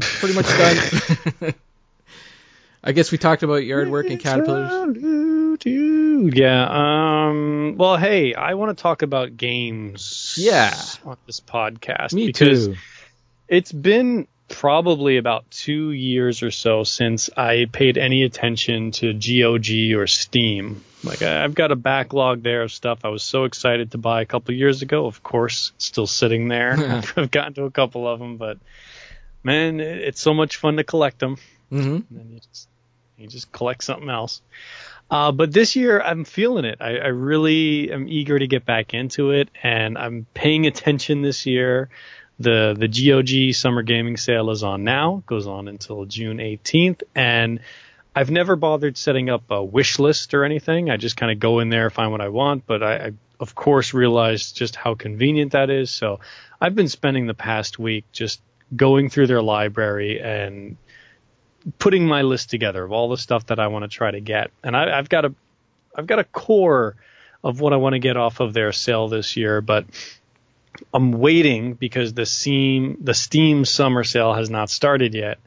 Pretty 0.00 0.34
much 0.34 0.46
done. 0.46 1.54
I 2.84 2.92
guess 2.92 3.12
we 3.12 3.18
talked 3.18 3.42
about 3.42 3.64
yard 3.64 3.90
work 3.90 4.06
and 4.08 4.18
caterpillars. 4.18 4.96
Yeah. 6.34 6.66
Um. 6.70 7.76
Well, 7.76 7.96
hey, 7.96 8.34
I 8.34 8.54
want 8.54 8.76
to 8.76 8.82
talk 8.82 9.02
about 9.02 9.36
games. 9.36 10.34
Yeah. 10.38 10.74
On 11.04 11.16
this 11.26 11.40
podcast. 11.40 12.12
Me 12.14 12.26
because 12.26 12.68
too. 12.68 12.76
It's 13.48 13.70
been 13.70 14.26
probably 14.52 15.16
about 15.16 15.50
two 15.50 15.90
years 15.90 16.42
or 16.42 16.50
so 16.50 16.84
since 16.84 17.30
I 17.36 17.66
paid 17.72 17.98
any 17.98 18.22
attention 18.22 18.92
to 18.92 19.12
GOG 19.12 19.98
or 19.98 20.06
Steam. 20.06 20.84
Like 21.02 21.22
I've 21.22 21.54
got 21.54 21.72
a 21.72 21.76
backlog 21.76 22.42
there 22.42 22.62
of 22.62 22.70
stuff 22.70 23.00
I 23.04 23.08
was 23.08 23.24
so 23.24 23.44
excited 23.44 23.90
to 23.92 23.98
buy 23.98 24.22
a 24.22 24.26
couple 24.26 24.54
years 24.54 24.82
ago. 24.82 25.06
Of 25.06 25.22
course, 25.22 25.72
still 25.78 26.06
sitting 26.06 26.48
there. 26.48 26.74
I've 27.16 27.30
gotten 27.30 27.54
to 27.54 27.64
a 27.64 27.70
couple 27.70 28.06
of 28.06 28.20
them, 28.20 28.36
but 28.36 28.58
man, 29.42 29.80
it's 29.80 30.20
so 30.20 30.34
much 30.34 30.56
fun 30.56 30.76
to 30.76 30.84
collect 30.84 31.18
them. 31.18 31.38
hmm 31.70 31.78
And 31.78 32.06
then 32.10 32.30
you 32.30 32.38
just 32.38 32.68
you 33.16 33.26
just 33.26 33.50
collect 33.50 33.82
something 33.82 34.10
else. 34.10 34.42
Uh, 35.10 35.32
but 35.32 35.52
this 35.52 35.76
year 35.76 36.00
I'm 36.00 36.24
feeling 36.24 36.64
it. 36.64 36.78
I, 36.80 36.98
I 36.98 37.08
really 37.08 37.90
am 37.90 38.06
eager 38.08 38.38
to 38.38 38.46
get 38.46 38.64
back 38.64 38.94
into 38.94 39.30
it, 39.32 39.48
and 39.62 39.98
I'm 39.98 40.26
paying 40.34 40.66
attention 40.66 41.22
this 41.22 41.46
year. 41.46 41.88
The 42.42 42.74
the 42.78 42.88
GOG 42.88 43.54
Summer 43.54 43.82
Gaming 43.82 44.16
Sale 44.16 44.50
is 44.50 44.62
on 44.62 44.84
now. 44.84 45.22
Goes 45.26 45.46
on 45.46 45.68
until 45.68 46.04
June 46.04 46.38
18th, 46.38 47.02
and 47.14 47.60
I've 48.14 48.30
never 48.30 48.56
bothered 48.56 48.96
setting 48.96 49.30
up 49.30 49.50
a 49.50 49.62
wish 49.62 49.98
list 49.98 50.34
or 50.34 50.44
anything. 50.44 50.90
I 50.90 50.96
just 50.96 51.16
kind 51.16 51.32
of 51.32 51.38
go 51.38 51.60
in 51.60 51.68
there, 51.70 51.88
find 51.90 52.12
what 52.12 52.20
I 52.20 52.28
want, 52.28 52.66
but 52.66 52.82
I, 52.82 52.96
I 52.96 53.12
of 53.40 53.54
course 53.54 53.94
realized 53.94 54.56
just 54.56 54.76
how 54.76 54.94
convenient 54.94 55.52
that 55.52 55.70
is. 55.70 55.90
So 55.90 56.20
I've 56.60 56.74
been 56.74 56.88
spending 56.88 57.26
the 57.26 57.34
past 57.34 57.78
week 57.78 58.04
just 58.12 58.40
going 58.74 59.08
through 59.08 59.26
their 59.26 59.42
library 59.42 60.20
and 60.20 60.76
putting 61.78 62.06
my 62.06 62.22
list 62.22 62.50
together 62.50 62.84
of 62.84 62.92
all 62.92 63.08
the 63.08 63.16
stuff 63.16 63.46
that 63.46 63.58
I 63.58 63.68
want 63.68 63.84
to 63.84 63.88
try 63.88 64.10
to 64.10 64.20
get. 64.20 64.50
And 64.62 64.76
I, 64.76 64.98
I've 64.98 65.08
got 65.08 65.24
a 65.24 65.34
I've 65.94 66.06
got 66.06 66.18
a 66.18 66.24
core 66.24 66.96
of 67.44 67.60
what 67.60 67.72
I 67.72 67.76
want 67.76 67.94
to 67.94 67.98
get 67.98 68.16
off 68.16 68.40
of 68.40 68.52
their 68.52 68.72
sale 68.72 69.08
this 69.08 69.36
year, 69.36 69.60
but 69.60 69.84
I'm 70.92 71.12
waiting 71.12 71.74
because 71.74 72.14
the 72.14 72.26
Steam 72.26 72.98
the 73.00 73.14
Steam 73.14 73.64
summer 73.64 74.04
sale 74.04 74.34
has 74.34 74.50
not 74.50 74.70
started 74.70 75.14
yet. 75.14 75.38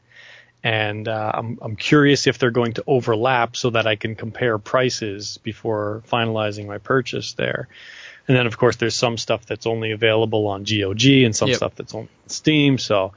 And 0.62 1.06
uh, 1.06 1.30
I'm, 1.32 1.58
I'm 1.62 1.76
curious 1.76 2.26
if 2.26 2.38
they're 2.38 2.50
going 2.50 2.72
to 2.74 2.84
overlap 2.88 3.54
so 3.54 3.70
that 3.70 3.86
I 3.86 3.94
can 3.94 4.16
compare 4.16 4.58
prices 4.58 5.38
before 5.44 6.02
finalizing 6.10 6.66
my 6.66 6.78
purchase 6.78 7.34
there. 7.34 7.68
And 8.26 8.36
then, 8.36 8.48
of 8.48 8.58
course, 8.58 8.74
there's 8.74 8.96
some 8.96 9.16
stuff 9.16 9.46
that's 9.46 9.66
only 9.66 9.92
available 9.92 10.48
on 10.48 10.64
GOG 10.64 11.04
and 11.24 11.36
some 11.36 11.50
Yep. 11.50 11.56
stuff 11.56 11.74
that's 11.76 11.94
on 11.94 12.08
Steam. 12.26 12.78
So 12.78 13.12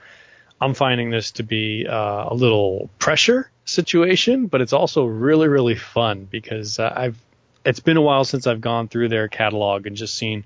I'm 0.61 0.75
finding 0.75 1.09
this 1.09 1.31
to 1.31 1.43
be 1.43 1.87
uh, 1.87 2.25
a 2.29 2.35
little 2.35 2.91
pressure 2.99 3.49
situation, 3.65 4.45
but 4.45 4.61
it's 4.61 4.73
also 4.73 5.05
really, 5.05 5.47
really 5.47 5.75
fun 5.75 6.27
because 6.29 6.77
uh, 6.77 6.93
I've 6.95 7.17
it's 7.65 7.79
been 7.79 7.97
a 7.97 8.01
while 8.01 8.23
since 8.25 8.47
I've 8.47 8.61
gone 8.61 8.87
through 8.87 9.09
their 9.09 9.27
catalog 9.27 9.87
and 9.87 9.95
just 9.95 10.15
seen 10.15 10.45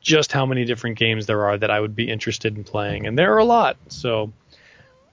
just 0.00 0.32
how 0.32 0.46
many 0.46 0.64
different 0.64 0.98
games 0.98 1.26
there 1.26 1.44
are 1.46 1.58
that 1.58 1.70
I 1.70 1.80
would 1.80 1.94
be 1.96 2.10
interested 2.10 2.56
in 2.56 2.64
playing, 2.64 3.06
and 3.06 3.18
there 3.18 3.34
are 3.34 3.38
a 3.38 3.44
lot. 3.44 3.76
So 3.88 4.32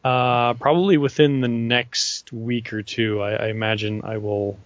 uh, 0.03 0.53
probably 0.55 0.97
within 0.97 1.41
the 1.41 1.47
next 1.47 2.31
week 2.31 2.71
or 2.73 2.81
two, 2.81 3.21
I, 3.21 3.33
I 3.33 3.47
imagine 3.47 4.01
I 4.03 4.17
will 4.17 4.57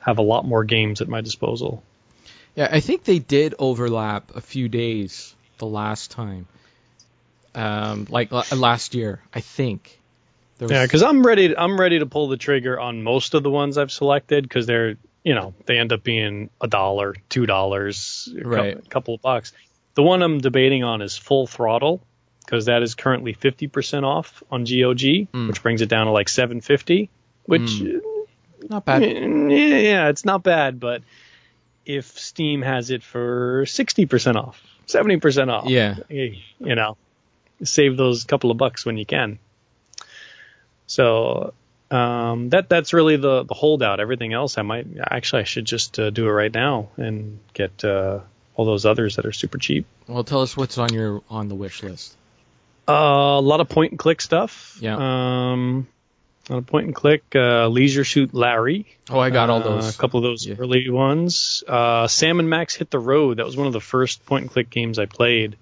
have 0.00 0.18
a 0.18 0.22
lot 0.22 0.44
more 0.44 0.64
games 0.64 1.00
at 1.00 1.08
my 1.08 1.20
disposal. 1.20 1.82
Yeah, 2.54 2.68
I 2.70 2.80
think 2.80 3.04
they 3.04 3.18
did 3.18 3.54
overlap 3.58 4.34
a 4.34 4.40
few 4.40 4.68
days 4.68 5.34
the 5.58 5.66
last 5.66 6.10
time. 6.10 6.46
Um, 7.54 8.06
like 8.10 8.30
la- 8.30 8.44
last 8.54 8.94
year, 8.94 9.20
I 9.34 9.40
think. 9.40 9.98
Was- 10.60 10.70
Yeah, 10.70 10.84
because 10.84 11.02
I'm 11.02 11.26
ready. 11.26 11.56
I'm 11.56 11.78
ready 11.80 12.00
to 12.00 12.06
pull 12.06 12.28
the 12.28 12.36
trigger 12.36 12.78
on 12.78 13.02
most 13.02 13.34
of 13.34 13.42
the 13.42 13.50
ones 13.50 13.78
I've 13.78 13.92
selected 13.92 14.44
because 14.44 14.66
they're, 14.66 14.96
you 15.24 15.34
know, 15.34 15.54
they 15.66 15.78
end 15.78 15.92
up 15.92 16.02
being 16.02 16.50
a 16.60 16.68
dollar, 16.68 17.14
two 17.28 17.46
dollars, 17.46 18.28
a 18.36 18.76
couple 18.88 19.14
of 19.14 19.22
bucks. 19.22 19.52
The 19.94 20.02
one 20.02 20.22
I'm 20.22 20.38
debating 20.38 20.84
on 20.84 21.02
is 21.02 21.16
Full 21.16 21.46
Throttle 21.46 22.00
because 22.44 22.66
that 22.66 22.82
is 22.82 22.94
currently 22.94 23.34
50% 23.34 24.04
off 24.04 24.42
on 24.50 24.62
GOG, 24.62 25.28
Mm. 25.32 25.48
which 25.48 25.62
brings 25.62 25.82
it 25.82 25.88
down 25.88 26.06
to 26.06 26.12
like 26.12 26.28
750. 26.30 27.10
Which, 27.44 27.70
hmm. 27.78 27.96
uh, 27.96 28.66
not 28.70 28.84
bad. 28.84 29.02
yeah, 29.02 29.48
yeah, 29.48 30.08
it's 30.08 30.24
not 30.24 30.42
bad, 30.42 30.80
but 30.80 31.02
if 31.84 32.06
Steam 32.18 32.62
has 32.62 32.90
it 32.90 33.02
for 33.02 33.64
60% 33.66 34.36
off, 34.36 34.62
70% 34.86 35.48
off, 35.50 35.68
Yeah. 35.68 35.96
Eh, 36.10 36.36
you 36.60 36.74
know, 36.74 36.96
save 37.62 37.96
those 37.96 38.24
couple 38.24 38.50
of 38.50 38.56
bucks 38.56 38.86
when 38.86 38.96
you 38.96 39.04
can. 39.06 39.38
So 40.86 41.52
um, 41.90 42.50
that 42.50 42.68
that's 42.68 42.92
really 42.92 43.16
the 43.16 43.44
the 43.44 43.54
holdout. 43.54 44.00
Everything 44.00 44.32
else, 44.32 44.58
I 44.58 44.62
might 44.62 44.86
actually 45.10 45.42
I 45.42 45.44
should 45.44 45.64
just 45.64 45.98
uh, 45.98 46.10
do 46.10 46.26
it 46.26 46.30
right 46.30 46.52
now 46.52 46.88
and 46.96 47.38
get 47.54 47.84
uh, 47.84 48.20
all 48.56 48.64
those 48.64 48.84
others 48.86 49.16
that 49.16 49.24
are 49.26 49.32
super 49.32 49.58
cheap. 49.58 49.86
Well, 50.06 50.24
tell 50.24 50.42
us 50.42 50.56
what's 50.56 50.78
on 50.78 50.92
your 50.92 51.22
on 51.30 51.48
the 51.48 51.54
wish 51.54 51.82
list. 51.82 52.14
Uh, 52.88 52.92
a 52.92 53.40
lot 53.40 53.60
of 53.60 53.68
point 53.68 53.92
and 53.92 53.98
click 53.98 54.20
stuff. 54.20 54.78
Yeah. 54.80 54.96
Um, 54.96 55.86
a 56.48 56.52
lot 56.54 56.58
of 56.58 56.66
point 56.66 56.86
and 56.86 56.94
click. 56.94 57.22
Uh, 57.34 57.68
Leisure 57.68 58.04
Suit 58.04 58.32
Larry. 58.32 58.86
Oh, 59.10 59.18
I 59.18 59.28
got 59.30 59.50
all 59.50 59.60
Uh, 59.60 59.64
those. 59.76 59.94
a 59.94 59.98
couple 59.98 60.18
of 60.18 60.24
those 60.24 60.46
Yeah. 60.46 60.54
early 60.58 60.88
ones. 60.88 61.62
Uh, 61.68 62.06
Sam 62.08 62.38
and 62.40 62.48
Max 62.48 62.74
Hit 62.74 62.90
the 62.90 62.98
Road. 62.98 63.36
That 63.36 63.44
was 63.44 63.56
one 63.58 63.66
of 63.66 63.74
the 63.74 63.80
first 63.82 64.24
point 64.24 64.42
and 64.44 64.50
click 64.50 64.70
games 64.70 64.98
I 64.98 65.04
played. 65.04 65.56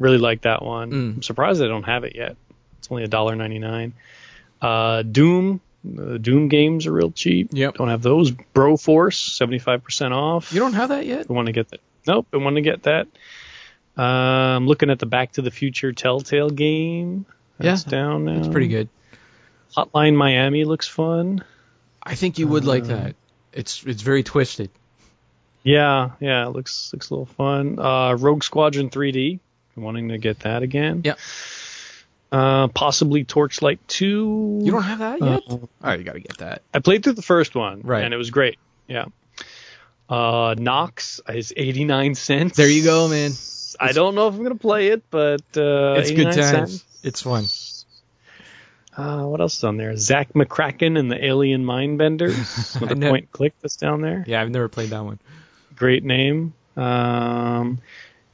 Really 0.00 0.18
liked 0.18 0.42
that 0.42 0.62
one. 0.62 0.90
Mm. 0.90 1.14
I'm 1.16 1.22
surprised 1.22 1.62
I 1.62 1.68
don't 1.68 1.84
have 1.84 2.02
it 2.02 2.16
yet. 2.16 2.36
It's 2.78 2.88
only 2.90 3.04
a 3.04 3.08
dollar 3.08 3.36
ninety 3.36 3.60
nine. 3.60 3.92
Uh, 4.60 5.02
Doom. 5.02 5.60
The 5.84 6.18
Doom 6.18 6.48
games 6.48 6.86
are 6.86 6.92
real 6.92 7.10
cheap. 7.10 7.50
Yep. 7.52 7.74
Don't 7.74 7.88
have 7.88 8.02
those. 8.02 8.30
Broforce, 8.30 9.34
seventy 9.34 9.58
five 9.58 9.84
percent 9.84 10.14
off. 10.14 10.52
You 10.52 10.60
don't 10.60 10.72
have 10.72 10.88
that 10.88 11.04
yet? 11.06 11.26
I 11.28 11.32
want 11.32 11.46
to 11.46 11.52
get 11.52 11.68
that. 11.70 11.80
Nope, 12.06 12.26
I 12.32 12.38
want 12.38 12.56
to 12.56 12.62
get 12.62 12.84
that. 12.84 13.06
Uh, 13.96 14.02
I'm 14.02 14.66
looking 14.66 14.90
at 14.90 14.98
the 14.98 15.06
Back 15.06 15.32
to 15.32 15.42
the 15.42 15.50
Future 15.50 15.92
Telltale 15.92 16.50
game. 16.50 17.26
That's 17.58 17.84
Yeah, 17.84 17.90
down 17.90 18.24
now. 18.24 18.38
It's 18.38 18.48
pretty 18.48 18.68
good. 18.68 18.88
Hotline 19.76 20.14
Miami 20.16 20.64
looks 20.64 20.88
fun. 20.88 21.44
I 22.02 22.14
think 22.14 22.38
you 22.38 22.48
would 22.48 22.64
like 22.64 22.84
that. 22.84 23.14
It's 23.52 23.84
it's 23.84 24.02
very 24.02 24.22
twisted. 24.22 24.70
Yeah, 25.62 26.10
yeah, 26.20 26.46
it 26.46 26.50
looks 26.50 26.90
looks 26.92 27.10
a 27.10 27.14
little 27.14 27.26
fun. 27.26 27.78
Uh, 27.78 28.14
Rogue 28.14 28.42
Squadron 28.42 28.90
3D. 28.90 29.38
I'm 29.76 29.82
wanting 29.82 30.10
to 30.10 30.18
get 30.18 30.40
that 30.40 30.62
again. 30.62 31.02
Yep. 31.04 31.18
Uh, 32.34 32.66
possibly 32.68 33.22
Torchlight 33.24 33.78
2. 33.86 34.60
You 34.64 34.72
don't 34.72 34.82
have 34.82 34.98
that 34.98 35.20
yet? 35.22 35.42
Uh, 35.48 35.52
All 35.52 35.68
right, 35.82 35.98
you 35.98 36.04
got 36.04 36.14
to 36.14 36.20
get 36.20 36.38
that. 36.38 36.62
I 36.74 36.80
played 36.80 37.04
through 37.04 37.12
the 37.12 37.22
first 37.22 37.54
one, 37.54 37.82
Right. 37.82 38.02
and 38.02 38.12
it 38.12 38.16
was 38.16 38.30
great. 38.30 38.58
Yeah. 38.88 39.04
Uh, 40.08 40.54
Nox 40.58 41.20
is 41.28 41.52
89 41.56 42.14
cents. 42.16 42.56
There 42.56 42.68
you 42.68 42.82
go, 42.82 43.08
man. 43.08 43.32
I 43.80 43.92
don't 43.92 44.14
know 44.14 44.28
if 44.28 44.34
I'm 44.34 44.42
gonna 44.42 44.54
play 44.56 44.88
it, 44.88 45.02
but 45.10 45.42
uh, 45.56 45.94
It's 45.98 46.10
good 46.10 46.26
89 46.28 46.34
times. 46.34 46.50
cents. 46.82 46.84
It's 47.02 47.22
fun. 47.22 47.44
Uh, 48.96 49.24
what 49.26 49.40
else 49.40 49.56
is 49.58 49.64
on 49.64 49.76
there? 49.76 49.96
Zak 49.96 50.32
McKracken 50.34 50.98
and 50.98 51.10
the 51.10 51.24
Alien 51.24 51.64
Mindbenders. 51.64 52.76
Another 52.80 52.94
know. 52.94 53.10
point 53.10 53.32
click 53.32 53.54
that's 53.62 53.76
down 53.76 54.00
there. 54.02 54.24
Yeah, 54.26 54.40
I've 54.42 54.50
never 54.50 54.68
played 54.68 54.90
that 54.90 55.04
one. 55.04 55.18
Great 55.76 56.04
name. 56.04 56.52
Um, 56.76 57.78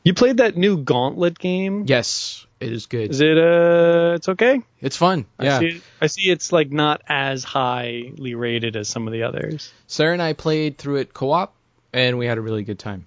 You 0.04 0.12
played 0.14 0.38
that 0.38 0.56
new 0.56 0.76
Gauntlet 0.78 1.38
game? 1.38 1.84
Yes, 1.86 2.46
it 2.60 2.72
is 2.72 2.86
good. 2.86 3.10
Is 3.10 3.20
it 3.20 3.38
uh 3.38 4.12
it's 4.16 4.28
okay? 4.28 4.62
It's 4.80 4.96
fun. 4.96 5.26
Yeah. 5.40 5.56
I 5.56 5.60
see, 5.60 5.82
I 6.02 6.06
see 6.06 6.30
it's 6.30 6.52
like 6.52 6.70
not 6.70 7.02
as 7.08 7.42
highly 7.42 8.34
rated 8.34 8.76
as 8.76 8.88
some 8.88 9.06
of 9.06 9.12
the 9.12 9.22
others. 9.24 9.72
Sarah 9.86 10.12
and 10.12 10.22
I 10.22 10.34
played 10.34 10.78
through 10.78 10.96
it 10.96 11.12
co-op, 11.14 11.54
and 11.92 12.18
we 12.18 12.26
had 12.26 12.38
a 12.38 12.40
really 12.40 12.62
good 12.62 12.78
time. 12.78 13.06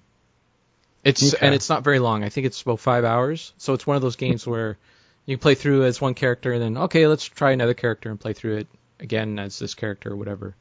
It's 1.04 1.34
Okay. 1.34 1.46
and 1.46 1.54
it's 1.54 1.68
not 1.68 1.84
very 1.84 1.98
long. 1.98 2.24
I 2.24 2.28
think 2.30 2.46
it's 2.46 2.60
about 2.62 2.80
five 2.80 3.04
hours. 3.04 3.52
So 3.58 3.74
it's 3.74 3.86
one 3.86 3.96
of 3.96 4.02
those 4.02 4.16
games 4.16 4.46
where 4.46 4.78
you 5.26 5.38
play 5.38 5.54
through 5.54 5.84
as 5.84 6.00
one 6.00 6.14
character, 6.14 6.52
and 6.52 6.62
then 6.62 6.76
okay, 6.84 7.06
let's 7.06 7.24
try 7.24 7.52
another 7.52 7.74
character 7.74 8.10
and 8.10 8.18
play 8.20 8.32
through 8.32 8.56
it 8.58 8.66
again 9.00 9.38
as 9.38 9.58
this 9.58 9.74
character 9.74 10.12
or 10.12 10.16
whatever. 10.16 10.54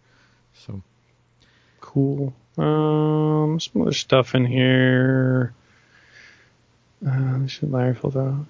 So 0.66 0.82
Cool. 1.82 2.34
Um, 2.58 3.60
some 3.60 3.82
other 3.82 3.94
stuff 3.94 4.36
in 4.36 4.46
here. 4.46 5.54
Uh, 7.06 7.48
should 7.48 7.72
Larry? 7.72 7.96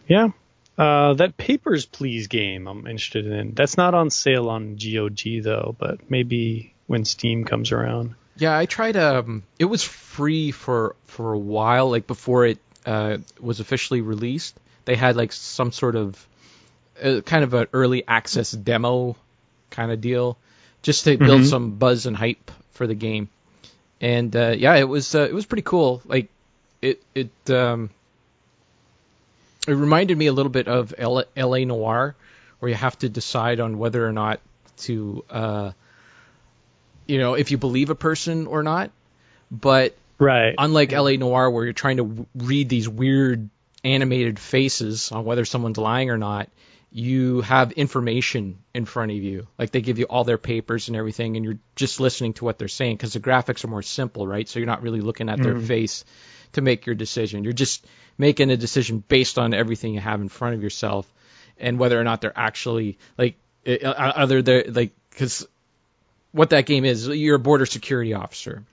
Yeah. 0.07 0.29
Uh, 0.77 1.13
that 1.13 1.37
Papers, 1.37 1.85
Please 1.85 2.27
game 2.27 2.67
I'm 2.67 2.87
interested 2.87 3.25
in. 3.27 3.53
That's 3.53 3.77
not 3.77 3.93
on 3.93 4.09
sale 4.09 4.49
on 4.49 4.75
GOG 4.77 5.43
though, 5.43 5.75
but 5.77 6.09
maybe 6.09 6.73
when 6.87 7.05
Steam 7.05 7.45
comes 7.45 7.71
around. 7.71 8.15
yeah, 8.37 8.57
I 8.57 8.65
tried. 8.65 8.97
Um, 8.97 9.43
it 9.59 9.65
was 9.65 9.83
free 9.83 10.51
for 10.51 10.95
for 11.05 11.33
a 11.33 11.37
while, 11.37 11.89
like 11.91 12.07
before 12.07 12.45
it 12.47 12.57
uh, 12.85 13.17
was 13.39 13.59
officially 13.59 14.01
released. 14.01 14.55
They 14.85 14.95
had 14.95 15.15
like 15.15 15.31
some 15.31 15.71
sort 15.71 15.95
of 15.95 16.27
uh, 17.01 17.21
kind 17.21 17.43
of 17.43 17.53
an 17.53 17.67
early 17.71 18.03
access 18.07 18.51
demo 18.51 19.15
kind 19.69 19.91
of 19.91 20.01
deal, 20.01 20.37
just 20.81 21.03
to 21.05 21.17
build 21.17 21.41
Mhm. 21.41 21.49
some 21.49 21.71
buzz 21.77 22.05
and 22.07 22.17
hype 22.17 22.51
for 22.71 22.87
the 22.87 22.95
game. 22.95 23.29
And 24.01 24.35
uh, 24.35 24.55
yeah, 24.57 24.75
it 24.75 24.87
was 24.89 25.13
uh, 25.15 25.21
it 25.29 25.33
was 25.33 25.45
pretty 25.45 25.61
cool. 25.63 26.01
Like 26.05 26.29
it 26.81 27.01
it 27.13 27.29
um, 27.51 27.91
it 29.67 29.73
reminded 29.73 30.17
me 30.17 30.27
a 30.27 30.33
little 30.33 30.51
bit 30.51 30.67
of 30.67 30.93
L- 30.97 31.25
L.A. 31.35 31.65
Noire, 31.65 32.15
where 32.59 32.69
you 32.69 32.75
have 32.75 32.97
to 32.99 33.09
decide 33.09 33.59
on 33.59 33.77
whether 33.77 34.05
or 34.05 34.11
not 34.11 34.39
to 34.77 35.23
uh, 35.29 35.71
you 37.05 37.17
know 37.17 37.33
if 37.33 37.51
you 37.51 37.57
believe 37.57 37.89
a 37.89 37.95
person 37.95 38.47
or 38.47 38.63
not. 38.63 38.91
But 39.51 39.95
Right. 40.19 40.55
unlike 40.57 40.91
LA 40.93 41.11
Noire, 41.17 41.49
where 41.49 41.65
you're 41.65 41.73
trying 41.73 41.97
to 41.97 42.03
w- 42.03 42.25
read 42.35 42.69
these 42.69 42.87
weird 42.87 43.49
animated 43.83 44.39
faces 44.39 45.11
on 45.11 45.25
whether 45.25 45.43
someone's 45.43 45.77
lying 45.77 46.09
or 46.11 46.17
not, 46.17 46.49
you 46.91 47.41
have 47.41 47.71
information 47.73 48.59
in 48.73 48.85
front 48.85 49.11
of 49.11 49.17
you. 49.17 49.47
Like 49.59 49.71
they 49.71 49.81
give 49.81 49.99
you 49.99 50.05
all 50.05 50.23
their 50.23 50.37
papers 50.37 50.87
and 50.87 50.95
everything, 50.95 51.35
and 51.35 51.43
you're 51.43 51.57
just 51.75 51.99
listening 51.99 52.33
to 52.33 52.45
what 52.45 52.57
they're 52.57 52.67
saying 52.69 52.95
because 52.95 53.13
the 53.13 53.19
graphics 53.19 53.65
are 53.65 53.67
more 53.69 53.81
simple, 53.81 54.25
right? 54.25 54.47
So 54.47 54.59
you're 54.59 54.67
not 54.67 54.81
really 54.83 55.01
looking 55.01 55.27
at 55.29 55.41
their 55.41 55.59
face 55.59 56.05
to 56.53 56.61
make 56.61 56.85
your 56.85 56.95
decision. 56.95 57.43
You're 57.43 57.53
just 57.53 57.85
making 58.17 58.51
a 58.51 58.57
decision 58.57 59.03
based 59.07 59.37
on 59.37 59.53
everything 59.53 59.93
you 59.93 59.99
have 59.99 60.21
in 60.21 60.29
front 60.29 60.55
of 60.55 60.63
yourself 60.63 61.11
and 61.57 61.79
whether 61.79 61.99
or 61.99 62.03
not 62.03 62.21
they're 62.21 62.37
actually 62.37 62.97
like 63.17 63.35
uh, 63.67 63.87
other 63.87 64.41
they 64.41 64.63
like 64.65 64.91
because 65.09 65.47
what 66.31 66.49
that 66.49 66.65
game 66.65 66.85
is 66.85 67.07
you're 67.07 67.35
a 67.35 67.39
border 67.39 67.65
security 67.65 68.13
officer 68.13 68.63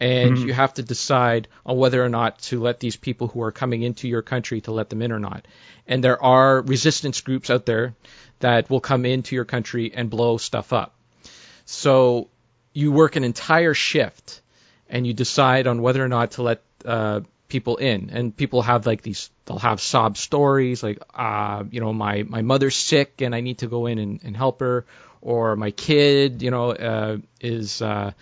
and 0.00 0.38
you 0.38 0.52
have 0.52 0.74
to 0.74 0.82
decide 0.82 1.48
on 1.64 1.76
whether 1.76 2.04
or 2.04 2.08
not 2.08 2.38
to 2.40 2.60
let 2.60 2.80
these 2.80 2.96
people 2.96 3.28
who 3.28 3.42
are 3.42 3.52
coming 3.52 3.82
into 3.82 4.08
your 4.08 4.22
country 4.22 4.60
to 4.62 4.72
let 4.72 4.90
them 4.90 5.02
in 5.02 5.12
or 5.12 5.20
not. 5.20 5.46
And 5.86 6.02
there 6.02 6.22
are 6.22 6.62
resistance 6.62 7.20
groups 7.20 7.48
out 7.50 7.64
there 7.64 7.94
that 8.40 8.68
will 8.68 8.80
come 8.80 9.06
into 9.06 9.36
your 9.36 9.44
country 9.44 9.92
and 9.94 10.10
blow 10.10 10.36
stuff 10.36 10.72
up. 10.72 10.94
So 11.64 12.28
you 12.72 12.90
work 12.90 13.16
an 13.16 13.24
entire 13.24 13.74
shift 13.74 14.40
and 14.88 15.06
you 15.06 15.14
decide 15.14 15.66
on 15.66 15.80
whether 15.80 16.04
or 16.04 16.08
not 16.08 16.32
to 16.32 16.42
let 16.42 16.62
uh, 16.84 17.20
people 17.48 17.76
in. 17.76 18.10
And 18.10 18.36
people 18.36 18.62
have 18.62 18.86
like 18.86 19.02
these, 19.02 19.30
they'll 19.46 19.58
have 19.58 19.80
sob 19.80 20.16
stories 20.16 20.82
like, 20.82 21.02
uh, 21.14 21.64
you 21.70 21.80
know, 21.80 21.92
my, 21.92 22.22
my 22.22 22.42
mother's 22.42 22.76
sick 22.76 23.20
and 23.20 23.34
I 23.34 23.40
need 23.40 23.58
to 23.58 23.66
go 23.66 23.86
in 23.86 23.98
and, 23.98 24.20
and 24.24 24.36
help 24.36 24.60
her. 24.60 24.84
Or 25.20 25.56
my 25.56 25.70
kid, 25.70 26.42
you 26.42 26.50
know, 26.50 26.72
uh, 26.72 27.18
is, 27.40 27.80
uh, 27.80 28.12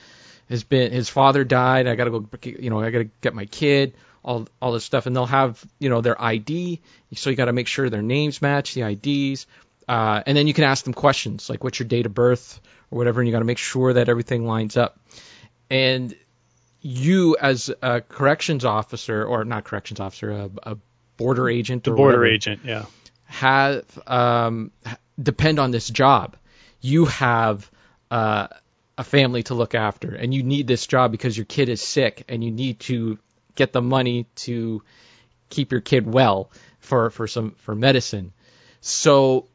has 0.48 0.62
been, 0.62 0.92
his 0.92 1.08
father 1.08 1.42
died. 1.44 1.88
I 1.88 1.96
gotta 1.96 2.10
go, 2.10 2.28
you 2.44 2.70
know, 2.70 2.80
I 2.80 2.90
gotta 2.90 3.08
get 3.20 3.34
my 3.34 3.46
kid. 3.46 3.94
All, 4.24 4.46
all 4.60 4.70
this 4.70 4.84
stuff, 4.84 5.06
and 5.06 5.16
they'll 5.16 5.26
have, 5.26 5.64
you 5.80 5.88
know, 5.88 6.00
their 6.00 6.20
ID. 6.22 6.80
So 7.16 7.30
you 7.30 7.34
got 7.34 7.46
to 7.46 7.52
make 7.52 7.66
sure 7.66 7.90
their 7.90 8.02
names 8.02 8.40
match 8.40 8.72
the 8.72 8.82
IDs, 8.82 9.48
uh, 9.88 10.22
and 10.24 10.36
then 10.36 10.46
you 10.46 10.54
can 10.54 10.62
ask 10.62 10.84
them 10.84 10.94
questions 10.94 11.50
like, 11.50 11.64
"What's 11.64 11.80
your 11.80 11.88
date 11.88 12.06
of 12.06 12.14
birth?" 12.14 12.60
or 12.92 12.98
whatever, 12.98 13.20
and 13.20 13.26
you 13.26 13.32
got 13.32 13.40
to 13.40 13.44
make 13.44 13.58
sure 13.58 13.94
that 13.94 14.08
everything 14.08 14.46
lines 14.46 14.76
up. 14.76 14.98
And 15.70 16.14
you, 16.82 17.36
as 17.40 17.70
a 17.80 18.00
corrections 18.00 18.64
officer, 18.64 19.24
or 19.24 19.44
not 19.44 19.64
corrections 19.64 20.00
officer, 20.00 20.30
a, 20.30 20.50
a 20.64 20.76
border 21.16 21.48
agent, 21.48 21.84
the 21.84 21.92
border 21.92 22.18
whatever, 22.18 22.26
agent, 22.26 22.60
yeah. 22.64 22.86
have 23.24 23.84
um, 24.06 24.72
depend 25.20 25.60
on 25.60 25.70
this 25.70 25.88
job. 25.88 26.36
You 26.80 27.04
have 27.06 27.70
uh, 28.10 28.48
a 28.98 29.04
family 29.04 29.44
to 29.44 29.54
look 29.54 29.76
after, 29.76 30.14
and 30.14 30.34
you 30.34 30.42
need 30.42 30.66
this 30.66 30.86
job 30.88 31.12
because 31.12 31.36
your 31.36 31.46
kid 31.46 31.68
is 31.68 31.80
sick, 31.80 32.24
and 32.28 32.42
you 32.42 32.50
need 32.50 32.80
to 32.80 33.18
get 33.54 33.72
the 33.72 33.82
money 33.82 34.26
to 34.34 34.82
keep 35.48 35.70
your 35.70 35.80
kid 35.80 36.12
well 36.12 36.50
for 36.80 37.10
for 37.10 37.28
some 37.28 37.52
for 37.58 37.76
medicine. 37.76 38.32
So 38.80 39.46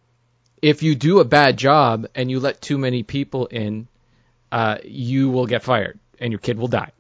if 0.62 0.82
you 0.82 0.96
do 0.96 1.20
a 1.20 1.26
bad 1.26 1.58
job 1.58 2.08
and 2.16 2.32
you 2.32 2.40
let 2.40 2.62
too 2.62 2.78
many 2.78 3.04
people 3.04 3.48
in, 3.48 3.90
uh, 4.50 4.78
you 4.86 5.30
will 5.30 5.46
get 5.46 5.64
fired 5.64 6.00
and 6.20 6.32
your 6.32 6.40
kid 6.40 6.58
will 6.58 6.68
die. 6.68 6.92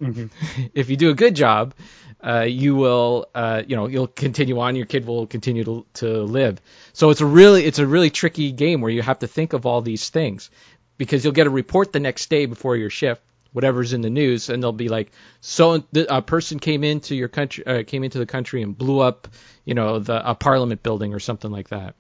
if 0.74 0.90
you 0.90 0.98
do 0.98 1.10
a 1.10 1.14
good 1.14 1.36
job, 1.36 1.74
uh, 2.22 2.42
you 2.42 2.76
will, 2.76 3.28
uh, 3.36 3.64
you 3.68 3.76
know, 3.76 3.88
you'll 3.88 4.08
continue 4.08 4.60
on. 4.60 4.76
Your 4.76 4.86
kid 4.86 5.06
will 5.06 5.28
continue 5.28 5.64
to, 5.64 5.86
to 5.96 6.24
live. 6.24 6.60
So 6.94 7.10
it's 7.10 7.22
a 7.22 7.26
really, 7.26 7.64
it's 7.66 7.80
a 7.80 7.88
really 7.88 8.10
tricky 8.10 8.52
game 8.52 8.82
where 8.82 8.92
you 8.92 9.02
have 9.02 9.20
to 9.20 9.28
think 9.28 9.54
of 9.54 9.66
all 9.66 9.82
these 9.82 10.10
things 10.10 10.50
because 10.98 11.24
you'll 11.24 11.34
get 11.34 11.48
a 11.48 11.52
report 11.52 11.94
the 11.94 12.00
next 12.00 12.30
day 12.30 12.48
before 12.48 12.76
your 12.76 12.90
shift, 12.90 13.22
whatever's 13.54 13.94
in 13.94 14.02
the 14.02 14.10
news, 14.10 14.50
and 14.50 14.62
they'll 14.62 14.72
be 14.72 14.90
like, 14.90 15.12
so 15.42 15.84
a 16.10 16.22
person 16.22 16.60
came 16.60 16.84
into 16.84 17.16
your 17.16 17.28
country, 17.28 17.66
uh, 17.66 17.84
came 17.86 18.04
into 18.04 18.18
the 18.18 18.26
country 18.26 18.64
and 18.64 18.78
blew 18.78 19.00
up, 19.00 19.28
you 19.64 19.76
know, 19.76 20.00
the 20.00 20.30
a 20.30 20.34
parliament 20.34 20.82
building 20.82 21.14
or 21.14 21.20
something 21.20 21.52
like 21.52 21.70
that 21.70 21.96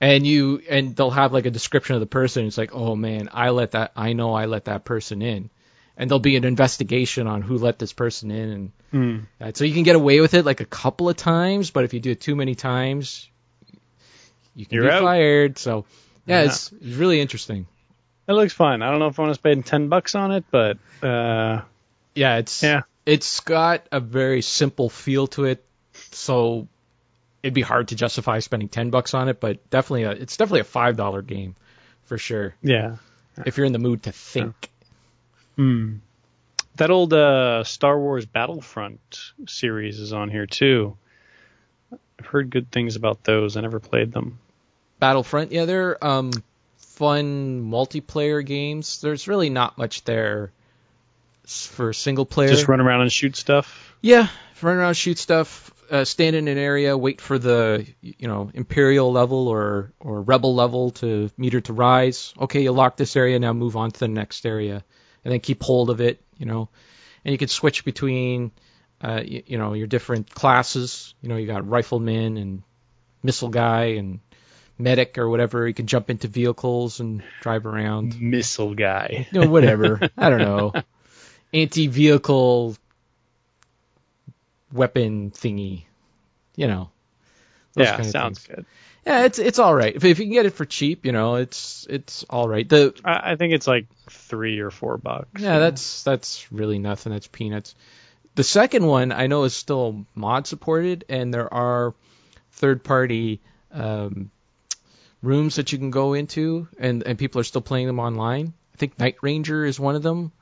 and 0.00 0.26
you 0.26 0.62
and 0.68 0.96
they'll 0.96 1.10
have 1.10 1.32
like 1.32 1.46
a 1.46 1.50
description 1.50 1.94
of 1.94 2.00
the 2.00 2.06
person. 2.06 2.46
It's 2.46 2.58
like, 2.58 2.74
oh 2.74 2.96
man, 2.96 3.28
I 3.32 3.50
let 3.50 3.72
that. 3.72 3.92
I 3.94 4.14
know 4.14 4.32
I 4.32 4.46
let 4.46 4.64
that 4.64 4.84
person 4.84 5.22
in, 5.22 5.50
and 6.00 6.10
there'll 6.10 6.18
be 6.18 6.34
an 6.36 6.44
investigation 6.44 7.26
on 7.28 7.42
who 7.42 7.58
let 7.58 7.78
this 7.78 7.92
person 7.92 8.30
in, 8.30 8.50
and 8.50 9.26
Mm. 9.40 9.56
so 9.56 9.64
you 9.64 9.72
can 9.74 9.84
get 9.84 9.94
away 9.94 10.20
with 10.20 10.34
it 10.34 10.44
like 10.44 10.60
a 10.60 10.64
couple 10.64 11.08
of 11.08 11.16
times, 11.16 11.70
but 11.70 11.84
if 11.84 11.94
you 11.94 12.00
do 12.00 12.10
it 12.10 12.20
too 12.20 12.34
many 12.34 12.56
times, 12.56 13.28
you 14.56 14.66
can 14.66 14.74
You're 14.76 14.84
be 14.84 14.90
out. 14.90 15.02
fired. 15.02 15.58
So 15.58 15.84
yeah, 16.26 16.40
Yeah. 16.40 16.46
it's, 16.48 16.72
it's 16.72 16.96
really 16.96 17.20
interesting. 17.20 17.66
It 18.26 18.32
looks 18.32 18.52
fun. 18.52 18.82
I 18.82 18.90
don't 18.90 18.98
know 18.98 19.06
if 19.08 19.18
I 19.18 19.22
want 19.22 19.30
to 19.30 19.34
spend 19.38 19.66
ten 19.66 19.88
bucks 19.88 20.14
on 20.14 20.32
it, 20.32 20.44
but 20.50 20.78
uh, 21.02 21.62
Yeah, 22.14 22.38
it's 22.38 22.62
Yeah. 22.62 22.82
it's 23.06 23.40
got 23.40 23.86
a 23.92 24.00
very 24.00 24.42
simple 24.42 24.88
feel 24.88 25.26
to 25.28 25.44
it, 25.44 25.64
so 26.12 26.66
it'd 27.42 27.54
be 27.54 27.62
hard 27.62 27.88
to 27.88 27.94
justify 27.94 28.38
spending 28.40 28.68
ten 28.68 28.90
bucks 28.90 29.14
on 29.14 29.28
it, 29.28 29.38
but 29.38 29.68
definitely 29.70 30.04
a, 30.04 30.10
it's 30.12 30.36
definitely 30.36 30.60
a 30.60 30.64
five 30.64 30.96
dollar 30.96 31.22
game 31.22 31.56
for 32.04 32.18
sure 32.18 32.54
yeah. 32.62 32.96
if 33.46 33.56
you're 33.56 33.66
in 33.66 33.72
the 33.72 33.78
mood 33.78 34.02
to 34.04 34.12
think. 34.12 34.69
Hmm. 35.60 35.96
That 36.76 36.90
old 36.90 37.12
uh, 37.12 37.64
Star 37.64 38.00
Wars 38.00 38.24
Battlefront 38.24 39.34
series 39.46 40.00
is 40.00 40.14
on 40.14 40.30
here 40.30 40.46
too. 40.46 40.96
I've 41.92 42.24
heard 42.24 42.48
good 42.48 42.70
things 42.70 42.96
about 42.96 43.24
those. 43.24 43.58
I 43.58 43.60
never 43.60 43.78
played 43.78 44.10
them. 44.10 44.38
Battlefront, 45.00 45.52
yeah, 45.52 45.66
they're 45.66 46.02
um, 46.02 46.32
fun 46.78 47.70
multiplayer 47.70 48.42
games. 48.42 49.02
There's 49.02 49.28
really 49.28 49.50
not 49.50 49.76
much 49.76 50.02
there 50.04 50.50
for 51.44 51.92
single 51.92 52.24
player. 52.24 52.48
Just 52.48 52.66
run 52.66 52.80
around 52.80 53.02
and 53.02 53.12
shoot 53.12 53.36
stuff. 53.36 53.94
Yeah, 54.00 54.28
run 54.62 54.78
around, 54.78 54.94
shoot 54.94 55.18
stuff, 55.18 55.70
uh, 55.90 56.06
stand 56.06 56.36
in 56.36 56.48
an 56.48 56.56
area, 56.56 56.96
wait 56.96 57.20
for 57.20 57.38
the 57.38 57.86
you 58.00 58.28
know 58.28 58.50
imperial 58.54 59.12
level 59.12 59.48
or 59.48 59.92
or 60.00 60.22
rebel 60.22 60.54
level 60.54 60.92
to 60.92 61.30
meter 61.36 61.60
to 61.60 61.74
rise. 61.74 62.32
Okay, 62.40 62.62
you 62.62 62.72
lock 62.72 62.96
this 62.96 63.14
area, 63.14 63.38
now 63.38 63.52
move 63.52 63.76
on 63.76 63.90
to 63.90 64.00
the 64.00 64.08
next 64.08 64.46
area, 64.46 64.84
and 65.24 65.32
then 65.32 65.40
keep 65.40 65.62
hold 65.62 65.90
of 65.90 66.00
it. 66.00 66.20
You 66.38 66.46
know, 66.46 66.68
and 67.24 67.32
you 67.32 67.38
can 67.38 67.48
switch 67.48 67.84
between 67.84 68.50
uh, 69.02 69.22
you, 69.24 69.42
you 69.46 69.58
know 69.58 69.74
your 69.74 69.86
different 69.86 70.30
classes. 70.30 71.14
You 71.20 71.28
know, 71.28 71.36
you 71.36 71.46
got 71.46 71.68
rifleman 71.68 72.36
and 72.36 72.62
missile 73.22 73.48
guy 73.48 73.96
and 73.98 74.20
medic 74.78 75.18
or 75.18 75.28
whatever. 75.28 75.66
You 75.66 75.74
can 75.74 75.86
jump 75.86 76.10
into 76.10 76.28
vehicles 76.28 77.00
and 77.00 77.22
drive 77.40 77.66
around 77.66 78.20
Missile 78.20 78.74
guy. 78.74 79.26
you 79.30 79.40
know, 79.40 79.50
whatever. 79.50 80.00
I 80.16 80.30
don't 80.30 80.40
know. 80.40 80.72
Anti-vehicle 81.54 82.76
weapon 84.72 85.30
thingy. 85.30 85.84
You 86.56 86.66
know. 86.66 86.90
Yeah, 87.76 88.02
sounds 88.02 88.46
good. 88.46 88.66
Yeah, 89.06 89.24
it's 89.24 89.38
it's 89.38 89.58
all 89.58 89.74
right. 89.74 89.94
If, 89.94 90.04
if 90.04 90.18
you 90.18 90.26
can 90.26 90.32
get 90.32 90.46
it 90.46 90.50
for 90.50 90.64
cheap, 90.64 91.06
you 91.06 91.12
know, 91.12 91.36
it's 91.36 91.86
it's 91.88 92.24
all 92.28 92.48
right. 92.48 92.68
The 92.68 92.94
I, 93.04 93.32
I 93.32 93.36
think 93.36 93.54
it's 93.54 93.66
like 93.66 93.86
three 94.10 94.60
or 94.60 94.70
four 94.70 94.98
bucks. 94.98 95.40
yeah, 95.40 95.58
that's 95.58 96.02
that's 96.02 96.50
really 96.52 96.78
nothing. 96.78 97.12
That's 97.12 97.26
peanuts. 97.26 97.74
the 98.34 98.44
second 98.44 98.86
one 98.86 99.12
I 99.12 99.26
know 99.26 99.44
is 99.44 99.54
still 99.54 100.04
mod 100.14 100.46
supported, 100.46 101.04
and 101.08 101.32
there 101.32 101.52
are 101.52 101.94
third 102.52 102.84
party 102.84 103.40
um, 103.72 104.30
rooms 105.22 105.56
that 105.56 105.72
you 105.72 105.78
can 105.78 105.90
go 105.90 106.12
into, 106.12 106.68
and 106.78 107.02
and 107.02 107.18
people 107.18 107.40
are 107.40 107.44
still 107.44 107.62
playing 107.62 107.86
them 107.86 108.00
online. 108.00 108.52
I 108.74 108.76
think 108.76 108.98
Night 108.98 109.16
Ranger 109.22 109.64
is 109.64 109.80
one 109.80 109.96
of 109.96 110.02
them. 110.02 110.32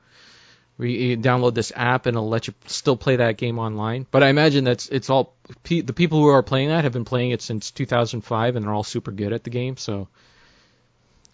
You 0.79 1.17
download 1.17 1.55
this 1.55 1.73
app 1.75 2.05
and 2.05 2.15
it'll 2.15 2.29
let 2.29 2.47
you 2.47 2.53
still 2.67 2.95
play 2.95 3.17
that 3.17 3.37
game 3.37 3.59
online. 3.59 4.07
But 4.09 4.23
I 4.23 4.29
imagine 4.29 4.63
that's 4.63 4.87
it's 4.87 5.09
all 5.09 5.33
the 5.63 5.93
people 5.93 6.19
who 6.19 6.27
are 6.27 6.41
playing 6.41 6.69
that 6.69 6.85
have 6.85 6.93
been 6.93 7.05
playing 7.05 7.31
it 7.31 7.41
since 7.41 7.71
2005, 7.71 8.55
and 8.55 8.65
they're 8.65 8.73
all 8.73 8.83
super 8.83 9.11
good 9.11 9.33
at 9.33 9.43
the 9.43 9.49
game. 9.49 9.75
So 9.75 10.07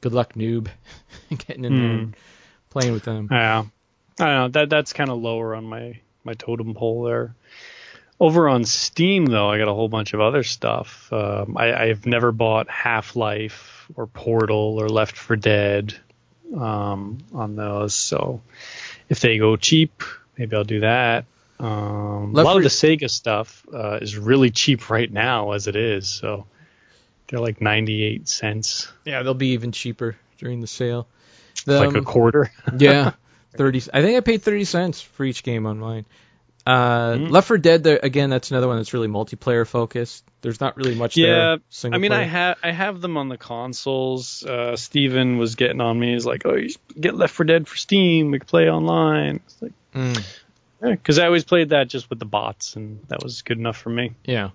good 0.02 0.14
luck, 0.14 0.34
noob, 0.34 0.70
getting 1.48 1.66
in 1.66 1.76
there 1.76 1.92
and 1.92 2.16
playing 2.72 2.94
with 2.94 3.04
them. 3.04 3.28
Yeah, 3.32 3.66
I 4.20 4.26
don't 4.26 4.36
know. 4.36 4.48
That 4.48 4.70
that's 4.70 4.94
kind 4.94 5.12
of 5.12 5.20
lower 5.20 5.56
on 5.56 5.66
my 5.66 6.00
my 6.24 6.34
totem 6.34 6.74
pole 6.74 7.04
there. 7.04 7.36
Over 8.20 8.48
on 8.48 8.64
Steam 8.64 9.26
though, 9.26 9.50
I 9.50 9.58
got 9.58 9.68
a 9.68 9.74
whole 9.74 9.90
bunch 9.90 10.14
of 10.14 10.22
other 10.22 10.44
stuff. 10.44 11.12
Um, 11.12 11.58
I, 11.58 11.74
I've 11.74 12.06
never 12.06 12.32
bought 12.32 12.70
Half 12.70 13.16
Life 13.16 13.92
or 13.96 14.08
Portal 14.08 14.78
or 14.80 14.88
Left 14.88 15.18
4 15.18 15.36
Dead 15.36 15.94
um, 16.56 17.18
on 17.34 17.56
those. 17.56 17.94
So 17.94 18.42
if 19.10 19.20
they 19.20 19.38
go 19.38 19.56
cheap, 19.56 20.04
maybe 20.38 20.56
I'll 20.56 20.64
do 20.64 20.82
that. 20.82 21.26
Um, 21.60 22.36
a 22.36 22.42
lot 22.44 22.54
for- 22.54 22.58
of 22.58 22.64
the 22.64 22.70
Sega 22.70 23.10
stuff 23.10 23.66
uh, 23.74 24.00
is 24.02 24.18
really 24.18 24.52
cheap 24.52 24.90
right 24.90 25.12
now 25.12 25.52
as 25.52 25.68
it 25.68 25.76
is. 25.76 26.10
So 26.10 26.46
they're 27.28 27.40
like 27.40 27.62
98 27.62 28.28
cents, 28.28 28.92
Yeah, 29.06 29.24
they'll 29.24 29.34
be 29.34 29.50
even 29.54 29.72
cheaper 29.72 30.16
during 30.38 30.62
the 30.62 30.68
sale. 30.68 31.08
The, 31.66 31.80
like 31.80 31.96
a 31.96 32.00
um, 32.00 32.04
quarter. 32.06 32.52
yeah, 32.78 33.14
thirty. 33.56 33.82
I 33.94 34.02
think 34.02 34.18
I 34.18 34.20
paid 34.20 34.44
thirty 34.44 34.66
cents 34.66 35.02
for 35.02 35.24
each 35.24 35.42
game 35.44 35.66
online. 35.66 36.06
Uh, 36.68 37.16
Hmm. 37.18 37.28
Left 37.28 37.48
4 37.48 37.58
Dead, 37.60 37.84
there 37.84 38.00
again, 38.04 38.30
that's 38.30 38.52
another 38.52 38.68
one 38.68 38.78
that's 38.78 38.94
really 38.94 39.08
multiplayer 39.08 39.66
focused. 39.66 40.24
There's 40.46 40.62
not 40.62 40.78
really 40.78 40.94
much 40.96 41.18
Yeah, 41.18 41.26
there. 41.28 41.58
single 41.70 41.98
I 41.98 42.02
mean, 42.02 42.12
I 42.12 42.22
have 42.24 42.58
I 42.64 42.72
have 42.72 43.02
them 43.02 43.18
on 43.18 43.30
the 43.30 43.38
consoles. 43.38 44.44
Uh, 44.46 44.76
Steven 44.78 45.38
was 45.40 45.56
getting 45.56 45.82
on 45.82 46.00
me. 46.00 46.14
He's 46.14 46.26
like, 46.26 46.44
"Oh, 46.46 46.54
you 46.56 46.70
get 47.00 47.16
Left 47.16 47.34
4 47.34 47.46
Dead 47.48 47.68
for 47.68 47.76
Steam. 47.76 48.30
We 48.32 48.38
can 48.40 48.48
play 48.48 48.70
online." 48.70 49.42
It's 49.46 49.62
like, 49.62 49.74
Mm, 49.96 50.24
because 50.82 51.18
I 51.20 51.26
always 51.26 51.44
played 51.46 51.70
that 51.70 51.88
just 51.90 52.10
with 52.10 52.20
the 52.20 52.26
bots, 52.26 52.76
and 52.76 53.00
that 53.08 53.24
was 53.24 53.42
good 53.42 53.58
enough 53.58 53.78
for 53.78 53.90
me. 53.90 54.12
yeah. 54.24 54.52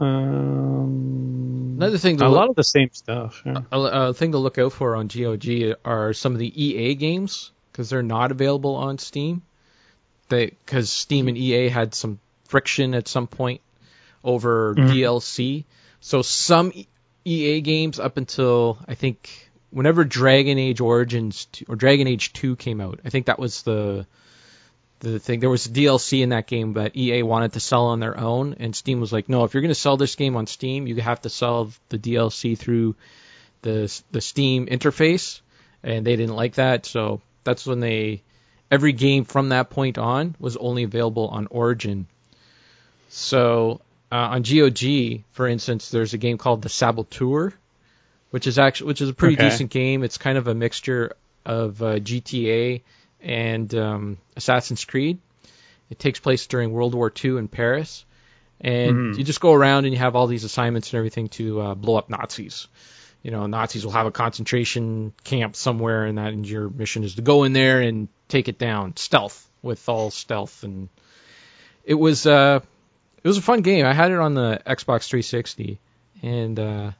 Um, 0.00 1.76
Another 1.78 1.98
thing 1.98 2.16
to 2.18 2.26
a 2.26 2.28
look, 2.28 2.36
lot 2.36 2.48
of 2.50 2.56
the 2.56 2.64
same 2.64 2.90
stuff. 2.92 3.42
Yeah. 3.46 3.62
a, 3.72 3.80
a 3.80 4.14
thing 4.14 4.32
to 4.32 4.38
look 4.38 4.58
out 4.58 4.72
for 4.72 4.96
on 4.96 5.08
GOG 5.08 5.76
are 5.84 6.12
some 6.12 6.32
of 6.32 6.38
the 6.38 6.64
EA 6.64 6.94
games 6.94 7.52
because 7.72 7.90
they're 7.90 8.02
not 8.02 8.30
available 8.32 8.74
on 8.76 8.98
Steam. 8.98 9.42
They 10.28 10.46
because 10.46 10.90
Steam 10.90 11.28
and 11.28 11.36
EA 11.38 11.68
had 11.68 11.94
some 11.94 12.18
friction 12.54 12.94
at 12.94 13.08
some 13.08 13.26
point 13.26 13.60
over 14.22 14.76
Mhm. 14.76 14.90
DLC. 14.92 15.64
So 16.00 16.22
some 16.22 16.72
EA 17.24 17.60
games 17.60 17.98
up 17.98 18.16
until 18.16 18.78
I 18.86 18.94
think 18.94 19.50
whenever 19.70 20.04
Dragon 20.04 20.56
Age 20.56 20.80
Origins 20.80 21.46
2, 21.46 21.64
or 21.68 21.74
Dragon 21.74 22.06
Age 22.06 22.32
2 22.32 22.54
came 22.54 22.80
out, 22.80 23.00
I 23.04 23.10
think 23.10 23.26
that 23.26 23.40
was 23.40 23.62
the 23.62 24.06
the 25.00 25.18
thing. 25.18 25.40
There 25.40 25.50
was 25.50 25.66
a 25.66 25.70
DLC 25.70 26.22
in 26.22 26.28
that 26.28 26.46
game 26.46 26.74
that 26.74 26.96
EA 26.96 27.24
wanted 27.24 27.54
to 27.54 27.60
sell 27.60 27.86
on 27.86 27.98
their 27.98 28.16
own, 28.18 28.54
and 28.60 28.74
Steam 28.74 29.00
was 29.00 29.12
like, 29.12 29.28
no, 29.28 29.42
if 29.44 29.52
you're 29.52 29.60
going 29.60 29.74
to 29.78 29.84
sell 29.86 29.96
this 29.96 30.14
game 30.14 30.36
on 30.36 30.46
Steam, 30.46 30.86
you 30.86 30.94
have 31.02 31.20
to 31.22 31.28
sell 31.28 31.72
the 31.88 31.98
DLC 31.98 32.56
through 32.56 32.94
the 33.62 33.76
the 34.12 34.20
Steam 34.20 34.66
interface, 34.66 35.40
and 35.82 36.06
they 36.06 36.14
didn't 36.16 36.36
like 36.36 36.54
that, 36.54 36.86
so 36.86 37.20
that's 37.42 37.66
when 37.66 37.80
they 37.80 38.22
every 38.70 38.92
game 38.92 39.24
from 39.24 39.48
that 39.50 39.70
point 39.70 39.98
on 39.98 40.36
was 40.38 40.56
only 40.56 40.84
available 40.84 41.28
on 41.28 41.48
Origin. 41.50 42.06
So 43.16 43.80
uh, 44.10 44.16
on 44.16 44.42
GOG, 44.42 45.22
for 45.30 45.46
instance, 45.46 45.90
there's 45.90 46.14
a 46.14 46.18
game 46.18 46.36
called 46.36 46.62
The 46.62 46.68
Saboteur, 46.68 47.52
which 48.30 48.48
is 48.48 48.58
actually 48.58 48.88
which 48.88 49.00
is 49.00 49.08
a 49.08 49.14
pretty 49.14 49.36
Okay. 49.36 49.44
decent 49.50 49.70
game. 49.70 50.02
It's 50.02 50.18
kind 50.18 50.36
of 50.36 50.48
a 50.48 50.54
mixture 50.54 51.14
of 51.46 51.80
uh, 51.80 52.00
GTA 52.00 52.82
and 53.20 53.72
um, 53.76 54.18
Assassin's 54.36 54.84
Creed. 54.84 55.20
It 55.90 56.00
takes 56.00 56.18
place 56.18 56.48
during 56.48 56.72
World 56.72 56.92
War 56.92 57.12
II 57.24 57.38
in 57.38 57.46
Paris, 57.46 58.04
and 58.60 59.14
Mhm. 59.14 59.18
you 59.18 59.22
just 59.22 59.40
go 59.40 59.52
around 59.52 59.84
and 59.84 59.94
you 59.94 60.00
have 60.00 60.16
all 60.16 60.26
these 60.26 60.42
assignments 60.42 60.92
and 60.92 60.98
everything 60.98 61.28
to 61.38 61.60
uh, 61.60 61.74
blow 61.76 61.94
up 61.94 62.10
Nazis. 62.10 62.66
You 63.22 63.30
know, 63.30 63.46
Nazis 63.46 63.84
will 63.84 63.92
have 63.92 64.06
a 64.06 64.10
concentration 64.10 65.12
camp 65.22 65.54
somewhere, 65.54 66.04
and 66.04 66.18
that 66.18 66.32
and 66.32 66.48
your 66.48 66.68
mission 66.68 67.04
is 67.04 67.14
to 67.14 67.22
go 67.22 67.44
in 67.44 67.52
there 67.52 67.80
and 67.80 68.08
take 68.26 68.48
it 68.48 68.58
down, 68.58 68.96
stealth 68.96 69.48
with 69.62 69.88
all 69.88 70.10
stealth. 70.10 70.64
And 70.64 70.88
it 71.84 71.94
was 71.94 72.26
uh, 72.26 72.58
it 73.24 73.28
was 73.28 73.38
a 73.38 73.42
fun 73.42 73.62
game. 73.62 73.84
I 73.86 73.92
had 73.94 74.10
it 74.12 74.18
on 74.20 74.34
the 74.34 74.60
Xbox 74.66 75.08
360, 75.08 75.78
and 76.22 76.58
uh, 76.60 76.90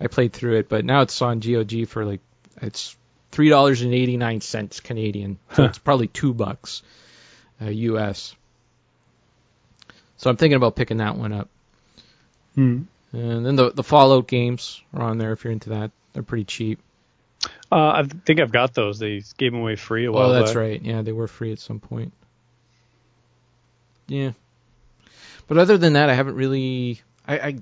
I 0.00 0.06
played 0.06 0.32
through 0.32 0.58
it. 0.58 0.68
But 0.68 0.84
now 0.84 1.02
it's 1.02 1.20
on 1.20 1.40
GOG 1.40 1.88
for 1.88 2.04
like 2.04 2.20
it's 2.62 2.96
three 3.32 3.48
dollars 3.48 3.82
and 3.82 3.92
eighty 3.92 4.16
nine 4.16 4.40
cents 4.40 4.80
Canadian, 4.80 5.38
so 5.54 5.62
Huh. 5.64 5.68
it's 5.68 5.78
probably 5.78 6.06
two 6.08 6.32
bucks 6.32 6.82
uh, 7.60 7.68
US. 7.70 8.34
So 10.18 10.30
I'm 10.30 10.36
thinking 10.36 10.56
about 10.56 10.76
picking 10.76 10.98
that 10.98 11.16
one 11.16 11.32
up. 11.32 11.48
Hmm. 12.54 12.82
And 13.12 13.44
then 13.44 13.56
the 13.56 13.70
the 13.72 13.82
Fallout 13.82 14.28
games 14.28 14.80
are 14.94 15.02
on 15.02 15.18
there 15.18 15.32
if 15.32 15.42
you're 15.44 15.52
into 15.52 15.70
that. 15.70 15.90
They're 16.12 16.22
pretty 16.22 16.44
cheap. 16.44 16.78
Uh, 17.72 17.74
I 17.88 18.02
think 18.04 18.38
I've 18.40 18.52
got 18.52 18.72
those. 18.74 18.98
They 19.00 19.22
gave 19.36 19.50
them 19.52 19.62
away 19.62 19.74
free 19.76 20.04
a 20.04 20.12
while 20.12 20.28
Oh, 20.30 20.32
that's 20.32 20.50
back. 20.52 20.56
right. 20.56 20.80
Yeah, 20.82 21.02
they 21.02 21.10
were 21.12 21.26
free 21.26 21.50
at 21.52 21.58
some 21.58 21.80
point. 21.80 22.12
Yeah. 24.06 24.32
But 25.52 25.60
other 25.60 25.76
than 25.76 25.92
that, 25.92 26.08
I 26.08 26.14
haven't 26.14 26.36
really. 26.36 27.02
I 27.28 27.38
I, 27.38 27.56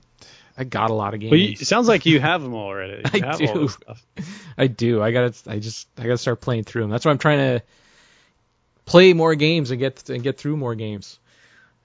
I 0.56 0.62
got 0.62 0.92
a 0.92 0.94
lot 0.94 1.12
of 1.12 1.18
games. 1.18 1.32
Well, 1.32 1.40
you, 1.40 1.48
it 1.54 1.66
sounds 1.66 1.88
like 1.88 2.06
you 2.06 2.20
have 2.30 2.40
them 2.40 2.54
already. 2.54 3.02
You 3.18 3.24
I 3.24 3.36
do. 3.36 3.68
I 4.58 4.66
do. 4.68 5.02
I 5.02 5.10
gotta. 5.10 5.34
I 5.50 5.58
just. 5.58 5.88
I 5.98 6.04
gotta 6.04 6.16
start 6.16 6.40
playing 6.40 6.62
through 6.62 6.82
them. 6.82 6.90
That's 6.90 7.04
why 7.04 7.10
I'm 7.10 7.18
trying 7.18 7.58
to 7.58 7.64
play 8.86 9.12
more 9.12 9.34
games 9.34 9.72
and 9.72 9.80
get 9.80 10.08
and 10.08 10.22
get 10.22 10.38
through 10.38 10.56
more 10.56 10.76
games. 10.76 11.18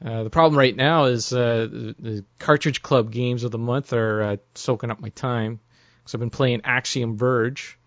Uh, 0.05 0.21
the 0.21 0.29
problem 0.29 0.59
right 0.59 0.75
now 0.75 1.05
is 1.05 1.33
uh, 1.33 1.67
the, 1.71 1.95
the 1.97 2.25
cartridge 2.37 2.83
club 2.83 3.09
games 3.09 3.43
of 3.43 3.49
the 3.49 3.57
month 3.57 3.91
are 3.91 4.21
uh, 4.21 4.37
soaking 4.53 4.91
up 4.91 4.99
my 4.99 5.09
time 5.09 5.59
because 6.03 6.13
I've 6.13 6.19
been 6.19 6.29
playing 6.29 6.61
Axiom 6.65 7.17
Verge. 7.17 7.79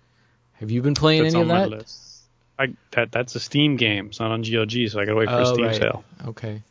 Have 0.55 0.73
you 0.73 0.83
been 0.83 0.97
playing 0.97 1.23
That's 1.23 1.37
any 1.37 1.43
on 1.45 1.49
of 1.49 1.55
my 1.55 1.67
that? 1.67 1.71
list. 1.71 2.23
I, 2.59 2.75
that 2.91 3.13
that's 3.13 3.37
a 3.37 3.41
Steam 3.41 3.77
game. 3.77 4.07
It's 4.09 4.19
not 4.19 4.33
on 4.33 4.43
GOG, 4.43 4.89
so 4.89 4.99
I 4.99 5.05
gotta 5.05 5.15
wait 5.15 5.29
for 5.29 5.37
a 5.37 5.47
Oh, 5.47 5.53
Steam 5.53 5.67
right. 5.67 5.77
sale. 5.77 6.05
Okay. 6.27 6.63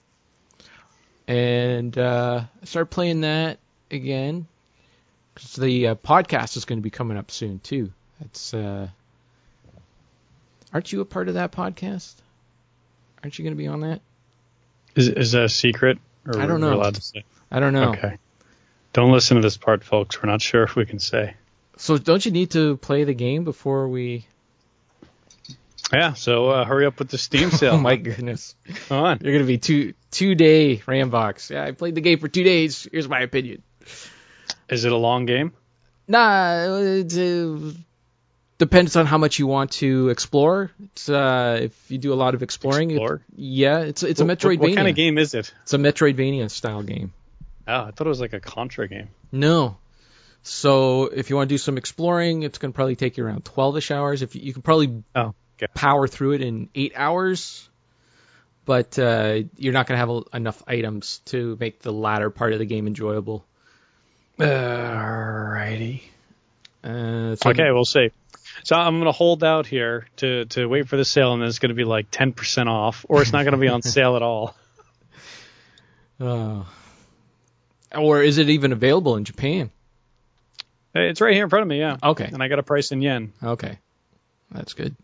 And 1.28 1.98
uh, 1.98 2.44
I 2.62 2.66
started 2.66 2.88
playing 2.88 3.22
that 3.22 3.60
again 3.92 4.48
because 5.34 5.56
the 5.56 5.90
uh, 5.90 5.96
podcast 5.96 6.56
is 6.58 6.66
going 6.66 6.80
to 6.80 6.84
be 6.84 6.90
coming 6.90 7.18
up 7.18 7.32
soon 7.32 7.60
too. 7.60 7.92
That's. 8.22 8.54
Uh, 8.54 8.88
aren't 10.74 10.92
you 10.92 11.02
a 11.02 11.06
part 11.06 11.28
of 11.28 11.34
that 11.36 11.52
podcast? 11.52 12.16
Aren't 13.24 13.38
you 13.38 13.44
going 13.44 13.56
to 13.56 13.58
be 13.58 13.68
on 13.68 13.82
that? 13.82 14.02
Is 14.96 15.10
is 15.10 15.32
that 15.34 15.44
a 15.44 15.50
secret? 15.50 16.00
Or 16.26 16.40
I 16.40 16.46
don't 16.46 16.62
know. 16.62 16.74
allowed 16.74 16.96
to 16.96 17.02
say? 17.02 17.24
I 17.52 17.60
don't 17.60 17.74
know. 17.74 17.92
Okay. 17.92 18.18
Don't 18.94 19.12
listen 19.12 19.36
to 19.36 19.42
this 19.42 19.58
part, 19.58 19.84
folks. 19.84 20.22
We're 20.22 20.30
not 20.30 20.42
sure 20.42 20.64
if 20.64 20.76
we 20.76 20.86
can 20.86 21.00
say. 21.00 21.36
So 21.78 21.98
don't 21.98 22.26
you 22.26 22.32
need 22.32 22.52
to 22.52 22.78
play 22.78 23.04
the 23.04 23.14
game 23.14 23.44
before 23.44 23.88
we? 23.88 24.26
Yeah. 25.92 26.14
So 26.14 26.50
uh, 26.50 26.66
hurry 26.66 26.86
up 26.86 27.00
with 27.00 27.10
the 27.10 27.18
Steam 27.18 27.52
sale. 27.60 27.76
Oh 27.76 27.78
my 27.80 27.96
goodness! 27.96 28.56
Come 28.88 29.04
on. 29.04 29.20
You're 29.22 29.34
going 29.34 29.44
to 29.44 29.48
be 29.48 29.58
two 29.58 29.94
two 30.12 30.36
day 30.36 30.78
Rambox. 30.78 31.50
Yeah, 31.50 31.64
I 31.64 31.72
played 31.72 31.96
the 31.96 32.02
game 32.02 32.20
for 32.20 32.28
two 32.28 32.44
days. 32.44 32.88
Here's 32.92 33.08
my 33.08 33.22
opinion. 33.22 33.64
Is 34.70 34.84
it 34.86 34.92
a 34.92 34.98
long 34.98 35.26
game? 35.26 35.54
Nah, 36.10 36.64
it 36.80 37.18
uh, 37.18 37.72
depends 38.58 38.96
on 38.96 39.06
how 39.06 39.18
much 39.18 39.40
you 39.40 39.48
want 39.48 39.72
to 39.74 40.10
explore. 40.10 40.72
It's, 40.84 41.10
uh, 41.10 41.60
if 41.64 41.92
you 41.92 41.98
do 41.98 42.14
a 42.14 42.16
lot 42.16 42.34
of 42.34 42.44
exploring, 42.44 42.92
it- 42.92 43.02
yeah, 43.36 43.80
it's 43.80 44.04
it's 44.04 44.20
a 44.22 44.26
What- 44.26 44.40
Metroidvania. 44.40 44.60
What, 44.60 44.70
what 44.70 44.76
kind 44.76 44.88
of 44.88 44.96
game 44.96 45.18
is 45.18 45.34
it? 45.34 45.54
It's 45.64 45.74
a 45.74 45.78
Metroidvania 45.78 46.50
style 46.52 46.84
game. 46.84 47.14
Oh, 47.68 47.84
I 47.84 47.92
thought 47.92 48.08
it 48.08 48.10
was 48.10 48.22
like 48.22 48.34
a 48.34 48.40
Contra 48.40 48.88
game. 48.88 49.10
No. 49.32 49.78
So 50.44 51.06
if 51.06 51.30
you 51.30 51.36
want 51.36 51.50
to 51.50 51.54
do 51.54 51.58
some 51.58 51.78
exploring, 51.78 52.44
it's 52.44 52.58
going 52.58 52.72
to 52.72 52.76
probably 52.76 52.96
take 52.96 53.18
you 53.18 53.26
around 53.26 53.44
12ish 53.44 53.92
hours. 53.92 54.22
If 54.22 54.36
you, 54.36 54.42
you 54.42 54.54
can 54.54 54.62
probably 54.62 55.04
Oh, 55.14 55.36
okay. 55.62 55.72
power 55.74 56.08
through 56.08 56.34
it 56.34 56.41
in 56.41 56.70
eight 56.76 56.93
hours, 56.95 57.70
but 58.66 58.97
uh, 58.99 59.41
you're 59.58 59.74
not 59.74 59.88
going 59.88 59.95
to 59.95 59.99
have 59.99 60.10
a, 60.10 60.38
enough 60.38 60.64
items 60.68 61.20
to 61.26 61.58
make 61.60 61.80
the 61.80 61.91
latter 61.91 62.30
part 62.30 62.53
of 62.53 62.60
the 62.60 62.66
game 62.66 62.88
enjoyable. 62.88 63.45
Alrighty. 64.39 66.01
Uh, 66.84 67.36
so 67.36 67.49
Okay, 67.49 67.72
we'll 67.72 67.86
see. 67.86 68.12
So 68.64 68.76
I'm 68.76 68.99
gonna 68.99 69.12
hold 69.12 69.43
out 69.43 69.68
here 69.68 70.08
to 70.18 70.45
to 70.45 70.68
wait 70.68 70.88
for 70.88 70.97
the 70.97 71.05
sale, 71.05 71.34
and 71.34 71.41
then 71.41 71.49
it's 71.49 71.60
gonna 71.60 71.74
be 71.74 71.84
like 71.84 72.10
10% 72.12 72.68
off, 72.68 73.05
or 73.08 73.22
it's 73.22 73.32
not 73.32 73.43
gonna 73.43 73.58
be 73.58 73.68
on 73.68 73.82
sale 73.84 74.16
at 74.16 74.22
all. 74.22 74.55
Uh, 76.20 76.64
or 77.95 78.24
is 78.24 78.38
it 78.38 78.49
even 78.49 78.72
available 78.72 79.16
in 79.16 79.26
Japan? 79.26 79.70
It's 80.95 81.22
right 81.22 81.34
here 81.34 81.43
in 81.43 81.49
front 81.49 81.62
of 81.62 81.68
me, 81.68 81.80
yeah. 81.80 81.97
Okay. 82.01 82.26
And 82.26 82.41
I 82.41 82.47
got 82.47 82.60
a 82.60 82.64
price 82.64 82.91
in 82.91 83.01
yen. 83.01 83.34
Okay. 83.43 83.78
That's 84.51 84.74
good. 84.74 84.95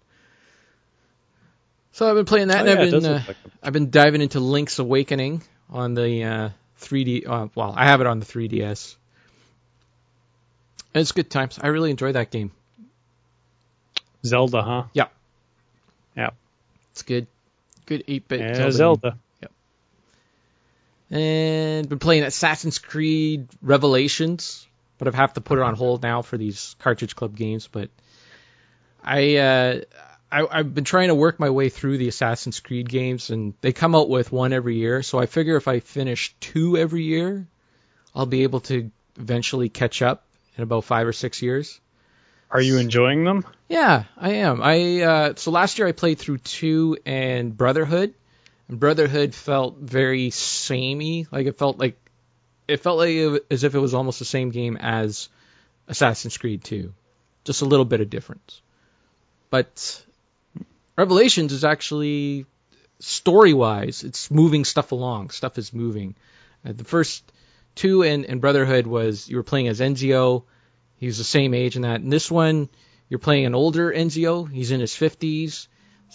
So 1.94 2.10
I've 2.10 2.16
been 2.16 2.26
playing 2.26 2.48
that, 2.48 2.58
Oh, 2.58 2.70
and 2.72 2.80
yeah, 2.80 2.86
I've 2.86 2.92
been 2.92 3.06
uh, 3.06 3.24
like 3.28 3.38
I've 3.62 3.74
been 3.74 3.92
diving 3.92 4.22
into 4.22 4.40
Link's 4.40 4.80
Awakening 4.80 5.44
on 5.70 5.94
the 5.94 6.24
uh, 6.24 6.50
3D. 6.82 7.28
Uh, 7.28 7.48
well, 7.54 7.74
I 7.78 7.86
have 7.86 8.02
it 8.02 8.08
on 8.08 8.20
the 8.20 8.26
3DS. 8.26 8.96
And 10.96 11.02
it's 11.02 11.12
good 11.12 11.30
times. 11.30 11.60
I 11.62 11.68
really 11.68 11.92
enjoy 11.92 12.12
that 12.14 12.32
game. 12.32 12.52
Zelda, 14.26 14.64
huh? 14.64 14.84
Yeah. 14.94 15.08
Yeah. 16.18 16.32
It's 16.92 17.04
good. 17.04 17.28
Good 17.86 18.06
8-bit 18.08 18.40
Yeah, 18.40 18.54
Zelda. 18.54 18.72
Zelda. 18.72 19.18
game. 19.42 19.50
And 21.20 21.90
been 21.90 22.00
playing 22.00 22.24
Assassin's 22.24 22.80
Creed 22.80 23.48
Revelations, 23.62 24.66
but 24.98 25.08
I've 25.08 25.16
have 25.16 25.34
to 25.34 25.42
put 25.42 25.60
it 25.60 25.62
on 25.62 25.76
hold 25.76 26.02
now 26.02 26.24
for 26.24 26.38
these 26.38 26.76
Cartridge 26.80 27.16
Club 27.16 27.36
games. 27.36 27.68
But 27.68 27.90
I, 29.04 29.36
uh, 29.36 29.82
I 30.34 30.60
I've 30.60 30.74
been 30.74 30.84
trying 30.84 31.10
to 31.10 31.16
work 31.16 31.40
my 31.40 31.50
way 31.50 31.70
through 31.70 31.98
the 31.98 32.08
Assassin's 32.08 32.60
Creed 32.60 32.90
games, 32.90 33.30
and 33.30 33.54
they 33.62 33.72
come 33.72 33.96
out 33.96 34.10
with 34.10 34.32
one 34.32 34.52
every 34.52 34.78
year. 34.78 35.04
So 35.04 35.20
I 35.20 35.28
figure 35.28 35.56
if 35.56 35.68
I 35.68 35.80
finish 35.80 36.36
two 36.40 36.76
every 36.78 37.04
year, 37.04 37.48
I'll 38.16 38.26
be 38.26 38.44
able 38.44 38.62
to 38.62 38.92
eventually 39.18 39.70
catch 39.70 40.02
up 40.02 40.26
in 40.58 40.64
about 40.64 40.86
five 40.86 41.08
or 41.08 41.14
six 41.14 41.42
years. 41.42 41.80
Are 42.50 42.62
you 42.62 42.78
enjoying 42.78 43.24
them? 43.24 43.46
Yeah, 43.68 44.04
I 44.18 44.34
am. 44.34 44.62
I 44.62 45.02
uh, 45.02 45.34
so 45.36 45.52
last 45.52 45.78
year 45.78 45.88
I 45.88 45.92
played 45.92 46.20
through 46.20 46.40
two 46.40 46.98
and 47.06 47.56
Brotherhood, 47.56 48.14
and 48.68 48.80
Brotherhood 48.80 49.36
felt 49.36 49.78
very 49.78 50.30
samey. 50.32 51.28
Like 51.32 51.48
it 51.48 51.58
felt 51.58 51.78
like 51.78 51.98
it 52.68 52.78
felt 52.78 52.98
like 52.98 53.10
it, 53.10 53.46
as 53.52 53.64
if 53.64 53.76
it 53.76 53.80
was 53.80 53.94
almost 53.94 54.20
the 54.20 54.26
same 54.26 54.50
game 54.50 54.78
as 54.78 55.30
Assassin's 55.88 56.38
Creed 56.38 56.64
2, 56.64 56.94
just 57.44 57.62
a 57.62 57.66
little 57.66 57.86
bit 57.86 58.02
of 58.02 58.10
difference. 58.10 58.62
But 59.50 60.04
Revelations 60.96 61.52
is 61.52 61.64
actually 61.64 62.46
story 63.00 63.54
wise, 63.54 64.04
it's 64.04 64.30
moving 64.32 64.66
stuff 64.66 64.92
along. 64.92 65.30
Stuff 65.32 65.58
is 65.58 65.74
moving. 65.74 66.16
Uh, 66.66 66.74
the 66.74 66.84
first 66.84 67.32
two 67.76 68.04
and, 68.04 68.40
Brotherhood 68.40 68.88
was 68.88 69.28
you 69.28 69.38
were 69.38 69.44
playing 69.44 69.68
as 69.68 69.80
Enzio. 69.80 70.44
He 70.98 71.08
was 71.08 71.18
the 71.18 71.24
same 71.24 71.54
age 71.54 71.76
in 71.76 71.82
that. 71.82 72.02
In 72.02 72.10
this 72.10 72.30
one, 72.30 72.70
you're 73.10 73.20
playing 73.20 73.46
an 73.46 73.56
older 73.56 73.92
Enzio. 73.92 74.50
He's 74.50 74.72
in 74.72 74.80
his 74.80 74.94
50s. 74.94 75.68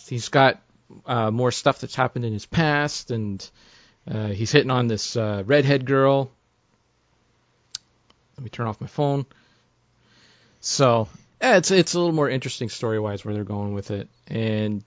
He's 0.07 0.29
got 0.29 0.63
uh, 1.05 1.31
more 1.31 1.51
stuff 1.51 1.81
that's 1.81 1.95
happened 1.95 2.25
in 2.25 2.33
his 2.33 2.47
past, 2.47 3.11
and 3.11 3.49
uh, 4.11 4.29
he's 4.29 4.53
hitting 4.53 4.71
on 4.71 4.87
this 4.87 5.17
uh, 5.17 5.43
redhead 5.45 5.85
girl. 5.85 6.31
Let 8.37 8.45
me 8.45 8.51
turn 8.51 8.69
off 8.69 8.81
my 8.81 8.87
phone. 8.87 9.27
So 10.61 11.09
yeah, 11.41 11.57
it's 11.59 11.71
it's 11.71 11.95
a 11.95 11.99
little 11.99 12.15
more 12.15 12.29
interesting 12.29 12.69
story 12.69 12.99
wise 12.99 13.25
where 13.25 13.35
they're 13.35 13.45
going 13.45 13.73
with 13.73 13.91
it. 13.91 14.09
And 14.27 14.83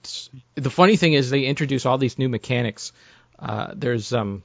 the 0.54 0.70
funny 0.70 0.96
thing 0.96 1.14
is 1.14 1.30
they 1.30 1.44
introduce 1.44 1.86
all 1.86 1.98
these 1.98 2.18
new 2.18 2.28
mechanics. 2.28 2.92
Uh, 3.38 3.72
there's 3.74 4.12
um 4.12 4.42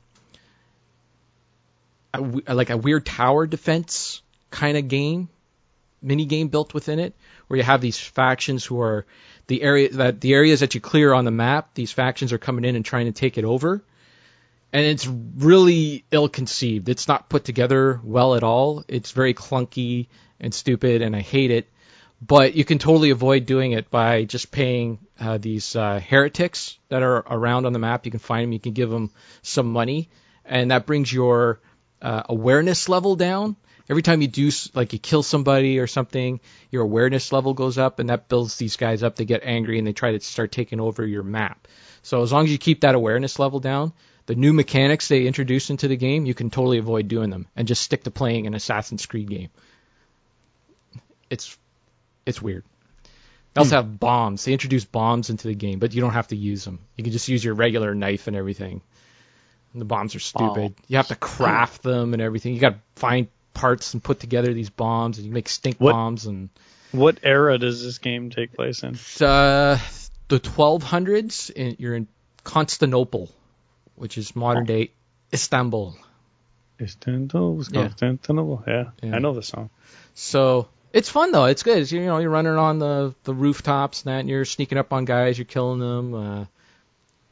a 2.13 2.53
like 2.53 2.69
a 2.69 2.77
weird 2.77 3.05
tower 3.05 3.45
defense 3.45 4.21
kind 4.51 4.77
of 4.77 4.87
game, 4.87 5.27
mini 6.01 6.25
game 6.25 6.47
built 6.47 6.73
within 6.73 6.99
it, 6.99 7.13
where 7.47 7.57
you 7.57 7.63
have 7.63 7.81
these 7.81 7.99
factions 7.99 8.63
who 8.63 8.81
are 8.81 9.05
the 9.47 9.61
area 9.61 9.89
that 9.93 10.21
the 10.21 10.33
areas 10.33 10.61
that 10.61 10.75
you 10.75 10.81
clear 10.81 11.13
on 11.13 11.25
the 11.25 11.31
map. 11.31 11.73
These 11.73 11.91
factions 11.91 12.31
are 12.31 12.37
coming 12.37 12.63
in 12.63 12.75
and 12.75 12.85
trying 12.85 13.07
to 13.07 13.11
take 13.11 13.37
it 13.37 13.43
over, 13.43 13.83
and 14.71 14.85
it's 14.85 15.05
really 15.07 16.05
ill 16.11 16.29
conceived. 16.29 16.87
It's 16.87 17.07
not 17.07 17.29
put 17.29 17.43
together 17.43 17.99
well 18.03 18.35
at 18.35 18.43
all. 18.43 18.85
It's 18.87 19.11
very 19.11 19.33
clunky 19.33 20.07
and 20.39 20.53
stupid, 20.53 21.01
and 21.01 21.15
I 21.15 21.21
hate 21.21 21.51
it. 21.51 21.67
But 22.19 22.55
you 22.55 22.65
can 22.65 22.79
totally 22.79 23.11
avoid 23.11 23.45
doing 23.45 23.73
it 23.73 23.91
by 23.91 24.23
just 24.23 24.51
paying 24.51 24.99
uh, 25.19 25.37
these 25.37 25.75
uh, 25.75 25.99
heretics 25.99 26.79
that 26.89 27.03
are 27.03 27.17
around 27.17 27.65
on 27.65 27.73
the 27.73 27.79
map. 27.79 28.05
You 28.05 28.11
can 28.11 28.19
find 28.19 28.43
them. 28.43 28.53
You 28.53 28.59
can 28.59 28.73
give 28.73 28.89
them 28.89 29.11
some 29.43 29.71
money, 29.71 30.09
and 30.43 30.71
that 30.71 30.87
brings 30.87 31.13
your 31.13 31.59
uh, 32.01 32.23
awareness 32.27 32.89
level 32.89 33.15
down. 33.15 33.55
Every 33.89 34.01
time 34.01 34.21
you 34.21 34.27
do, 34.27 34.51
like 34.73 34.93
you 34.93 34.99
kill 34.99 35.23
somebody 35.23 35.79
or 35.79 35.87
something, 35.87 36.41
your 36.71 36.83
awareness 36.83 37.31
level 37.31 37.53
goes 37.53 37.77
up, 37.77 37.99
and 37.99 38.09
that 38.09 38.27
builds 38.27 38.57
these 38.57 38.75
guys 38.75 39.03
up. 39.03 39.15
They 39.15 39.25
get 39.25 39.43
angry 39.43 39.77
and 39.77 39.87
they 39.87 39.93
try 39.93 40.11
to 40.11 40.19
start 40.19 40.51
taking 40.51 40.79
over 40.79 41.05
your 41.05 41.23
map. 41.23 41.67
So 42.01 42.21
as 42.21 42.33
long 42.33 42.45
as 42.45 42.51
you 42.51 42.57
keep 42.57 42.81
that 42.81 42.95
awareness 42.95 43.39
level 43.39 43.59
down, 43.59 43.93
the 44.25 44.35
new 44.35 44.51
mechanics 44.51 45.07
they 45.07 45.25
introduce 45.25 45.69
into 45.69 45.87
the 45.87 45.95
game, 45.95 46.25
you 46.25 46.33
can 46.33 46.49
totally 46.49 46.79
avoid 46.79 47.07
doing 47.07 47.29
them 47.29 47.47
and 47.55 47.67
just 47.67 47.81
stick 47.81 48.03
to 48.03 48.11
playing 48.11 48.45
an 48.45 48.55
Assassin's 48.55 49.05
Creed 49.05 49.29
game. 49.29 49.49
It's 51.29 51.57
it's 52.27 52.41
weird. 52.41 52.63
They 53.53 53.59
also 53.59 53.77
have 53.77 53.99
bombs. 53.99 54.45
They 54.45 54.53
introduce 54.53 54.85
bombs 54.85 55.31
into 55.31 55.47
the 55.47 55.55
game, 55.55 55.79
but 55.79 55.93
you 55.93 56.01
don't 56.01 56.13
have 56.13 56.27
to 56.27 56.35
use 56.35 56.63
them. 56.63 56.79
You 56.95 57.03
can 57.03 57.11
just 57.11 57.27
use 57.27 57.43
your 57.43 57.55
regular 57.55 57.95
knife 57.95 58.27
and 58.27 58.35
everything. 58.35 58.81
And 59.73 59.81
the 59.81 59.85
bombs 59.85 60.13
are 60.15 60.19
stupid. 60.19 60.75
You 60.87 60.97
have 60.97 61.07
to 61.07 61.15
craft 61.15 61.81
them 61.81 62.13
and 62.13 62.21
everything. 62.21 62.53
You 62.53 62.59
got 62.59 62.73
to 62.73 62.79
find 62.95 63.27
parts 63.55 63.93
and 63.95 64.03
put 64.03 64.19
together 64.19 64.53
these 64.53 64.69
bombs, 64.69 65.17
and 65.17 65.25
you 65.25 65.33
make 65.33 65.49
stink 65.49 65.77
What- 65.77 65.93
bombs. 65.93 66.27
And 66.27 66.49
What 66.91 67.19
era 67.23 67.57
does 67.57 67.83
this 67.83 67.97
game 67.97 68.29
take 68.29 68.53
place 68.53 68.83
in? 68.83 68.89
uh, 69.25 69.79
the 70.27 70.39
1200s. 70.39 71.49
And 71.55 71.75
you're 71.79 71.95
in 71.95 72.07
Constantinople, 72.43 73.31
which 73.95 74.17
is 74.19 74.35
modern 74.35 74.65
day 74.65 74.91
Istanbul. 75.33 75.95
Istanbul, 76.79 77.63
Yeah. 77.71 77.81
Constantinople. 77.87 78.63
Yeah. 78.67 78.91
Yeah. 79.01 79.15
I 79.15 79.19
know 79.19 79.33
the 79.33 79.41
song. 79.41 79.69
So 80.13 80.67
it's 80.93 81.09
fun 81.09 81.31
though. 81.31 81.45
It's 81.45 81.63
good. 81.63 81.79
It's, 81.79 81.91
you 81.91 82.05
know, 82.05 82.17
you're 82.17 82.29
running 82.29 82.55
on 82.55 82.79
the 82.79 83.15
the 83.23 83.33
rooftops 83.33 84.03
and 84.03 84.13
that, 84.13 84.19
and 84.21 84.29
you're 84.29 84.45
sneaking 84.45 84.77
up 84.77 84.93
on 84.93 85.05
guys. 85.05 85.37
You're 85.37 85.45
killing 85.45 85.79
them. 85.79 86.13
Uh, 86.13 86.45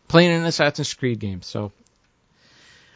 playing 0.08 0.32
an 0.32 0.46
Assassin's 0.46 0.94
Creed 0.94 1.20
game. 1.20 1.42
So 1.42 1.72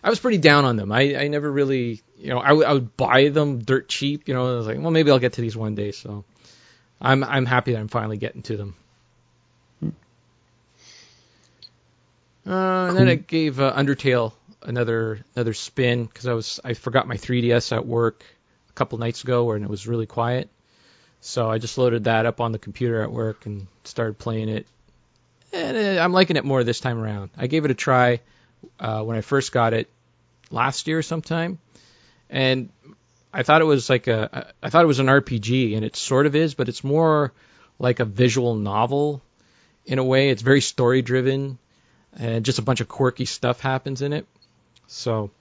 I 0.04 0.10
was 0.10 0.20
pretty 0.20 0.38
down 0.38 0.66
on 0.66 0.76
them. 0.76 0.92
I 0.92 1.16
I 1.18 1.28
never 1.28 1.52
really, 1.52 2.02
you 2.18 2.30
know, 2.30 2.40
I 2.40 2.54
would 2.54 2.96
buy 2.96 3.30
them 3.30 3.60
dirt 3.60 3.90
cheap. 3.90 4.28
You 4.28 4.34
know, 4.34 4.54
I 4.54 4.56
was 4.58 4.68
like, 4.68 4.80
well, 4.80 4.92
maybe 4.92 5.12
I'll 5.12 5.20
get 5.20 5.34
to 5.34 5.42
these 5.42 5.58
one 5.58 5.76
day. 5.76 5.92
So 5.92 6.24
I'm 7.02 7.24
I'm 7.24 7.46
happy 7.46 7.74
that 7.74 7.80
I'm 7.80 7.88
finally 7.88 8.18
getting 8.18 8.42
to 8.44 8.58
them. 8.58 8.76
Uh, 12.48 12.88
and 12.88 12.98
then 12.98 13.08
I 13.08 13.16
gave 13.16 13.60
uh, 13.60 13.74
Undertale 13.76 14.34
another 14.64 15.20
another 15.36 15.54
spin 15.54 16.06
because 16.06 16.26
I 16.26 16.34
was 16.34 16.60
I 16.64 16.74
forgot 16.74 17.08
my 17.08 17.16
3DS 17.16 17.76
at 17.76 17.86
work 17.86 18.24
couple 18.80 18.98
nights 18.98 19.24
ago 19.24 19.52
and 19.52 19.64
it 19.64 19.70
was 19.70 19.86
really 19.86 20.06
quiet. 20.06 20.50
So 21.22 21.50
I 21.50 21.58
just 21.58 21.78
loaded 21.78 22.06
that 22.06 22.26
up 22.26 22.40
on 22.40 22.54
the 22.54 22.60
computer 22.60 23.02
at 23.02 23.12
work 23.12 23.46
and 23.46 23.68
started 23.84 24.18
playing 24.18 24.50
it. 24.50 24.66
And 25.52 25.78
uh, 25.78 26.02
I'm 26.02 26.14
liking 26.14 26.38
it 26.38 26.46
more 26.46 26.64
this 26.64 26.80
time 26.80 26.98
around. 26.98 27.32
I 27.38 27.48
gave 27.48 27.66
it 27.66 27.72
a 27.72 27.76
try 27.76 28.22
uh, 28.80 29.04
when 29.04 29.18
I 29.18 29.22
first 29.22 29.52
got 29.52 29.74
it 29.74 29.90
last 30.50 30.88
year 30.88 31.02
sometime, 31.02 31.60
and 32.30 32.70
I 33.34 33.44
thought 33.44 33.62
it 33.62 33.66
was 33.66 33.90
like 33.90 34.08
a 34.08 34.54
I 34.62 34.70
thought 34.70 34.84
it 34.84 34.88
was 34.88 35.00
an 35.00 35.08
RPG, 35.08 35.76
and 35.76 35.84
it 35.84 35.96
sort 35.96 36.26
of 36.26 36.36
is, 36.36 36.54
but 36.54 36.70
it's 36.70 36.84
more 36.84 37.34
like 37.80 38.00
a 38.00 38.06
visual 38.06 38.56
novel 38.56 39.22
in 39.86 40.00
a 40.00 40.04
way. 40.04 40.30
It's 40.30 40.42
very 40.42 40.62
story 40.62 41.02
driven, 41.02 41.58
and 42.16 42.46
just 42.46 42.60
a 42.60 42.64
bunch 42.64 42.82
of 42.82 42.88
quirky 42.88 43.26
stuff 43.26 43.60
happens 43.60 44.02
in 44.02 44.14
it. 44.14 44.28
So 44.88 45.32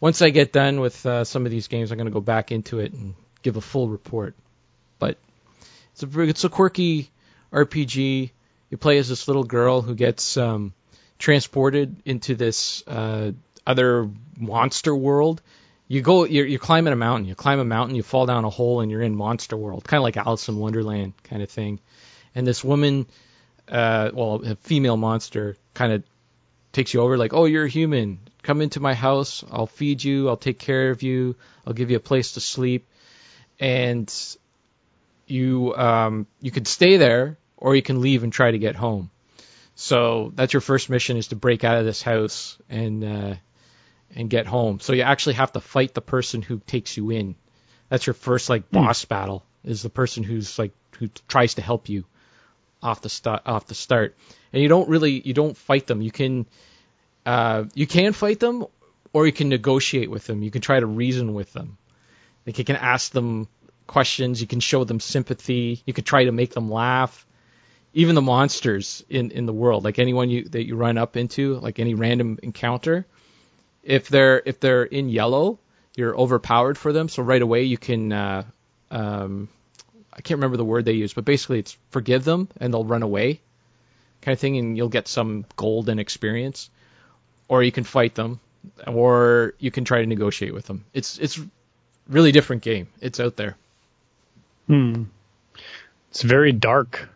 once 0.00 0.22
I 0.22 0.30
get 0.30 0.52
done 0.52 0.80
with 0.80 1.04
uh, 1.06 1.24
some 1.24 1.44
of 1.44 1.50
these 1.50 1.68
games, 1.68 1.90
I'm 1.90 1.98
going 1.98 2.06
to 2.06 2.12
go 2.12 2.20
back 2.20 2.52
into 2.52 2.80
it 2.80 2.92
and 2.92 3.14
give 3.42 3.56
a 3.56 3.60
full 3.60 3.88
report. 3.88 4.34
But 4.98 5.18
it's 5.92 6.02
a 6.02 6.20
it's 6.20 6.44
a 6.44 6.48
quirky 6.48 7.10
RPG. 7.52 8.30
You 8.70 8.76
play 8.76 8.98
as 8.98 9.08
this 9.08 9.28
little 9.28 9.44
girl 9.44 9.80
who 9.80 9.94
gets 9.94 10.36
um, 10.36 10.74
transported 11.18 11.96
into 12.04 12.34
this 12.34 12.86
uh, 12.86 13.32
other 13.66 14.10
monster 14.36 14.94
world. 14.94 15.40
You 15.88 16.02
go, 16.02 16.24
you're, 16.24 16.46
you're 16.46 16.58
climbing 16.58 16.92
a 16.92 16.96
mountain. 16.96 17.28
You 17.28 17.36
climb 17.36 17.60
a 17.60 17.64
mountain, 17.64 17.94
you 17.94 18.02
fall 18.02 18.26
down 18.26 18.44
a 18.44 18.50
hole, 18.50 18.80
and 18.80 18.90
you're 18.90 19.02
in 19.02 19.14
monster 19.14 19.56
world, 19.56 19.84
kind 19.84 19.98
of 19.98 20.02
like 20.02 20.16
Alice 20.16 20.48
in 20.48 20.58
Wonderland 20.58 21.12
kind 21.22 21.42
of 21.42 21.48
thing. 21.48 21.78
And 22.34 22.44
this 22.44 22.64
woman, 22.64 23.06
uh, 23.68 24.10
well, 24.12 24.42
a 24.44 24.56
female 24.56 24.96
monster, 24.96 25.56
kind 25.74 25.92
of 25.92 26.02
takes 26.76 26.92
you 26.92 27.00
over 27.00 27.16
like, 27.16 27.32
oh, 27.32 27.46
you're 27.46 27.64
a 27.64 27.68
human. 27.68 28.20
Come 28.42 28.60
into 28.60 28.80
my 28.80 28.94
house. 28.94 29.42
I'll 29.50 29.66
feed 29.66 30.04
you. 30.04 30.28
I'll 30.28 30.36
take 30.36 30.58
care 30.58 30.90
of 30.90 31.02
you. 31.02 31.34
I'll 31.66 31.72
give 31.72 31.90
you 31.90 31.96
a 31.96 32.00
place 32.00 32.32
to 32.32 32.40
sleep. 32.40 32.86
And 33.58 34.12
you 35.26 35.74
um, 35.74 36.26
you 36.40 36.50
can 36.50 36.66
stay 36.66 36.98
there 36.98 37.38
or 37.56 37.74
you 37.74 37.82
can 37.82 38.02
leave 38.02 38.22
and 38.22 38.32
try 38.32 38.50
to 38.50 38.58
get 38.58 38.76
home. 38.76 39.10
So 39.74 40.32
that's 40.34 40.52
your 40.52 40.60
first 40.60 40.90
mission 40.90 41.16
is 41.16 41.28
to 41.28 41.36
break 41.36 41.64
out 41.64 41.78
of 41.78 41.86
this 41.86 42.02
house 42.02 42.58
and 42.68 43.02
uh, 43.02 43.34
and 44.14 44.30
get 44.30 44.46
home. 44.46 44.78
So 44.80 44.92
you 44.92 45.02
actually 45.02 45.34
have 45.34 45.52
to 45.52 45.60
fight 45.60 45.94
the 45.94 46.02
person 46.02 46.42
who 46.42 46.60
takes 46.66 46.96
you 46.96 47.10
in. 47.10 47.34
That's 47.88 48.06
your 48.06 48.14
first 48.14 48.50
like 48.50 48.70
boss 48.70 49.04
battle 49.06 49.44
is 49.64 49.82
the 49.82 49.90
person 49.90 50.22
who's 50.22 50.58
like 50.58 50.72
who 50.98 51.08
tries 51.26 51.54
to 51.54 51.62
help 51.62 51.88
you 51.88 52.04
off 52.82 53.00
the 53.00 53.08
start 53.08 53.42
off 53.46 53.66
the 53.66 53.74
start. 53.74 54.16
And 54.52 54.62
you 54.62 54.68
don't 54.68 54.88
really 54.88 55.20
you 55.20 55.34
don't 55.34 55.56
fight 55.56 55.86
them. 55.86 56.02
You 56.02 56.10
can 56.10 56.46
uh, 57.24 57.64
you 57.74 57.86
can 57.86 58.12
fight 58.12 58.40
them 58.40 58.66
or 59.12 59.26
you 59.26 59.32
can 59.32 59.48
negotiate 59.48 60.10
with 60.10 60.26
them. 60.26 60.42
You 60.42 60.50
can 60.50 60.60
try 60.60 60.78
to 60.78 60.86
reason 60.86 61.34
with 61.34 61.52
them. 61.52 61.78
Like 62.46 62.58
you 62.58 62.64
can 62.64 62.76
ask 62.76 63.12
them 63.12 63.48
questions, 63.86 64.40
you 64.40 64.46
can 64.46 64.60
show 64.60 64.84
them 64.84 65.00
sympathy, 65.00 65.82
you 65.86 65.92
could 65.92 66.06
try 66.06 66.24
to 66.24 66.32
make 66.32 66.52
them 66.52 66.70
laugh. 66.70 67.26
even 67.96 68.14
the 68.14 68.20
monsters 68.20 69.02
in 69.08 69.30
in 69.30 69.46
the 69.46 69.54
world, 69.54 69.82
like 69.82 69.98
anyone 69.98 70.28
you 70.28 70.44
that 70.44 70.66
you 70.66 70.76
run 70.76 70.98
up 70.98 71.16
into, 71.16 71.54
like 71.54 71.78
any 71.78 71.94
random 71.94 72.38
encounter, 72.42 73.06
if 73.82 74.08
they're 74.08 74.42
if 74.44 74.60
they're 74.60 74.84
in 74.84 75.08
yellow, 75.08 75.58
you're 75.96 76.14
overpowered 76.14 76.76
for 76.76 76.92
them. 76.92 77.08
So 77.08 77.22
right 77.22 77.40
away 77.40 77.62
you 77.62 77.78
can, 77.78 78.12
uh, 78.12 78.44
um, 78.90 79.48
I 80.16 80.22
can't 80.22 80.38
remember 80.38 80.56
the 80.56 80.64
word 80.64 80.84
they 80.84 80.92
use, 80.94 81.12
but 81.12 81.24
basically 81.24 81.58
it's 81.58 81.76
forgive 81.90 82.24
them 82.24 82.48
and 82.58 82.72
they'll 82.72 82.84
run 82.84 83.02
away, 83.02 83.40
kind 84.22 84.32
of 84.32 84.40
thing, 84.40 84.56
and 84.56 84.76
you'll 84.76 84.88
get 84.88 85.08
some 85.08 85.44
golden 85.56 85.98
experience. 85.98 86.70
Or 87.48 87.62
you 87.62 87.70
can 87.70 87.84
fight 87.84 88.14
them, 88.16 88.40
or 88.86 89.54
you 89.60 89.70
can 89.70 89.84
try 89.84 90.00
to 90.00 90.06
negotiate 90.06 90.52
with 90.52 90.66
them. 90.66 90.84
It's 90.92 91.18
it's 91.18 91.38
really 92.08 92.32
different 92.32 92.62
game. 92.62 92.88
It's 93.00 93.20
out 93.20 93.36
there. 93.36 93.56
Hmm. 94.66 95.04
It's 96.10 96.22
very 96.22 96.50
dark. 96.52 97.08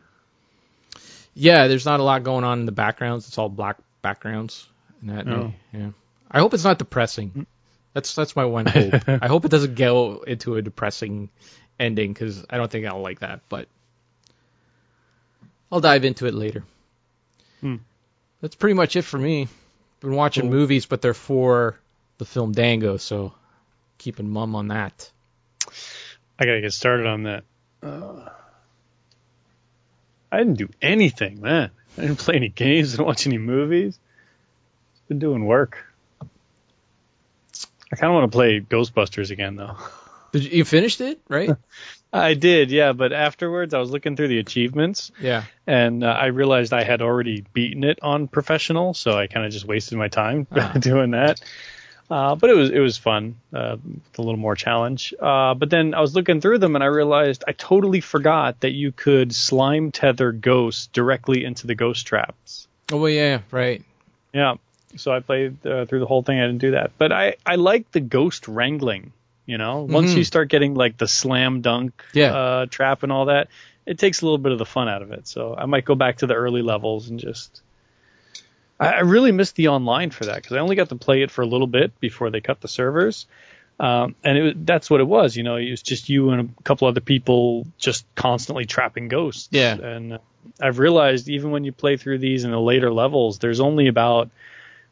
Yeah, 1.35 1.67
there's 1.69 1.87
not 1.87 2.01
a 2.01 2.03
lot 2.03 2.23
going 2.23 2.45
on 2.45 2.61
in 2.61 2.67
the 2.67 2.73
backgrounds. 2.73 3.27
It's 3.27 3.39
all 3.39 3.49
black 3.49 3.79
backgrounds. 4.03 4.69
And 5.01 5.11
that, 5.11 5.27
Oh. 5.29 5.53
yeah. 5.73 5.91
I 6.31 6.39
hope 6.39 6.55
it's 6.55 6.65
not 6.65 6.79
depressing. 6.79 7.47
That's 7.93 8.15
that's 8.15 8.37
my 8.37 8.45
one 8.45 8.67
hope. 8.67 8.95
I 9.09 9.27
hope 9.27 9.45
it 9.45 9.51
doesn't 9.51 9.75
go 9.75 10.23
into 10.27 10.55
a 10.57 10.63
depressing 10.63 11.29
ending 11.81 12.13
because 12.13 12.45
I 12.49 12.57
don't 12.59 12.71
think 12.71 12.87
I'll 12.87 13.01
like 13.01 13.21
that. 13.21 13.41
But 13.49 13.67
I'll 15.73 15.81
dive 15.81 16.05
into 16.05 16.27
it 16.27 16.35
later. 16.35 16.63
Hmm. 17.61 17.77
That's 18.41 18.55
pretty 18.55 18.75
much 18.75 18.95
it 18.97 19.03
for 19.03 19.19
me. 19.19 19.49
Been 20.01 20.15
watching 20.15 20.45
Cool. 20.45 20.53
movies, 20.53 20.87
but 20.87 21.03
they're 21.03 21.13
for 21.15 21.79
the 22.19 22.25
film 22.25 22.53
Dango, 22.53 22.97
so 22.97 23.33
keeping 23.99 24.31
mum 24.31 24.55
on 24.55 24.69
that. 24.69 25.11
I 26.39 26.47
gotta 26.47 26.61
get 26.61 26.73
started 26.73 27.07
on 27.07 27.25
that. 27.25 27.45
Uh, 27.83 28.29
I 30.33 30.39
didn't 30.39 30.55
do 30.59 30.69
anything, 30.81 31.41
man. 31.41 31.71
I 31.99 32.03
didn't 32.03 32.19
play 32.19 32.37
any 32.37 32.49
games. 32.49 32.93
Didn't 32.93 33.07
watch 33.07 33.27
any 33.27 33.37
movies. 33.39 33.99
Just 34.95 35.09
Been 35.09 35.19
doing 35.19 35.45
work. 35.45 35.85
I 36.23 37.97
kind 37.97 38.11
of 38.11 38.15
want 38.15 38.31
to 38.31 38.37
play 38.37 38.61
Ghostbusters 38.61 39.31
again, 39.31 39.57
though. 39.57 39.77
Did 40.33 40.45
you, 40.45 40.51
you 40.59 40.65
finished 40.65 41.01
it, 41.01 41.21
right? 41.29 41.51
I 42.13 42.35
did, 42.35 42.71
yeah. 42.71 42.93
But 42.93 43.13
afterwards, 43.13 43.73
I 43.73 43.79
was 43.79 43.91
looking 43.91 44.17
through 44.17 44.29
the 44.29 44.39
achievements, 44.39 45.13
yeah. 45.21 45.45
and 45.67 46.03
uh, 46.03 46.09
I 46.09 46.27
realized 46.27 46.73
I 46.73 46.83
had 46.83 47.03
already 47.03 47.45
beaten 47.53 47.85
it 47.85 48.01
on 48.03 48.27
professional, 48.27 48.95
so 48.95 49.17
I 49.17 49.29
kind 49.29 49.47
of 49.47 49.53
just 49.53 49.65
wasted 49.65 49.97
my 49.97 50.09
time 50.09 50.47
Ah. 50.57 50.73
doing 50.79 51.13
that. 51.13 51.41
Uh, 52.11 52.35
but 52.35 52.51
it 52.51 52.57
was 52.57 52.71
it 52.71 52.81
was 52.81 52.99
fun, 52.99 53.37
uh, 53.55 53.77
with 53.85 54.19
a 54.19 54.23
little 54.23 54.37
more 54.37 54.57
challenge. 54.57 55.15
Uh, 55.21 55.55
but 55.55 55.71
then 55.71 55.95
I 55.95 56.01
was 56.01 56.13
looking 56.13 56.41
through 56.41 56.59
them 56.59 56.75
and 56.75 56.83
I 56.83 56.89
realized 56.89 57.45
I 57.47 57.53
totally 57.53 58.01
forgot 58.01 58.61
that 58.61 58.73
you 58.73 58.91
could 58.91 59.33
slime 59.33 59.93
tether 59.93 60.33
ghosts 60.33 60.89
directly 60.89 61.45
into 61.45 61.69
the 61.69 61.77
ghost 61.77 62.09
traps. 62.09 62.67
Oh 62.91 62.97
well, 62.97 63.11
yeah, 63.11 63.43
right. 63.53 63.85
Yeah. 64.33 64.57
So 64.97 65.13
I 65.13 65.21
played 65.21 65.65
uh, 65.65 65.85
through 65.85 66.01
the 66.01 66.07
whole 66.07 66.25
thing. 66.25 66.41
I 66.41 66.47
didn't 66.47 66.59
do 66.61 66.73
that, 66.73 66.91
but 66.99 67.13
I 67.13 67.37
I 67.47 67.55
like 67.55 67.93
the 67.93 68.01
ghost 68.01 68.49
wrangling. 68.49 69.13
You 69.51 69.59
know, 69.59 69.83
once 69.83 70.13
Mhm. 70.13 70.19
you 70.19 70.25
start 70.25 70.49
getting 70.49 70.75
like 70.75 70.97
the 70.97 71.09
slam 71.09 71.61
dunk 71.61 72.05
Yeah. 72.15 72.33
uh, 72.35 72.67
trap 72.67 73.03
and 73.03 73.11
all 73.11 73.25
that, 73.27 73.49
it 73.85 73.99
takes 73.99 74.23
a 74.23 74.25
little 74.25 74.39
bit 74.39 74.53
of 74.53 74.59
the 74.59 74.65
fun 74.67 74.89
out 74.89 75.03
of 75.03 75.11
it. 75.11 75.27
So 75.27 75.55
I 75.59 75.67
might 75.67 75.85
go 75.85 75.95
back 75.97 76.19
to 76.19 76.27
the 76.29 76.35
early 76.35 76.63
levels 76.63 77.09
and 77.11 77.19
just. 77.19 77.63
I, 78.79 78.89
I 78.89 79.01
really 79.01 79.33
missed 79.33 79.57
the 79.57 79.69
online 79.69 80.11
for 80.11 80.25
that 80.27 80.37
because 80.37 80.53
I 80.57 80.61
only 80.61 80.77
got 80.77 80.89
to 80.91 80.97
play 80.97 81.23
it 81.23 81.31
for 81.31 81.43
a 81.43 81.47
little 81.47 81.67
bit 81.67 81.99
before 82.01 82.31
they 82.31 82.41
cut 82.41 82.61
the 82.61 82.69
servers. 82.69 83.27
Um, 83.81 84.15
and 84.23 84.39
it, 84.39 84.43
was- 84.43 84.55
that's 84.59 84.89
what 84.91 85.01
it 85.01 85.09
was, 85.09 85.37
you 85.37 85.43
know, 85.43 85.57
it 85.57 85.71
was 85.71 85.83
just 85.83 86.09
you 86.09 86.31
and 86.31 86.51
a 86.59 86.63
couple 86.63 86.87
other 86.87 87.01
people 87.01 87.67
just 87.79 88.05
constantly 88.15 88.67
trapping 88.67 89.09
ghosts. 89.09 89.49
Yeah. 89.51 89.75
And 89.75 90.13
uh, 90.15 90.19
I've 90.61 90.79
realized 90.79 91.29
even 91.29 91.51
when 91.51 91.65
you 91.65 91.73
play 91.73 91.97
through 91.97 92.19
these 92.19 92.45
in 92.45 92.51
the 92.53 92.61
later 92.61 92.93
levels, 92.93 93.39
there's 93.39 93.59
only 93.61 93.89
about 93.89 94.31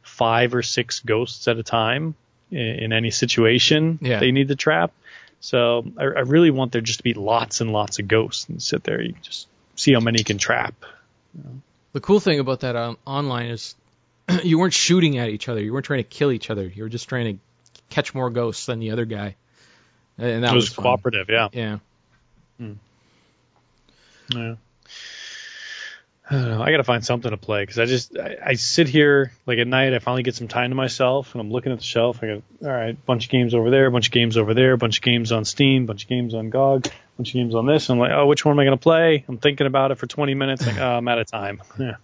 five 0.02 0.54
or 0.54 0.62
six 0.62 1.00
ghosts 1.00 1.46
at 1.48 1.58
a 1.58 1.62
time 1.62 2.14
in, 2.50 2.58
in 2.58 2.92
any 2.92 3.10
situation 3.10 3.98
Yeah. 4.02 4.20
they 4.20 4.32
need 4.32 4.48
to 4.48 4.56
trap. 4.56 4.92
So 5.40 5.84
I, 5.96 6.02
I 6.02 6.20
really 6.20 6.50
want 6.50 6.72
there 6.72 6.80
just 6.80 6.98
to 6.98 7.04
be 7.04 7.14
lots 7.14 7.60
and 7.60 7.72
lots 7.72 7.98
of 7.98 8.08
ghosts 8.08 8.48
and 8.48 8.62
sit 8.62 8.82
there, 8.84 9.00
you 9.00 9.14
just 9.22 9.46
see 9.76 9.92
how 9.92 10.00
many 10.00 10.18
you 10.18 10.24
can 10.24 10.38
trap. 10.38 10.74
The 11.92 12.00
cool 12.00 12.20
thing 12.20 12.40
about 12.40 12.60
that 12.60 12.74
um, 12.76 12.98
online 13.06 13.46
is 13.46 13.74
you 14.42 14.58
weren't 14.58 14.74
shooting 14.74 15.18
at 15.18 15.28
each 15.28 15.48
other. 15.48 15.60
You 15.60 15.72
weren't 15.72 15.86
trying 15.86 16.02
to 16.02 16.08
kill 16.08 16.32
each 16.32 16.50
other. 16.50 16.66
You 16.66 16.82
were 16.82 16.88
just 16.88 17.08
trying 17.08 17.34
to 17.36 17.40
catch 17.90 18.14
more 18.14 18.30
ghosts 18.30 18.66
than 18.66 18.80
the 18.80 18.90
other 18.90 19.04
guy. 19.04 19.36
And 20.18 20.42
that 20.42 20.52
it 20.52 20.54
was, 20.56 20.70
was, 20.70 20.76
cooperative, 20.76 21.28
yeah. 21.30 21.48
Yeah. 21.52 21.78
Yeah. 24.34 24.54
I 26.30 26.34
don't 26.34 26.50
know. 26.50 26.62
I 26.62 26.70
gotta 26.70 26.84
find 26.84 27.04
something 27.04 27.30
to 27.30 27.36
play 27.36 27.62
because 27.62 27.78
I 27.78 27.86
just 27.86 28.18
I, 28.18 28.36
I 28.44 28.54
sit 28.54 28.88
here 28.88 29.32
like 29.46 29.58
at 29.58 29.66
night. 29.66 29.94
I 29.94 29.98
finally 29.98 30.22
get 30.22 30.34
some 30.34 30.48
time 30.48 30.70
to 30.70 30.74
myself, 30.74 31.34
and 31.34 31.40
I'm 31.40 31.50
looking 31.50 31.72
at 31.72 31.78
the 31.78 31.84
shelf. 31.84 32.18
I 32.22 32.26
go, 32.26 32.42
all 32.62 32.68
right, 32.68 33.06
bunch 33.06 33.24
of 33.24 33.30
games 33.30 33.54
over 33.54 33.70
there, 33.70 33.86
a 33.86 33.90
bunch 33.90 34.08
of 34.08 34.12
games 34.12 34.36
over 34.36 34.52
there, 34.52 34.72
a 34.72 34.78
bunch 34.78 34.98
of 34.98 35.02
games 35.02 35.32
on 35.32 35.44
Steam, 35.46 35.86
bunch 35.86 36.02
of 36.02 36.08
games 36.08 36.34
on 36.34 36.50
GOG, 36.50 36.88
bunch 37.16 37.28
of 37.30 37.34
games 37.34 37.54
on 37.54 37.66
this. 37.66 37.88
And 37.88 37.96
I'm 37.96 38.00
like, 38.00 38.12
oh, 38.12 38.26
which 38.26 38.44
one 38.44 38.54
am 38.54 38.60
I 38.60 38.64
gonna 38.64 38.76
play? 38.76 39.24
I'm 39.26 39.38
thinking 39.38 39.66
about 39.66 39.90
it 39.90 39.96
for 39.96 40.06
20 40.06 40.34
minutes. 40.34 40.66
Like, 40.66 40.78
oh, 40.78 40.96
I'm 40.96 41.08
out 41.08 41.18
of 41.18 41.26
time. 41.26 41.62
Yeah. 41.78 41.96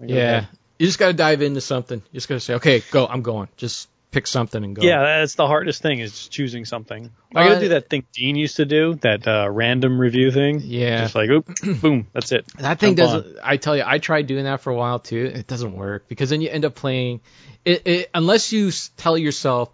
Yeah. 0.00 0.46
You 0.78 0.86
just 0.86 0.98
got 0.98 1.08
to 1.08 1.12
dive 1.12 1.42
into 1.42 1.60
something. 1.60 2.02
You 2.10 2.16
just 2.16 2.28
got 2.28 2.34
to 2.34 2.40
say, 2.40 2.54
okay, 2.54 2.82
go. 2.90 3.06
I'm 3.06 3.22
going. 3.22 3.48
Just 3.56 3.88
pick 4.12 4.26
something 4.28 4.62
and 4.62 4.76
go. 4.76 4.82
Yeah, 4.82 5.02
that's 5.02 5.34
the 5.34 5.46
hardest 5.48 5.82
thing 5.82 5.98
is 5.98 6.28
choosing 6.28 6.64
something. 6.64 7.10
I 7.34 7.44
gotta 7.44 7.56
Uh, 7.56 7.60
do 7.60 7.68
that 7.70 7.90
thing 7.90 8.04
Dean 8.12 8.36
used 8.36 8.56
to 8.56 8.64
do, 8.64 8.94
that 9.02 9.26
uh, 9.26 9.48
random 9.50 9.98
review 10.00 10.30
thing. 10.30 10.60
Yeah. 10.62 11.00
Just 11.02 11.14
like, 11.16 11.28
oop, 11.30 11.46
boom, 11.80 12.06
that's 12.12 12.30
it. 12.30 12.46
That 12.58 12.78
thing 12.78 12.94
doesn't. 12.94 13.38
I 13.42 13.56
tell 13.56 13.76
you, 13.76 13.82
I 13.84 13.98
tried 13.98 14.28
doing 14.28 14.44
that 14.44 14.60
for 14.60 14.70
a 14.70 14.76
while 14.76 15.00
too. 15.00 15.32
It 15.34 15.46
doesn't 15.48 15.74
work 15.74 16.06
because 16.08 16.30
then 16.30 16.40
you 16.40 16.48
end 16.50 16.64
up 16.64 16.74
playing. 16.76 17.20
It, 17.64 17.82
it 17.86 18.10
unless 18.14 18.52
you 18.52 18.70
tell 18.96 19.18
yourself, 19.18 19.70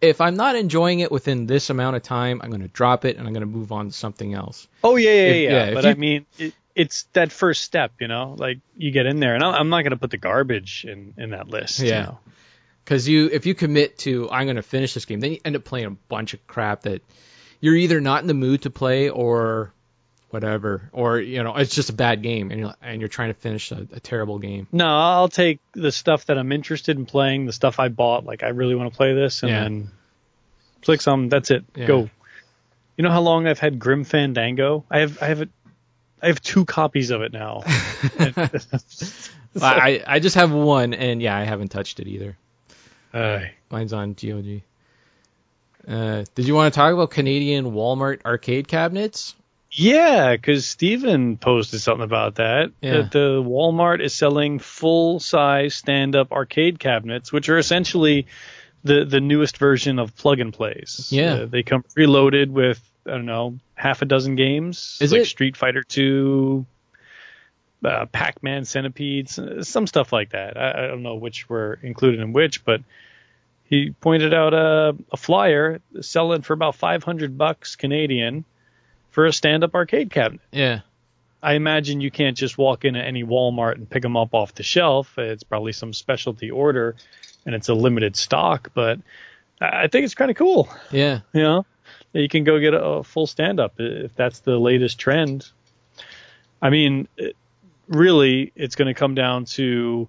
if 0.00 0.20
I'm 0.22 0.36
not 0.36 0.56
enjoying 0.56 1.00
it 1.00 1.12
within 1.12 1.46
this 1.46 1.68
amount 1.68 1.96
of 1.96 2.02
time, 2.02 2.40
I'm 2.42 2.48
going 2.50 2.62
to 2.62 2.68
drop 2.68 3.04
it 3.04 3.16
and 3.18 3.26
I'm 3.26 3.34
going 3.34 3.42
to 3.42 3.46
move 3.58 3.70
on 3.72 3.88
to 3.88 3.92
something 3.92 4.32
else. 4.32 4.66
Oh 4.82 4.96
yeah, 4.96 5.10
yeah, 5.10 5.16
If- 5.20 5.36
yeah. 5.50 5.50
yeah, 5.68 5.74
but 5.74 5.84
you- 5.84 5.90
I 5.90 5.94
mean, 5.94 6.26
it, 6.38 6.54
it's 6.74 7.02
that 7.12 7.32
first 7.32 7.64
step, 7.64 7.92
you 8.00 8.08
know. 8.08 8.34
Like 8.38 8.60
you 8.78 8.92
get 8.92 9.04
in 9.06 9.18
there, 9.20 9.34
and 9.34 9.42
I'm 9.44 9.68
not 9.68 9.82
gonna 9.82 9.96
put 9.96 10.10
the 10.12 10.16
garbage 10.18 10.86
in 10.88 11.14
in 11.18 11.30
that 11.30 11.48
list. 11.48 11.80
Yeah. 11.80 11.86
You 11.98 12.02
know? 12.06 12.18
Because 12.84 13.08
you, 13.08 13.26
if 13.32 13.46
you 13.46 13.54
commit 13.54 13.98
to, 13.98 14.28
I'm 14.30 14.46
going 14.46 14.56
to 14.56 14.62
finish 14.62 14.94
this 14.94 15.04
game, 15.04 15.20
then 15.20 15.32
you 15.32 15.38
end 15.44 15.54
up 15.56 15.64
playing 15.64 15.86
a 15.86 15.90
bunch 15.90 16.34
of 16.34 16.44
crap 16.46 16.82
that 16.82 17.02
you're 17.60 17.76
either 17.76 18.00
not 18.00 18.22
in 18.22 18.26
the 18.26 18.34
mood 18.34 18.62
to 18.62 18.70
play 18.70 19.08
or 19.10 19.72
whatever, 20.30 20.88
or 20.92 21.18
you 21.20 21.42
know, 21.42 21.56
it's 21.56 21.74
just 21.74 21.90
a 21.90 21.92
bad 21.92 22.22
game 22.22 22.50
and 22.50 22.60
you're 22.60 22.74
and 22.82 23.00
you're 23.00 23.08
trying 23.08 23.28
to 23.28 23.34
finish 23.38 23.70
a, 23.72 23.86
a 23.92 24.00
terrible 24.00 24.38
game. 24.38 24.66
No, 24.72 24.86
I'll 24.86 25.28
take 25.28 25.60
the 25.72 25.92
stuff 25.92 26.26
that 26.26 26.38
I'm 26.38 26.52
interested 26.52 26.96
in 26.96 27.04
playing, 27.06 27.46
the 27.46 27.52
stuff 27.52 27.78
I 27.78 27.88
bought. 27.88 28.24
Like 28.24 28.42
I 28.42 28.48
really 28.48 28.74
want 28.74 28.92
to 28.92 28.96
play 28.96 29.12
this, 29.14 29.42
and 29.42 29.50
Yeah. 29.50 29.62
then 29.64 29.90
click 30.82 31.00
some. 31.00 31.28
That's 31.28 31.50
it. 31.50 31.64
Yeah. 31.76 31.86
Go. 31.86 32.10
You 32.96 33.04
know 33.04 33.10
how 33.10 33.20
long 33.22 33.46
I've 33.46 33.58
had 33.58 33.78
Grim 33.78 34.04
Fandango? 34.04 34.84
I 34.90 35.00
have 35.00 35.22
I 35.22 35.26
have 35.26 35.42
it. 35.42 35.50
I 36.22 36.26
have 36.28 36.40
two 36.40 36.64
copies 36.64 37.10
of 37.10 37.22
it 37.22 37.32
now. 37.32 37.62
I 39.60 40.02
I 40.06 40.20
just 40.20 40.36
have 40.36 40.52
one, 40.52 40.94
and 40.94 41.20
yeah, 41.20 41.36
I 41.36 41.44
haven't 41.44 41.68
touched 41.68 42.00
it 42.00 42.06
either. 42.08 42.36
Aye. 43.12 43.52
Mine's 43.70 43.92
on 43.92 44.14
GOG. 44.14 44.62
Uh, 45.88 46.24
did 46.34 46.46
you 46.46 46.54
want 46.54 46.72
to 46.72 46.76
talk 46.78 46.92
about 46.92 47.10
Canadian 47.10 47.66
Walmart 47.72 48.24
arcade 48.24 48.68
cabinets? 48.68 49.34
Yeah, 49.72 50.34
because 50.34 50.66
Steven 50.66 51.36
posted 51.36 51.80
something 51.80 52.04
about 52.04 52.36
that. 52.36 52.72
Yeah. 52.80 53.02
That 53.02 53.12
the 53.12 53.42
Walmart 53.42 54.02
is 54.02 54.12
selling 54.14 54.58
full 54.58 55.20
size 55.20 55.74
stand 55.74 56.16
up 56.16 56.32
arcade 56.32 56.78
cabinets, 56.80 57.32
which 57.32 57.48
are 57.48 57.56
essentially 57.58 58.26
the 58.82 59.04
the 59.04 59.20
newest 59.20 59.58
version 59.58 59.98
of 59.98 60.16
plug 60.16 60.40
and 60.40 60.52
plays. 60.52 61.08
Yeah. 61.10 61.34
Uh, 61.34 61.46
they 61.46 61.62
come 61.62 61.84
preloaded 61.96 62.50
with 62.50 62.80
I 63.06 63.10
don't 63.12 63.26
know 63.26 63.58
half 63.74 64.02
a 64.02 64.06
dozen 64.06 64.34
games, 64.34 64.98
Is 65.00 65.12
like 65.12 65.22
it- 65.22 65.26
Street 65.26 65.56
Fighter 65.56 65.82
Two, 65.84 66.66
uh, 67.84 68.06
Pac 68.06 68.42
Man 68.42 68.64
Centipedes, 68.64 69.38
uh, 69.38 69.62
some 69.62 69.86
stuff 69.86 70.12
like 70.12 70.30
that. 70.30 70.56
I, 70.56 70.84
I 70.84 70.86
don't 70.86 71.02
know 71.02 71.16
which 71.16 71.48
were 71.48 71.78
included 71.82 72.20
in 72.20 72.32
which, 72.32 72.64
but 72.64 72.82
he 73.64 73.94
pointed 74.00 74.34
out 74.34 74.52
a, 74.52 74.96
a 75.12 75.16
flyer 75.16 75.80
selling 76.00 76.42
for 76.42 76.52
about 76.52 76.74
500 76.74 77.38
bucks 77.38 77.76
Canadian 77.76 78.44
for 79.10 79.26
a 79.26 79.32
stand-up 79.32 79.74
arcade 79.74 80.10
cabinet. 80.10 80.40
Yeah. 80.52 80.80
I 81.42 81.54
imagine 81.54 82.00
you 82.00 82.10
can't 82.10 82.36
just 82.36 82.58
walk 82.58 82.84
into 82.84 83.00
any 83.00 83.24
Walmart 83.24 83.76
and 83.76 83.88
pick 83.88 84.02
them 84.02 84.16
up 84.16 84.34
off 84.34 84.54
the 84.54 84.62
shelf. 84.62 85.16
It's 85.16 85.42
probably 85.42 85.72
some 85.72 85.92
specialty 85.92 86.50
order, 86.50 86.96
and 87.46 87.54
it's 87.54 87.68
a 87.68 87.74
limited 87.74 88.16
stock. 88.16 88.72
But 88.74 88.98
I 89.60 89.84
I 89.84 89.86
think 89.86 90.04
it's 90.04 90.14
kind 90.14 90.30
of 90.30 90.36
cool. 90.36 90.68
Yeah. 90.90 91.20
You 91.32 91.42
know, 91.42 91.66
you 92.12 92.28
can 92.28 92.44
go 92.44 92.58
get 92.58 92.74
a, 92.74 92.82
a 92.82 93.04
full 93.04 93.26
stand-up 93.26 93.74
if 93.78 94.14
that's 94.14 94.40
the 94.40 94.58
latest 94.58 94.98
trend. 94.98 95.48
I 96.60 96.68
mean, 96.68 97.08
it, 97.16 97.36
really, 97.90 98.52
it's 98.56 98.76
going 98.76 98.86
to 98.88 98.94
come 98.98 99.14
down 99.14 99.44
to 99.46 100.08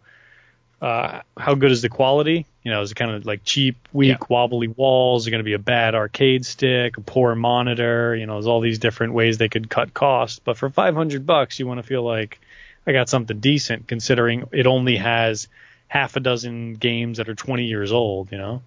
uh, 0.81 1.21
how 1.37 1.55
good 1.55 1.71
is 1.71 1.81
the 1.81 1.89
quality. 1.89 2.45
You 2.63 2.71
know, 2.71 2.81
is 2.81 2.91
it 2.91 2.95
kind 2.95 3.11
of 3.11 3.25
like 3.25 3.43
cheap, 3.43 3.75
weak, 3.91 4.09
Yeah. 4.19 4.25
wobbly 4.29 4.67
walls? 4.67 5.23
Is 5.23 5.27
it 5.27 5.31
going 5.31 5.39
to 5.39 5.45
be 5.45 5.53
a 5.53 5.59
bad 5.59 5.95
arcade 5.95 6.45
stick, 6.45 6.97
a 6.97 7.01
poor 7.01 7.35
monitor? 7.35 8.15
You 8.15 8.25
know, 8.27 8.33
there's 8.33 8.47
all 8.47 8.61
these 8.61 8.79
different 8.79 9.13
ways 9.13 9.37
they 9.37 9.49
could 9.49 9.69
cut 9.69 9.93
costs. 9.93 10.39
But 10.39 10.57
for 10.57 10.69
500 10.69 11.25
bucks, 11.25 11.59
you 11.59 11.67
want 11.67 11.79
to 11.79 11.83
feel 11.83 12.03
like 12.03 12.39
I 12.85 12.93
got 12.93 13.09
something 13.09 13.39
decent 13.39 13.87
considering 13.87 14.47
it 14.51 14.67
only 14.67 14.97
has 14.97 15.47
half 15.87 16.15
a 16.15 16.19
dozen 16.19 16.75
games 16.75 17.17
that 17.17 17.29
are 17.29 17.35
20 17.35 17.65
years 17.65 17.91
old, 17.91 18.31
you 18.31 18.37
know. 18.37 18.61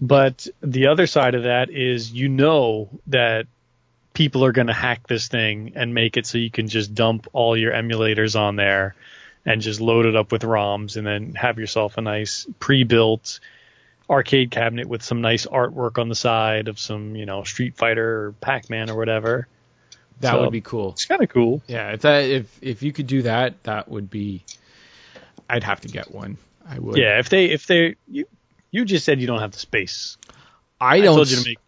But 0.00 0.46
the 0.60 0.88
other 0.88 1.06
side 1.06 1.34
of 1.34 1.44
that 1.44 1.70
is 1.70 2.12
you 2.12 2.28
know 2.28 2.88
that 3.06 3.46
people 4.14 4.44
are 4.44 4.52
going 4.52 4.68
to 4.68 4.72
hack 4.72 5.06
this 5.06 5.28
thing 5.28 5.72
and 5.74 5.92
make 5.92 6.16
it 6.16 6.24
so 6.26 6.38
you 6.38 6.50
can 6.50 6.68
just 6.68 6.94
dump 6.94 7.26
all 7.32 7.56
your 7.56 7.72
emulators 7.72 8.38
on 8.38 8.56
there 8.56 8.94
and 9.44 9.60
just 9.60 9.80
load 9.80 10.06
it 10.06 10.16
up 10.16 10.32
with 10.32 10.42
ROMs 10.42 10.96
and 10.96 11.06
then 11.06 11.34
have 11.34 11.58
yourself 11.58 11.98
a 11.98 12.00
nice 12.00 12.46
pre-built 12.60 13.40
arcade 14.08 14.50
cabinet 14.50 14.86
with 14.88 15.02
some 15.02 15.20
nice 15.20 15.46
artwork 15.46 15.98
on 15.98 16.08
the 16.08 16.14
side 16.14 16.68
of 16.68 16.78
some, 16.78 17.16
you 17.16 17.26
know, 17.26 17.42
Street 17.44 17.76
Fighter 17.76 18.26
or 18.28 18.32
Pac-Man 18.40 18.88
or 18.90 18.96
whatever. 18.96 19.46
That 20.20 20.32
So- 20.32 20.42
would 20.42 20.52
be 20.52 20.60
cool. 20.60 20.90
It's 20.92 21.04
kind 21.06 21.22
of 21.22 21.28
cool. 21.28 21.60
Yeah, 21.66 21.92
if 21.92 22.02
that 22.02 22.24
if 22.24 22.58
if 22.62 22.82
you 22.82 22.92
could 22.92 23.08
do 23.08 23.22
that, 23.22 23.62
that 23.64 23.88
would 23.88 24.08
be. 24.08 24.44
I'd 25.50 25.64
have 25.64 25.80
to 25.82 25.88
get 25.88 26.10
one. 26.14 26.38
I 26.66 26.78
would. 26.78 26.96
Yeah, 26.96 27.18
if 27.18 27.28
they 27.28 27.46
if 27.46 27.66
they 27.66 27.96
you 28.08 28.26
you 28.70 28.84
just 28.84 29.04
said 29.04 29.20
you 29.20 29.26
don't 29.26 29.40
have 29.40 29.50
the 29.50 29.58
space. 29.58 30.16
I 30.80 30.96
I 30.96 31.00
don't. 31.00 31.16
told 31.16 31.30
you 31.30 31.36
to 31.38 31.44
make. 31.48 31.58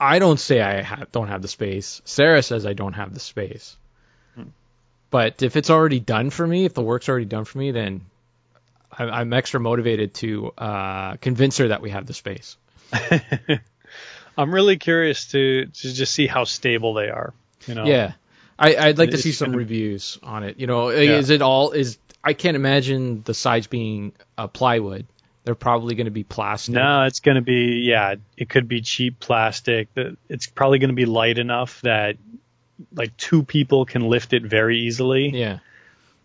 I 0.00 0.18
don't 0.20 0.38
say 0.38 0.60
I 0.60 0.82
ha- 0.82 1.04
don't 1.12 1.28
have 1.28 1.42
the 1.42 1.48
space. 1.48 2.00
Sarah 2.04 2.42
says 2.42 2.64
I 2.66 2.72
don't 2.72 2.92
have 2.94 3.12
the 3.14 3.20
space. 3.20 3.76
But 5.10 5.42
if 5.42 5.56
it's 5.56 5.70
already 5.70 6.00
done 6.00 6.28
for 6.28 6.46
me, 6.46 6.66
if 6.66 6.74
the 6.74 6.82
work's 6.82 7.08
already 7.08 7.24
done 7.24 7.46
for 7.46 7.56
me, 7.58 7.70
then 7.70 8.02
I- 8.92 9.08
I'm 9.08 9.32
extra 9.32 9.58
motivated 9.58 10.12
to 10.14 10.52
uh, 10.58 11.16
convince 11.16 11.56
her 11.58 11.68
that 11.68 11.80
we 11.80 11.90
have 11.90 12.04
the 12.06 12.12
space. 12.12 12.58
I'm 14.36 14.54
really 14.54 14.76
curious 14.76 15.26
to 15.32 15.66
to 15.66 15.92
just 15.94 16.12
see 16.12 16.26
how 16.26 16.44
stable 16.44 16.94
they 16.94 17.08
are. 17.08 17.32
You 17.66 17.74
know. 17.74 17.86
Yeah, 17.86 18.12
I, 18.58 18.76
I'd 18.76 18.98
like 18.98 19.10
to 19.10 19.18
see 19.18 19.32
some 19.32 19.46
gonna- 19.48 19.58
reviews 19.58 20.18
on 20.22 20.44
it. 20.44 20.60
You 20.60 20.66
know, 20.66 20.90
Yeah. 20.90 21.16
is 21.16 21.30
it 21.30 21.42
all 21.42 21.72
is? 21.72 21.98
I 22.22 22.34
can't 22.34 22.54
imagine 22.56 23.22
the 23.24 23.34
sides 23.34 23.66
being 23.66 24.12
uh, 24.36 24.46
plywood. 24.48 25.06
They're 25.48 25.54
probably 25.54 25.94
going 25.94 26.04
to 26.04 26.10
be 26.10 26.24
plastic. 26.24 26.74
No, 26.74 27.04
it's 27.04 27.20
going 27.20 27.36
to 27.36 27.40
be 27.40 27.82
yeah. 27.88 28.16
It 28.36 28.50
could 28.50 28.68
be 28.68 28.82
cheap 28.82 29.18
plastic. 29.18 29.88
It's 30.28 30.46
probably 30.46 30.78
going 30.78 30.90
to 30.90 30.94
be 30.94 31.06
light 31.06 31.38
enough 31.38 31.80
that 31.80 32.18
like 32.94 33.16
two 33.16 33.44
people 33.44 33.86
can 33.86 34.02
lift 34.02 34.34
it 34.34 34.42
very 34.42 34.80
easily. 34.80 35.30
Yeah. 35.30 35.60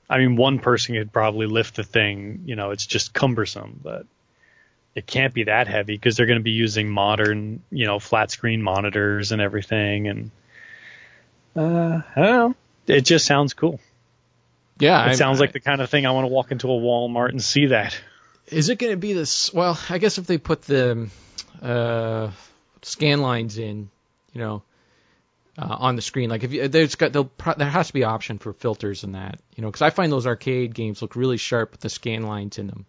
I 0.09 0.17
mean, 0.17 0.35
one 0.35 0.59
person 0.59 0.95
could 0.95 1.13
probably 1.13 1.47
lift 1.47 1.77
the 1.77 1.85
thing. 1.85 2.43
You 2.47 2.57
know, 2.57 2.71
it's 2.71 2.85
just 2.85 3.13
cumbersome, 3.13 3.79
but 3.81 4.05
it 4.93 5.07
can't 5.07 5.33
be 5.33 5.45
that 5.45 5.69
heavy 5.69 5.95
because 5.95 6.17
they're 6.17 6.25
going 6.25 6.39
to 6.39 6.43
be 6.43 6.51
using 6.51 6.89
modern, 6.89 7.63
you 7.71 7.85
know, 7.85 7.99
flat 7.99 8.29
screen 8.29 8.61
monitors 8.61 9.31
and 9.31 9.41
everything. 9.41 10.09
And 10.09 10.31
uh, 11.55 12.01
I 12.13 12.21
don't 12.21 12.25
know. 12.29 12.55
It 12.87 13.05
just 13.05 13.25
sounds 13.25 13.53
cool. 13.53 13.79
Yeah. 14.79 15.01
It 15.01 15.07
I'm- 15.07 15.15
sounds 15.15 15.39
like 15.39 15.53
the 15.53 15.61
kind 15.61 15.79
of 15.79 15.89
thing 15.89 16.05
I 16.05 16.11
want 16.11 16.25
to 16.25 16.33
walk 16.33 16.51
into 16.51 16.67
a 16.67 16.77
Walmart 16.77 17.29
and 17.29 17.41
see 17.41 17.67
that. 17.67 17.97
Is 18.47 18.69
it 18.69 18.77
going 18.79 18.93
to 18.93 18.97
be 18.97 19.13
this? 19.13 19.53
Well, 19.53 19.79
I 19.89 19.97
guess 19.97 20.17
if 20.17 20.27
they 20.27 20.37
put 20.37 20.63
the 20.63 21.09
uh, 21.61 22.31
scan 22.81 23.21
lines 23.21 23.57
in, 23.57 23.89
you 24.33 24.41
know, 24.41 24.63
uh, 25.57 25.77
on 25.79 25.95
the 25.95 26.01
screen, 26.01 26.29
like 26.29 26.43
if 26.43 26.51
you, 26.51 26.67
there's 26.67 26.95
got 26.95 27.13
they'll 27.13 27.25
pro- 27.25 27.53
there 27.53 27.69
has 27.69 27.87
to 27.87 27.93
be 27.93 28.03
option 28.03 28.39
for 28.39 28.53
filters 28.53 29.03
and 29.03 29.15
that, 29.15 29.39
you 29.55 29.61
know, 29.61 29.67
because 29.69 29.81
I 29.81 29.91
find 29.91 30.11
those 30.11 30.27
arcade 30.27 30.73
games 30.73 31.01
look 31.01 31.15
really 31.15 31.37
sharp 31.37 31.71
with 31.71 31.81
the 31.81 31.89
scan 31.89 32.23
lines 32.23 32.57
in 32.57 32.67
them. 32.67 32.85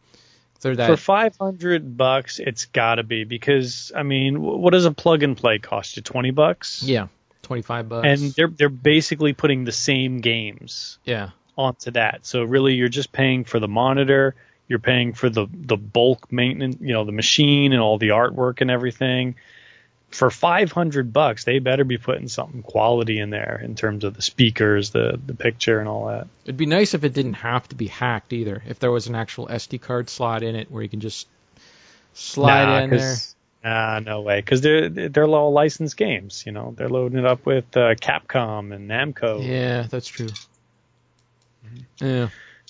They're 0.65 0.77
that 0.77 0.87
For 0.87 0.97
five 0.97 1.37
hundred 1.37 1.99
bucks, 1.99 2.39
it's 2.39 2.65
got 2.65 2.95
to 2.95 3.03
be 3.03 3.25
because 3.25 3.93
I 3.95 4.03
mean, 4.03 4.41
what 4.41 4.71
does 4.71 4.87
a 4.87 4.93
plug 4.93 5.23
and 5.23 5.37
play 5.37 5.59
cost 5.59 5.97
you? 5.97 6.03
Twenty 6.03 6.31
bucks. 6.31 6.83
yeah, 6.83 7.09
twenty 7.43 7.61
five 7.61 7.87
bucks. 7.87 8.07
And 8.07 8.33
they're 8.33 8.49
they're 8.49 8.71
basically 8.71 9.35
putting 9.35 9.65
the 9.65 9.73
same 9.73 10.23
games 10.23 10.99
yeah, 11.05 11.31
onto 11.59 11.91
that. 11.91 12.25
So 12.25 12.45
really, 12.45 12.75
you're 12.75 12.89
just 12.89 13.13
paying 13.13 13.45
for 13.45 13.61
the 13.61 13.69
monitor. 13.69 14.35
You're 14.69 14.79
paying 14.79 15.13
for 15.13 15.29
the 15.29 15.47
the 15.53 15.77
bulk 15.77 16.33
maintenance, 16.33 16.77
you 16.81 16.93
know, 16.93 17.05
the 17.05 17.13
machine 17.13 17.73
and 17.73 17.83
all 17.83 17.99
the 17.99 18.09
artwork 18.09 18.61
and 18.61 18.71
everything. 18.71 19.37
For 20.11 20.31
500 20.31 21.13
bucks, 21.13 21.43
they 21.43 21.59
better 21.59 21.83
be 21.83 21.99
putting 21.99 22.29
something 22.29 22.63
quality 22.63 23.19
in 23.19 23.31
there 23.31 23.61
in 23.65 23.75
terms 23.75 24.05
of 24.05 24.15
the 24.15 24.23
speakers, 24.23 24.91
the 24.91 25.21
the 25.27 25.35
picture, 25.35 25.81
and 25.81 25.89
all 25.89 26.07
that. 26.07 26.29
it'd 26.45 26.57
be 26.57 26.67
nice 26.67 26.95
if 26.95 27.03
it 27.03 27.13
didn't 27.13 27.35
have 27.35 27.69
to 27.71 27.75
be 27.75 27.89
hacked 27.89 28.33
either. 28.33 28.63
If 28.69 28.79
there 28.79 28.93
was 28.93 29.09
an 29.09 29.17
actual 29.17 29.49
SD 29.49 29.81
card 29.81 30.09
slot 30.09 30.43
in 30.45 30.55
it 30.55 30.71
where 30.71 30.83
you 30.85 30.89
can 30.89 31.01
just 31.01 31.27
slide 32.15 32.65
Nah, 32.67 32.79
in 32.85 32.91
there. 32.91 33.17
Nah, 33.65 33.99
no 33.99 34.21
way. 34.21 34.39
Because 34.41 34.61
they're 34.61 34.89
they're 34.89 35.27
all 35.27 35.53
licensed 35.53 35.97
games. 35.97 36.45
You 36.47 36.53
know, 36.53 36.75
they're 36.77 36.89
loading 36.89 37.19
it 37.19 37.27
up 37.27 37.45
with 37.45 37.77
uh, 37.77 37.95
Capcom 37.97 38.73
and 38.73 38.89
Namco. 38.89 39.45
Yeah, 39.45 39.87
that's 39.91 40.07
true. 40.07 40.29
Yeah. 42.01 42.29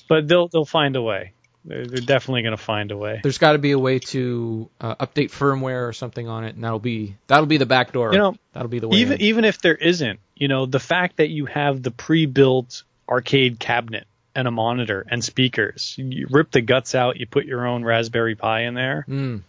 But 0.09 0.29
they'll 0.29 0.49
they'll 0.49 0.65
find 0.65 0.97
a 0.97 1.03
way. 1.03 1.33
They're, 1.65 1.87
they're 1.87 2.01
definitely 2.05 2.43
going 2.43 2.57
to 2.57 2.63
find 2.63 2.91
a 2.91 2.97
way. 2.97 3.21
there's 3.23 3.39
got 3.39 3.53
to 3.53 3.59
be 3.59 3.71
a 3.73 3.79
way 3.79 3.99
to 3.99 4.69
uh, 4.81 4.97
update 4.97 5.31
firmware 5.31 5.89
or 5.89 5.93
something 5.93 6.29
on 6.29 6.45
it, 6.45 6.55
and 6.55 6.65
that'll 6.65 6.79
be 6.79 7.17
that'll 7.27 7.47
be 7.47 7.57
the 7.57 7.67
back 7.67 7.93
door. 7.93 8.13
You 8.13 8.19
know, 8.19 8.37
that'll 8.53 8.69
be 8.69 8.81
the 8.81 8.89
way. 8.89 8.99
even 8.99 9.15
in. 9.15 9.23
even 9.23 9.45
if 9.45 9.61
there 9.63 9.75
isn't, 9.75 10.21
you 10.35 10.49
know, 10.49 10.67
the 10.67 10.81
fact 10.81 11.17
that 11.17 11.31
you 11.31 11.47
have 11.47 11.83
the 11.83 11.91
pre-built 11.91 12.83
arcade 13.09 13.59
cabinet 13.59 14.07
and 14.35 14.47
a 14.47 14.51
monitor 14.51 15.07
and 15.09 15.25
speakers, 15.25 15.95
you 15.97 16.27
rip 16.31 16.51
the 16.51 16.61
guts 16.61 16.95
out, 16.95 17.19
you 17.19 17.27
put 17.27 17.47
your 17.47 17.67
own 17.67 17.85
Raspberry 17.85 18.35
Pi 18.35 18.63
in 18.63 18.75
there. 18.75 19.07
Mm, 19.09 19.43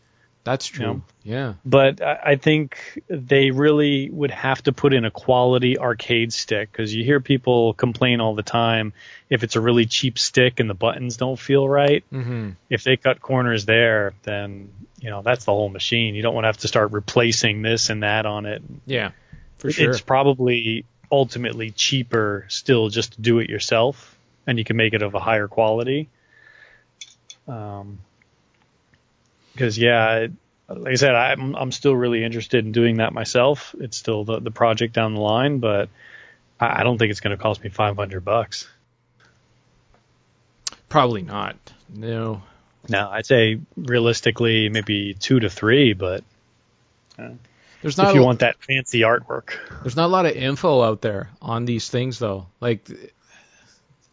that's 0.45 0.67
true. 0.67 1.01
Yeah. 1.23 1.55
But 1.65 2.01
I 2.01 2.19
I 2.23 2.35
think 2.37 2.77
they 3.09 3.51
really 3.51 4.09
would 4.09 4.31
have 4.31 4.61
to 4.63 4.71
put 4.71 4.93
in 4.93 5.03
a 5.03 5.11
quality 5.11 5.77
arcade 5.77 6.31
stick 6.31 6.71
because 6.71 6.93
you 6.93 7.03
hear 7.03 7.19
people 7.19 7.73
complain 7.73 8.21
all 8.21 8.35
the 8.35 8.43
time 8.43 8.93
if 9.29 9.43
it's 9.43 9.55
a 9.57 9.61
really 9.61 9.87
cheap 9.87 10.17
stick 10.17 10.59
and 10.61 10.69
the 10.69 10.75
buttons 10.75 11.17
don't 11.17 11.39
feel 11.39 11.67
right. 11.67 12.03
hmm 12.09 12.51
If 12.69 12.83
they 12.83 12.95
cut 12.95 13.19
corners 13.19 13.65
there, 13.65 14.13
then 14.23 14.71
you 15.01 15.09
know 15.09 15.21
that's 15.23 15.43
the 15.45 15.51
whole 15.51 15.69
machine. 15.69 16.15
You 16.15 16.21
don't 16.21 16.35
want 16.35 16.45
to 16.45 16.49
have 16.49 16.57
to 16.59 16.67
start 16.67 16.91
replacing 16.91 17.63
this 17.63 17.89
and 17.89 18.03
that 18.03 18.25
on 18.25 18.45
it. 18.45 18.61
Yeah. 18.85 19.11
For 19.57 19.71
sure. 19.71 19.89
It's 19.89 20.01
probably 20.01 20.85
ultimately 21.11 21.71
cheaper 21.71 22.45
still 22.49 22.89
just 22.89 23.13
to 23.13 23.21
do 23.21 23.39
it 23.39 23.49
yourself, 23.49 24.15
and 24.45 24.59
you 24.59 24.63
can 24.63 24.77
make 24.77 24.93
it 24.93 25.01
of 25.01 25.15
a 25.15 25.19
higher 25.19 25.47
quality. 25.47 26.09
Um, 27.47 27.99
because 29.55 29.77
yeah, 29.77 30.27
like 30.67 30.91
I 30.91 30.95
said, 30.95 31.15
I'm 31.15 31.55
I'm 31.55 31.71
still 31.71 31.95
really 31.95 32.23
interested 32.23 32.65
in 32.65 32.71
doing 32.71 32.97
that 32.97 33.13
myself. 33.13 33.73
It's 33.79 33.97
still 33.97 34.23
the 34.25 34.39
the 34.39 34.51
project 34.51 34.93
down 34.93 35.13
the 35.13 35.21
line, 35.21 35.59
but 35.59 35.89
I, 36.59 36.81
I 36.81 36.83
don't 36.83 36.97
think 36.97 37.11
it's 37.11 37.21
going 37.21 37.35
to 37.35 37.41
cost 37.41 37.63
me 37.63 37.69
500 37.69 38.23
bucks. 38.25 38.67
Probably 40.89 41.21
not. 41.21 41.55
No. 41.93 42.43
No, 42.87 43.09
I'd 43.09 43.25
say 43.25 43.59
realistically 43.75 44.69
maybe 44.69 45.15
two 45.15 45.39
to 45.39 45.49
three, 45.49 45.93
but 45.93 46.23
There's 47.81 47.97
not 47.97 48.09
if 48.09 48.15
you 48.15 48.23
want 48.23 48.39
that 48.39 48.57
fancy 48.63 49.01
artwork. 49.01 49.57
there's 49.81 49.95
not 49.95 50.05
a 50.05 50.13
lot 50.13 50.25
of 50.25 50.35
info 50.35 50.81
out 50.81 51.01
there 51.01 51.29
on 51.41 51.65
these 51.65 51.89
things 51.89 52.19
though. 52.19 52.45
Like 52.59 52.87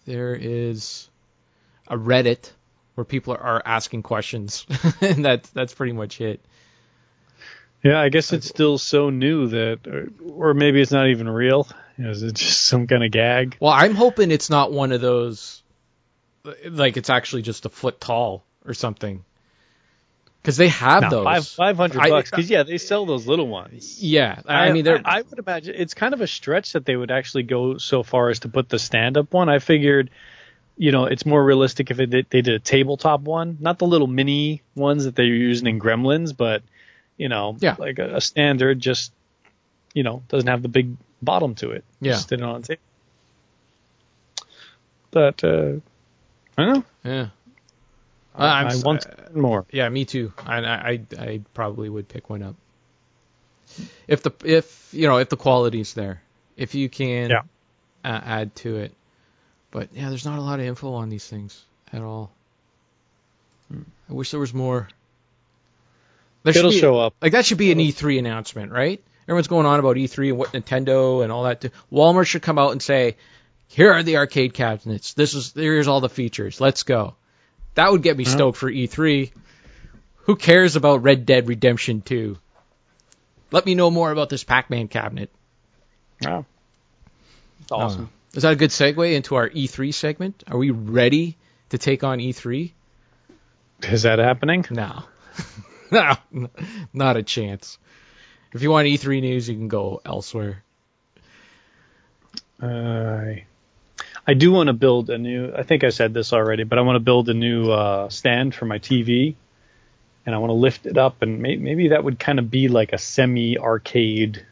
there 0.07 0.35
is 0.35 1.09
a 1.87 1.97
Reddit 1.97 2.51
where 2.95 3.05
people 3.05 3.35
are, 3.35 3.63
asking 3.65 4.03
questions, 4.03 4.67
and 5.01 5.25
that's 5.25 5.49
that's 5.51 5.75
pretty 5.75 5.93
much 5.93 6.21
it. 6.21 6.41
Yeah, 7.83 8.01
I 8.01 8.11
guess 8.11 8.33
it's 8.33 8.47
uh, 8.47 8.55
still 8.55 8.79
so 8.79 9.11
new 9.11 9.49
that, 9.49 9.87
or, 9.87 10.09
or 10.51 10.55
maybe 10.55 10.81
it's 10.81 10.93
not 10.93 11.09
even 11.09 11.29
real. 11.29 11.67
You 11.99 12.05
know, 12.05 12.11
is 12.11 12.23
it 12.23 12.35
just 12.35 12.63
some 12.67 12.87
kind 12.87 13.03
of 13.05 13.11
gag? 13.11 13.57
Well, 13.61 13.73
I'm 13.73 13.95
hoping 13.95 14.31
it's 14.31 14.51
not 14.51 14.73
one 14.73 14.93
of 14.93 15.01
those, 15.01 15.63
like 16.65 16.97
it's 16.97 17.11
actually 17.11 17.43
just 17.43 17.67
a 17.67 17.69
foot 17.69 18.01
tall 18.01 18.45
or 18.67 18.75
something. 18.75 19.25
Because 20.43 20.57
they 20.57 20.69
have 20.69 21.03
No, 21.05 21.11
those. 21.23 21.55
five 21.55 21.77
hundred 21.77 22.01
I- 22.03 22.09
bucks. 22.11 22.31
Because 22.31 22.51
yeah, 22.51 22.65
they 22.65 22.79
sell 22.79 23.07
those 23.07 23.29
little 23.29 23.47
ones. 23.47 24.03
Yeah, 24.03 24.41
I, 24.47 24.73
mean 24.73 24.85
they're 24.85 25.01
I, 25.05 25.23
would 25.23 25.39
imagine 25.39 25.77
it's 25.79 25.95
kind 25.95 26.15
of 26.15 26.21
a 26.21 26.27
stretch 26.27 26.73
that 26.73 26.85
they 26.85 26.97
would 26.97 27.13
actually 27.13 27.45
go 27.45 27.79
so 27.79 28.03
far 28.03 28.29
as 28.29 28.41
to 28.41 28.49
put 28.49 28.69
the 28.69 28.81
stand 28.81 29.17
up 29.17 29.33
one. 29.33 29.49
I 29.49 29.61
figured, 29.61 30.11
you 30.77 30.91
know, 30.93 31.05
it's 31.05 31.25
more 31.27 31.43
realistic 31.45 31.91
if 31.91 32.01
it 32.01 32.11
they 32.11 32.23
did 32.23 32.49
a 32.49 32.59
tabletop 32.59 33.21
one, 33.23 33.59
not 33.61 33.79
the 33.79 33.87
little 33.87 34.07
mini 34.07 34.63
ones 34.75 35.05
that 35.05 35.15
they're 35.15 35.25
using 35.27 35.67
in 35.69 35.79
Gremlins, 35.81 36.37
but 36.37 36.63
you 37.17 37.29
know, 37.29 37.57
Yeah. 37.61 37.77
like 37.79 37.99
a, 37.99 38.17
a 38.17 38.21
standard, 38.21 38.81
just 38.81 39.13
you 39.95 40.03
know, 40.03 40.23
doesn't 40.29 40.49
have 40.49 40.63
the 40.63 40.69
big 40.69 40.97
bottom 41.21 41.55
to 41.57 41.71
it. 41.73 41.85
Yeah. 42.01 42.13
just 42.13 42.29
sit 42.29 42.41
it 42.41 42.45
on 42.45 42.61
a 42.61 42.63
table. 42.63 42.81
But 45.11 45.45
uh, 45.45 45.75
I 46.57 46.65
don't 46.65 46.75
know. 46.75 46.85
yeah. 47.05 47.27
I, 48.35 48.61
I'm 48.63 48.67
I 48.69 48.77
want 48.83 49.37
more. 49.37 49.67
Yeah, 49.71 49.89
me 49.91 50.07
too. 50.07 50.33
I, 50.39 50.57
I 50.65 50.91
I 50.91 51.01
I 51.19 51.41
probably 51.53 51.91
would 51.91 52.09
pick 52.09 52.31
one 52.31 52.43
up 52.43 52.55
if 54.09 54.23
the 54.23 54.33
if 54.45 54.89
you 54.93 55.07
know 55.07 55.19
if 55.19 55.29
the 55.29 55.37
quality's 55.37 55.93
there, 55.93 56.23
if 56.57 56.75
you 56.75 56.89
can 56.89 57.29
Yeah. 57.31 57.43
uh, 58.05 58.21
add 58.25 58.55
to 58.57 58.77
it. 58.77 58.93
But 59.73 59.89
yeah, 59.93 60.09
there's 60.11 60.25
not 60.25 60.39
a 60.39 60.43
lot 60.43 60.61
of 60.61 60.67
info 60.67 60.93
on 60.95 61.09
these 61.09 61.27
things 61.27 61.65
at 61.93 62.03
all. 62.03 62.31
I 63.73 64.13
wish 64.13 64.31
there 64.31 64.39
was 64.39 64.53
more. 64.55 64.89
There 66.45 66.53
should 66.53 66.61
It'll 66.67 66.73
show 66.73 66.99
up. 66.99 67.15
Like 67.21 67.33
that 67.33 67.47
should 67.47 67.59
be 67.59 67.73
an 67.73 67.79
E3 67.79 68.19
announcement, 68.19 68.71
right? 68.71 69.03
Everyone's 69.25 69.49
going 69.49 69.67
on 69.67 69.81
about 69.81 69.97
E3 69.97 70.29
and 70.31 70.39
what 70.39 70.53
Nintendo 70.53 71.23
and 71.23 71.33
all 71.33 71.45
that. 71.45 71.61
Do. 71.61 71.71
Walmart 71.91 72.27
should 72.27 72.43
come 72.43 72.59
out 72.59 72.73
and 72.73 72.83
say, 72.83 73.17
Here 73.69 73.93
are 73.93 74.03
the 74.03 74.19
arcade 74.19 74.53
cabinets. 74.53 75.15
This 75.15 75.35
is 75.35 75.53
here's 75.55 75.89
all 75.89 76.01
the 76.01 76.09
features. 76.11 76.61
Let's 76.61 76.83
go. 76.83 77.15
That 77.75 77.91
would 77.91 78.03
get 78.03 78.17
me 78.17 78.25
Uh-huh. 78.25 78.35
stoked 78.35 78.59
for 78.59 78.71
E3. 78.71 79.33
Who 80.25 80.37
cares 80.37 80.77
about 80.77 81.03
Red 81.03 81.25
Dead 81.25 81.49
Redemption 81.49 82.03
2? 82.03 82.37
Let 83.51 83.65
me 83.65 83.75
know 83.75 83.91
more 83.91 84.11
about 84.11 84.29
this 84.29 84.45
Pac-Man 84.45 84.89
cabinet. 84.89 85.31
Wow. 86.21 86.45
It's 87.61 87.73
awesome. 87.73 88.05
Uh, 88.05 88.22
is 88.35 88.43
that 88.45 88.53
a 88.53 88.57
good 88.57 88.71
segue 88.71 89.15
into 89.15 89.35
our 89.35 89.49
E3 89.49 89.93
segment? 89.93 90.45
Are 90.47 90.57
we 90.57 90.71
ready 90.71 91.37
to 91.69 91.79
take 91.79 92.03
on 92.03 92.21
E 92.21 92.33
E3? 92.33 92.73
Is 93.83 94.03
that 94.03 94.19
happening? 94.19 94.65
No. 94.71 95.05
no, 95.91 96.17
not 96.93 97.17
a 97.17 97.23
chance. 97.23 97.79
If 98.53 98.63
you 98.63 98.71
want 98.71 98.87
E3 98.87 99.21
news, 99.21 99.49
you 99.49 99.57
can 99.57 99.69
go 99.69 100.01
elsewhere. 100.05 100.63
Uh, 102.61 103.35
I 104.27 104.35
do 104.35 104.53
want 104.53 104.69
to 104.69 104.73
build 104.73 105.11
a 105.11 105.19
new. 105.19 105.53
I 105.55 105.63
think 105.63 105.85
I 105.85 105.89
said 105.89 106.15
this 106.15 106.33
already, 106.33 106.65
but 106.65 106.79
I 106.79 106.83
want 106.83 106.97
to 106.97 107.01
build 107.01 107.29
a 107.29 107.35
new 107.35 107.71
uh, 107.71 108.09
stand 108.09 108.55
for 108.55 108.67
my 108.67 108.79
TV, 108.79 109.35
and 110.25 110.35
I 110.35 110.39
want 110.39 110.51
to 110.51 110.55
lift 110.55 110.87
it 110.87 110.97
up, 110.97 111.23
and 111.23 111.41
may, 111.41 111.57
maybe 111.57 111.89
that 111.89 112.05
would 112.05 112.19
kind 112.19 112.39
of 112.39 112.51
be 112.51 112.69
like 112.69 112.93
a 112.93 112.99
semi-arcade 112.99 114.47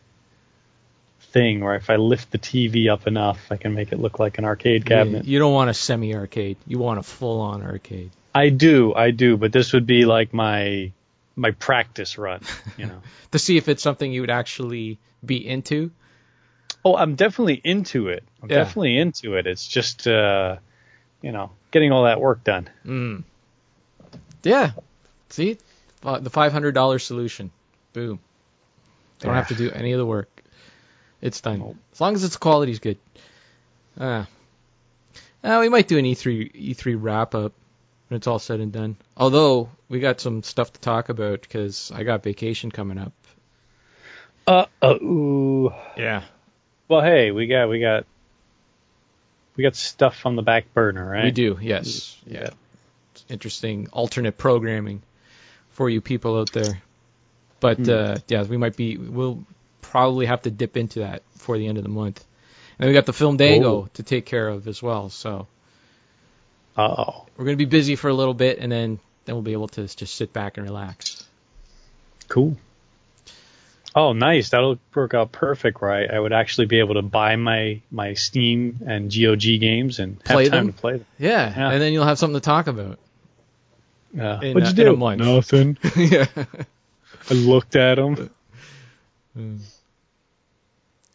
thing, 1.31 1.61
where 1.64 1.74
if 1.76 1.91
I 1.91 1.97
lift 1.97 2.31
the 2.31 2.39
TV 2.39 2.91
up 2.91 3.07
enough, 3.07 3.39
I 3.51 3.57
can 3.57 3.74
make 3.74 3.93
it 3.93 3.99
look 4.01 4.18
like 4.18 4.39
an 4.39 4.45
arcade 4.45 4.85
cabinet. 4.87 5.24
You 5.24 5.39
don't 5.39 5.53
want 5.55 5.70
a 5.70 5.74
semi-arcade. 5.74 6.57
You 6.66 6.78
want 6.78 6.99
a 6.99 7.03
full-on 7.03 7.62
arcade. 7.62 8.11
I 8.35 8.49
do, 8.51 8.95
I 8.95 9.11
do, 9.11 9.37
but 9.37 9.53
this 9.53 9.72
would 9.72 9.87
be 9.87 10.05
like 10.05 10.33
my 10.35 10.93
my 11.37 11.53
practice 11.53 12.18
run, 12.18 12.43
you 12.76 12.87
know. 12.87 13.01
To 13.33 13.39
see 13.39 13.57
if 13.57 13.68
it's 13.68 13.83
something 13.83 14.12
you 14.12 14.22
would 14.22 14.31
actually 14.31 14.99
be 15.24 15.47
into. 15.47 15.93
oh, 16.85 16.97
I'm 16.97 17.14
definitely 17.14 17.61
into 17.62 18.09
it. 18.09 18.24
I'm 18.43 18.51
Yeah. 18.51 18.57
definitely 18.57 18.99
into 18.99 19.35
it. 19.37 19.47
It's 19.47 19.66
just, 19.68 20.07
uh, 20.09 20.57
you 21.22 21.31
know, 21.31 21.51
getting 21.70 21.93
all 21.93 22.05
that 22.05 22.20
work 22.20 22.43
done. 22.43 22.68
Mm. 22.85 23.22
Yeah. 24.43 24.72
See? 25.28 25.59
Uh, 26.03 26.18
The 26.18 26.31
$500 26.31 27.01
solution. 27.03 27.51
Boom. 27.93 28.18
Don't 29.20 29.35
have 29.35 29.49
to 29.49 29.55
do 29.55 29.70
any 29.70 29.93
of 29.93 29.99
the 29.99 30.07
work. 30.07 30.39
It's 31.22 31.40
done. 31.40 31.60
Nope. 31.60 31.76
As 31.92 32.00
long 32.00 32.14
as 32.14 32.24
its 32.24 32.36
quality's 32.36 32.78
good. 32.78 32.98
Ah. 33.98 34.26
Uh, 35.42 35.58
we 35.60 35.68
might 35.68 35.88
do 35.88 35.98
an 35.98 36.06
E 36.06 36.14
E3 36.14 36.74
E3 36.74 36.96
wrap 36.98 37.34
up 37.34 37.52
when 38.08 38.16
it's 38.16 38.26
all 38.26 38.38
said 38.38 38.60
and 38.60 38.72
done. 38.72 38.96
Although 39.16 39.70
we 39.88 40.00
got 40.00 40.20
some 40.20 40.42
stuff 40.42 40.72
to 40.72 40.80
talk 40.80 41.08
about 41.08 41.42
because 41.42 41.90
I 41.94 42.02
got 42.02 42.22
vacation 42.22 42.70
coming 42.70 42.98
up. 42.98 43.12
Uh 44.46 44.66
oh. 44.82 45.74
Yeah. 45.96 46.24
Well, 46.88 47.02
hey, 47.02 47.30
we 47.30 47.46
got 47.46 47.68
we 47.68 47.80
got 47.80 48.04
we 49.56 49.62
got 49.62 49.76
stuff 49.76 50.26
on 50.26 50.36
the 50.36 50.42
back 50.42 50.72
burner, 50.74 51.08
right? 51.08 51.24
We 51.24 51.30
do. 51.30 51.58
Yes. 51.60 52.16
Yeah. 52.26 52.50
It's 53.12 53.24
interesting 53.28 53.88
alternate 53.92 54.38
programming 54.38 55.02
for 55.70 55.88
you 55.88 56.00
people 56.00 56.38
out 56.38 56.52
there. 56.52 56.82
But 57.60 57.88
uh, 57.88 58.18
yeah, 58.26 58.42
we 58.44 58.56
might 58.56 58.76
be. 58.76 58.96
We'll 58.96 59.44
probably 59.83 60.26
have 60.26 60.43
to 60.43 60.51
dip 60.51 60.76
into 60.76 61.01
that 61.01 61.22
before 61.33 61.59
the 61.59 61.66
end 61.66 61.78
of 61.78 61.85
the 61.85 61.91
month. 61.91 62.24
And 62.78 62.89
we 62.89 62.95
got 62.95 63.07
the 63.07 63.12
film 63.12 63.37
Dango 63.37 63.72
Oh. 63.83 63.89
to 63.95 64.03
take 64.03 64.24
care 64.26 64.49
of 64.49 64.66
as 64.68 64.83
well. 64.83 65.11
So 65.11 65.47
Oh, 66.76 67.26
we're 67.37 67.45
gonna 67.45 67.57
be 67.57 67.64
busy 67.66 67.97
for 67.97 68.09
a 68.09 68.14
little 68.14 68.35
bit, 68.35 68.59
and 68.59 68.70
then 68.70 68.99
then 69.26 69.35
we'll 69.35 69.43
be 69.43 69.53
able 69.53 69.68
to 69.68 69.87
just 69.87 70.14
sit 70.14 70.33
back 70.33 70.57
and 70.57 70.66
relax. 70.66 71.24
cool. 72.28 72.57
Oh, 73.93 74.12
nice. 74.12 74.51
That'll 74.51 74.78
work 74.95 75.14
out 75.14 75.33
perfect, 75.33 75.83
right? 75.83 76.09
I 76.09 76.18
would 76.18 76.33
actually 76.33 76.66
be 76.66 76.78
able 76.78 76.95
to 76.95 77.03
buy 77.03 77.35
my 77.37 77.81
my 77.91 78.14
Steam 78.14 78.78
and 78.87 79.11
GOG 79.12 79.59
games 79.59 79.99
and 79.99 80.18
play 80.22 80.28
have 80.28 80.37
Play 80.37 80.49
time 80.49 80.66
them? 80.66 80.72
to 80.74 80.81
play 80.81 80.93
them. 80.99 81.07
Yeah, 81.18 81.53
Yeah. 81.57 81.70
and 81.72 81.83
then 81.83 81.93
you'll 81.93 82.05
have 82.05 82.18
something 82.18 82.41
to 82.41 82.45
talk 82.45 82.68
about. 82.68 82.99
Yeah. 84.14 84.41
In, 84.41 84.55
What'd 84.55 84.78
uh, 84.78 84.83
you 84.83 84.93
in 84.93 85.03
a 85.03 85.16
do? 85.16 85.24
Nothing. 85.35 85.76
yeah. 85.97 86.26
I 87.31 87.35
looked 87.35 87.74
at 87.76 87.97
them. 87.97 88.31
Hmm. 89.35 89.57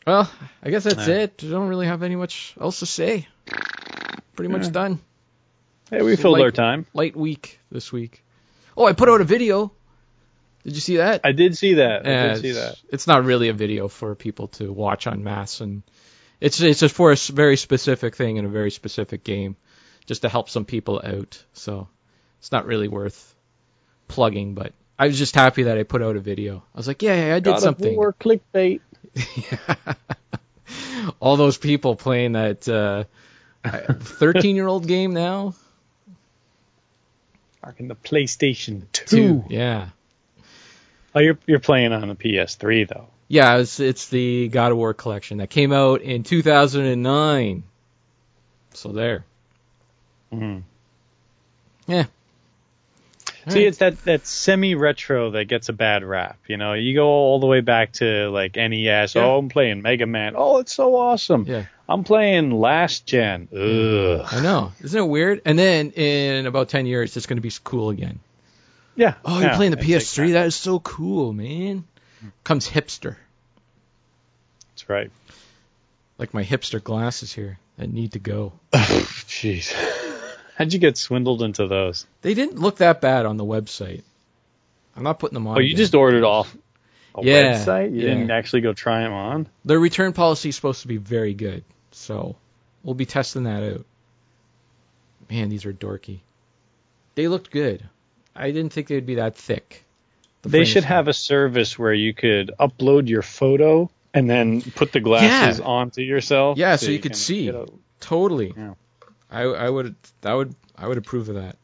Well, 0.08 0.30
I 0.62 0.70
guess 0.70 0.84
that's 0.84 1.08
it. 1.08 1.42
I 1.44 1.48
don't 1.50 1.68
really 1.68 1.88
have 1.88 2.04
any 2.04 2.16
much 2.16 2.56
else 2.60 2.80
to 2.80 2.86
say. 2.86 3.28
Pretty 4.36 4.52
much 4.52 4.66
Yeah. 4.66 4.72
done. 4.72 5.00
Hey, 5.90 6.02
we 6.02 6.16
filled 6.16 6.34
Like- 6.34 6.44
our 6.44 6.52
time. 6.52 6.86
light 6.94 7.16
week 7.16 7.60
this 7.72 7.92
week. 7.92 8.24
Oh, 8.78 8.86
I 8.86 8.94
put 8.94 9.10
out 9.10 9.22
a 9.22 9.24
video. 9.26 9.72
Did 10.64 10.74
you 10.76 10.82
see 10.82 10.98
that? 10.98 11.22
I 11.24 11.32
did 11.32 11.58
see 11.58 11.76
that. 11.76 12.06
I 12.08 12.34
did 12.34 12.42
see 12.42 12.50
it's, 12.50 12.60
that. 12.60 12.76
it's 12.90 13.08
not 13.08 13.24
really 13.24 13.50
a 13.50 13.54
video 13.54 13.88
for 13.88 14.16
people 14.16 14.48
to 14.60 14.72
watch 14.72 15.06
on 15.08 15.24
mass, 15.24 15.62
and 15.62 15.84
it's 16.42 16.60
it's 16.60 16.80
just 16.80 16.96
for 16.96 17.12
a 17.12 17.16
very 17.16 17.56
specific 17.56 18.16
thing 18.16 18.38
in 18.38 18.46
a 18.46 18.50
very 18.50 18.72
specific 18.72 19.24
game, 19.24 19.56
just 20.08 20.24
to 20.24 20.30
help 20.30 20.50
some 20.50 20.66
people 20.66 21.00
out. 21.04 21.44
So 21.54 21.88
it's 22.40 22.52
not 22.52 22.66
really 22.66 22.88
worth 22.88 23.36
plugging, 24.08 24.56
but 24.56 24.74
I 24.98 25.08
was 25.08 25.18
just 25.18 25.36
happy 25.36 25.64
that 25.64 25.78
I 25.78 25.84
put 25.84 26.02
out 26.02 26.16
a 26.16 26.20
video. 26.20 26.64
I 26.74 26.78
was 26.78 26.88
like, 26.88 27.02
yeah, 27.02 27.28
yeah 27.28 27.36
I 27.36 27.40
did 27.40 27.46
God 27.46 27.58
of 27.58 27.62
something. 27.62 27.96
War 27.96 28.14
clickbait. 28.14 28.82
All 31.20 31.38
those 31.38 31.58
people 31.58 31.96
playing 31.96 32.34
that 32.34 32.68
uh, 32.68 33.04
13 33.66 34.56
year 34.56 34.68
old 34.68 34.88
game 34.88 35.14
now. 35.14 35.54
Back 37.62 37.80
in 37.80 37.88
the 37.88 37.96
PlayStation 37.96 38.84
2. 38.92 39.06
Two. 39.06 39.46
Yeah. 39.50 39.90
Oh, 41.14 41.20
you're 41.20 41.38
you're 41.46 41.60
playing 41.60 41.94
on 41.94 42.10
the 42.10 42.16
PS3 42.16 42.88
though. 42.88 43.08
Yeah, 43.28 43.58
it's, 43.58 43.80
it's 43.80 44.10
the 44.10 44.50
God 44.50 44.72
of 44.72 44.78
War 44.78 44.94
collection 44.94 45.40
that 45.40 45.50
came 45.50 45.72
out 45.72 46.02
in 46.02 46.24
2009. 46.24 47.64
So 48.74 48.92
there. 48.92 49.26
Mhm. 50.32 50.64
Yeah. 51.88 52.06
See, 53.48 53.60
Alright. 53.60 53.68
it's 53.68 53.78
that, 53.78 54.06
that 54.06 54.26
semi-retro 54.26 55.32
that 55.32 55.46
gets 55.46 55.70
a 55.70 55.74
bad 55.74 56.04
rap. 56.04 56.40
You 56.48 56.58
know, 56.58 56.74
you 56.74 56.96
go 56.96 57.08
all 57.08 57.40
the 57.40 57.46
way 57.46 57.62
back 57.62 57.92
to 57.94 58.30
like 58.30 58.56
NES. 58.56 59.14
Yeah. 59.14 59.24
Oh, 59.24 59.38
I'm 59.38 59.50
playing 59.50 59.84
Mega 59.84 60.08
Man. 60.08 60.34
Oh, 60.36 60.58
it's 60.58 60.74
so 60.74 60.96
awesome. 60.96 61.46
Yeah. 61.48 61.66
I'm 61.88 62.04
playing 62.04 62.50
last 62.50 63.06
gen. 63.06 63.48
Ugh. 63.54 64.28
I 64.32 64.42
know. 64.42 64.72
Isn't 64.82 65.00
it 65.00 65.08
weird? 65.08 65.42
And 65.46 65.60
then 65.60 65.92
in 65.92 66.48
about 66.48 66.70
10 66.70 66.88
years, 66.88 67.16
it's 67.16 67.28
going 67.28 67.38
to 67.38 67.42
be 67.42 67.52
cool 67.64 67.90
again. 67.92 68.20
Yeah. 68.96 69.16
Oh, 69.24 69.40
you're 69.40 69.50
yeah, 69.50 69.56
playing 69.56 69.72
the 69.72 69.78
PS3? 69.78 70.18
like 70.18 70.28
that. 70.28 70.34
That 70.34 70.46
is 70.48 70.56
so 70.56 70.80
cool, 70.80 71.32
man. 71.32 71.84
Comes 72.44 72.68
hipster. 72.68 73.18
That's 74.72 74.90
right. 74.90 75.12
Like 76.18 76.34
my 76.34 76.44
hipster 76.44 76.84
glasses 76.84 77.32
here 77.32 77.60
that 77.78 77.92
need 77.92 78.14
to 78.14 78.20
go. 78.20 78.54
Jeez. 78.74 79.74
How'd 80.56 80.74
you 80.74 80.80
get 80.80 80.98
swindled 80.98 81.42
into 81.42 81.68
those? 81.68 82.06
They 82.22 82.34
didn't 82.34 82.60
look 82.60 82.78
that 82.78 83.02
bad 83.02 83.26
on 83.26 83.38
the 83.38 83.46
website. 83.46 84.04
I'm 84.96 85.04
not 85.04 85.20
putting 85.20 85.34
them 85.34 85.48
on. 85.48 85.58
Oh, 85.58 85.60
you 85.60 85.68
again. 85.68 85.78
just 85.78 85.96
ordered 85.96 86.24
off 86.24 86.56
a 87.14 87.24
Yeah, 87.24 87.54
website? 87.54 87.92
You 87.94 88.02
yeah. 88.02 88.08
didn't 88.14 88.32
actually 88.32 88.62
go 88.62 88.74
try 88.74 89.02
them 89.02 89.12
on? 89.14 89.48
Their 89.66 89.80
return 89.80 90.14
policy 90.14 90.50
is 90.50 90.56
supposed 90.56 90.82
to 90.84 90.88
be 90.88 90.98
very 90.98 91.34
good, 91.34 91.64
so 91.92 92.38
we'll 92.84 92.96
be 92.96 93.06
testing 93.06 93.44
that 93.44 93.64
out. 93.64 93.86
Man, 95.30 95.50
these 95.50 95.66
are 95.66 95.74
dorky. 95.74 96.20
They 97.16 97.28
looked 97.28 97.52
good. 97.52 97.84
I 98.36 98.52
didn't 98.52 98.72
think 98.74 98.88
they'd 98.88 99.06
be 99.06 99.16
that 99.16 99.36
thick. 99.36 99.84
The 100.44 100.50
They 100.50 100.66
should 100.66 100.84
have 100.84 101.08
a 101.08 101.14
service 101.14 101.78
where 101.80 101.94
you 101.94 102.14
could 102.14 102.52
upload 102.60 103.08
your 103.08 103.22
photo 103.24 103.90
and 104.14 104.30
then 104.30 104.62
put 104.62 104.92
the 104.92 105.00
glasses 105.00 105.60
Yeah. 105.60 105.66
onto 105.66 106.02
yourself. 106.02 106.58
Yeah, 106.58 106.76
so 106.76 106.92
you 106.92 107.00
could 107.00 107.16
see. 107.16 107.52
totally. 108.00 108.54
Yeah. 108.56 108.74
I 109.30 109.44
I 109.44 109.70
would 109.70 109.96
that 110.22 110.34
would 110.34 110.56
I 110.76 110.88
would 110.88 110.98
approve 110.98 111.30
of 111.30 111.36
that. 111.36 111.58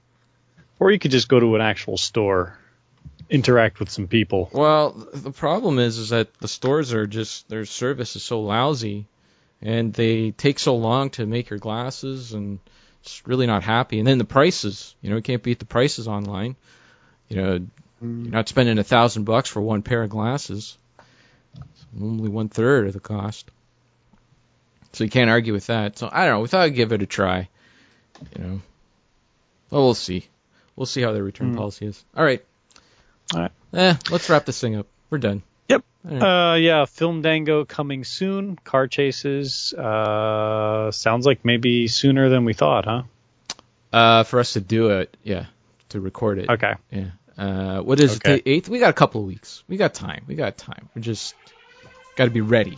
or 0.80 0.92
you 0.92 1.00
could 1.00 1.12
just 1.12 1.28
go 1.28 1.40
to 1.40 1.56
an 1.56 1.62
actual 1.62 1.98
store, 1.98 2.58
interact 3.30 3.80
with 3.80 3.90
some 3.90 4.08
people. 4.08 4.50
Well, 4.52 5.08
the 5.14 5.32
problem 5.32 5.80
is 5.80 5.98
is 5.98 6.10
that 6.10 6.34
the 6.40 6.48
stores 6.48 6.94
are 6.94 7.08
just 7.08 7.48
their 7.50 7.66
service 7.66 8.16
is 8.16 8.24
so 8.24 8.42
lousy, 8.42 9.08
and 9.62 9.94
they 9.94 10.32
take 10.32 10.60
so 10.60 10.76
long 10.76 11.10
to 11.12 11.26
make 11.26 11.50
your 11.50 11.60
glasses, 11.60 12.34
and 12.34 12.60
it's 13.04 13.26
really 13.28 13.48
not 13.48 13.64
happy. 13.64 14.00
And 14.00 14.08
then 14.08 14.18
the 14.18 14.26
prices, 14.26 14.96
you 15.02 15.10
know, 15.10 15.16
you 15.18 15.22
can't 15.22 15.44
beat 15.44 15.60
the 15.60 15.66
prices 15.66 16.08
online. 16.08 16.56
You 17.30 17.36
know, 17.36 17.60
hmm. 18.00 18.24
you're 18.26 18.34
not 18.34 18.50
spending 18.50 18.78
a 18.80 18.84
thousand 18.84 19.24
bucks 19.24 19.50
for 19.50 19.62
one 19.62 19.82
pair 19.82 20.04
of 20.04 20.10
glasses. 20.10 20.78
It's 21.56 21.86
only 22.00 22.30
one 22.30 22.50
third 22.50 22.88
of 22.88 22.94
the 22.94 23.00
cost. 23.00 23.50
So 24.94 25.04
you 25.04 25.10
can't 25.10 25.30
argue 25.30 25.54
with 25.54 25.68
that. 25.68 25.98
So 25.98 26.10
I 26.12 26.26
don't 26.26 26.36
know. 26.36 26.40
We 26.42 26.48
thought 26.48 26.62
I'd 26.62 26.76
give 26.76 26.92
it 26.92 27.02
a 27.02 27.06
try. 27.06 27.48
You 28.36 28.44
know. 28.44 28.62
Well, 29.70 29.84
we'll 29.84 29.94
see. 29.94 30.28
We'll 30.76 30.86
see 30.86 31.02
how 31.02 31.12
their 31.14 31.24
return 31.24 31.54
Mm. 31.54 31.58
policy 31.58 31.86
is. 31.86 32.04
All 32.16 32.24
right. 32.24 32.44
All 33.34 33.42
right. 33.42 33.52
Eh, 33.74 33.96
let's 34.10 34.30
wrap 34.30 34.46
this 34.46 34.60
thing 34.60 34.76
up. 34.76 34.88
We're 35.10 35.18
done. 35.20 35.44
Yep. 35.70 35.84
Right. 36.04 36.52
Uh, 36.54 36.56
yeah, 36.56 36.86
Film 36.86 37.22
Dango 37.22 37.64
coming 37.64 38.04
soon. 38.04 38.58
Car 38.58 38.88
chases. 38.88 39.74
Uh, 39.74 40.92
sounds 40.92 41.26
like 41.26 41.46
maybe 41.46 41.88
sooner 41.88 42.28
than 42.30 42.44
we 42.44 42.54
thought, 42.54 42.86
huh? 42.86 43.04
Uh, 43.94 44.24
for 44.24 44.40
us 44.40 44.54
to 44.54 44.62
do 44.62 44.90
it, 44.90 45.16
yeah, 45.24 45.46
to 45.90 46.00
record 46.02 46.40
it. 46.40 46.50
Okay. 46.50 46.74
Yeah. 46.92 47.12
Uh, 47.38 47.82
what 47.82 48.00
is 48.02 48.18
Okay. 48.18 48.36
it? 48.36 48.44
The 48.46 48.52
eighth? 48.52 48.70
We 48.70 48.80
got 48.80 48.90
a 48.90 48.94
couple 48.94 49.22
of 49.22 49.28
weeks. 49.28 49.64
We 49.68 49.78
got 49.78 49.94
time. 49.94 50.24
We 50.28 50.36
got 50.36 50.58
time. 50.58 50.90
We 50.96 51.02
just 51.02 51.34
got 52.16 52.26
to 52.26 52.32
be 52.32 52.42
ready 52.42 52.78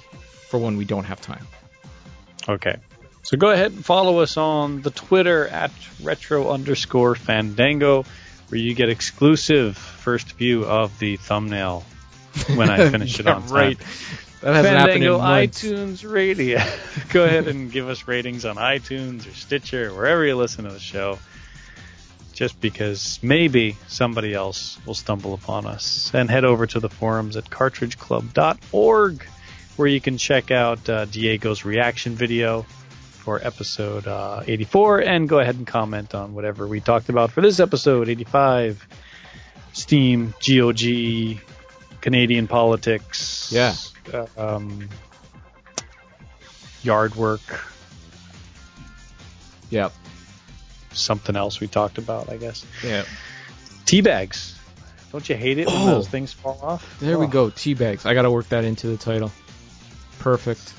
for 0.49 0.59
when 0.59 0.77
we 0.77 0.85
don't 0.85 1.05
have 1.05 1.21
time. 1.21 1.47
Okay. 2.47 2.77
So 3.23 3.37
go 3.37 3.49
ahead 3.51 3.71
and 3.71 3.85
follow 3.85 4.19
us 4.19 4.35
on 4.37 4.81
the 4.81 4.91
Twitter 4.91 5.47
at 5.47 5.71
retro 6.01 6.49
underscore 6.51 7.15
fandango, 7.15 8.03
where 8.49 8.59
you 8.59 8.73
get 8.75 8.89
exclusive 8.89 9.77
first 9.77 10.33
view 10.33 10.65
of 10.65 10.97
the 10.99 11.15
thumbnail 11.17 11.85
when 12.55 12.69
I 12.69 12.89
finish 12.91 13.19
it 13.19 13.25
Yeah, 13.25 13.35
on 13.35 13.43
time. 13.43 13.51
right. 13.53 13.77
That 14.41 14.55
hasn't 14.55 14.75
happened 14.77 14.93
Fandango 15.03 15.17
months. 15.19 15.63
iTunes 15.63 16.11
Radio. 16.11 16.59
Go 17.13 17.23
ahead 17.23 17.47
and 17.47 17.71
give 17.71 17.87
us 17.87 18.09
ratings 18.09 18.43
on 18.43 18.57
iTunes 18.57 19.25
or 19.25 19.33
Stitcher, 19.33 19.89
or 19.89 19.93
wherever 19.95 20.25
you 20.25 20.35
listen 20.35 20.65
to 20.65 20.71
the 20.71 20.79
show. 20.81 21.17
Just 22.33 22.59
because 22.59 23.19
maybe 23.21 23.77
somebody 23.87 24.33
else 24.33 24.77
will 24.85 24.95
stumble 24.95 25.33
upon 25.33 25.65
us. 25.65 26.11
And 26.13 26.29
head 26.29 26.43
over 26.43 26.65
to 26.67 26.79
the 26.81 26.89
forums 26.89 27.37
at 27.37 27.45
cartridgeclub.org 27.49 29.27
where 29.75 29.87
you 29.87 29.99
can 30.01 30.17
check 30.17 30.51
out 30.51 30.87
uh, 30.89 31.05
Diego's 31.05 31.65
reaction 31.65 32.13
video 32.15 32.63
for 32.63 33.39
episode 33.45 34.05
uh, 34.07 34.43
84 34.45 34.99
and 35.01 35.29
go 35.29 35.39
ahead 35.39 35.55
and 35.55 35.65
comment 35.65 36.13
on 36.13 36.33
whatever 36.33 36.67
we 36.67 36.79
talked 36.81 37.09
about 37.09 37.31
for 37.31 37.41
this 37.41 37.59
episode 37.59 38.09
85 38.09 38.85
Steam, 39.71 40.33
GOG, 40.45 41.39
Canadian 42.01 42.47
politics. 42.47 43.49
Yeah. 43.51 43.73
uh, 44.13 44.27
um, 44.37 44.87
yard 46.83 47.15
work, 47.15 47.41
Yep. 49.71 49.93
something 50.91 51.35
else 51.35 51.59
we 51.59 51.67
talked 51.67 51.97
about, 51.97 52.29
I 52.29 52.37
guess. 52.37 52.65
Yeah. 52.83 53.03
Tea 53.85 54.01
bags. 54.01 54.59
Don't 55.11 55.27
you 55.27 55.35
hate 55.35 55.57
it 55.57 55.67
when 55.67 55.75
Oh. 55.75 55.85
those 55.85 56.07
things 56.07 56.33
fall 56.33 56.59
off? 56.61 56.99
There 56.99 57.17
we 57.17 57.25
Oh, 57.25 57.29
go. 57.29 57.49
Tea 57.49 57.73
bags. 57.73 58.05
I 58.05 58.13
gotta 58.13 58.29
work 58.29 58.49
that 58.49 58.63
into 58.65 58.87
the 58.87 58.97
title. 58.97 59.31
Perfect. 60.23 60.73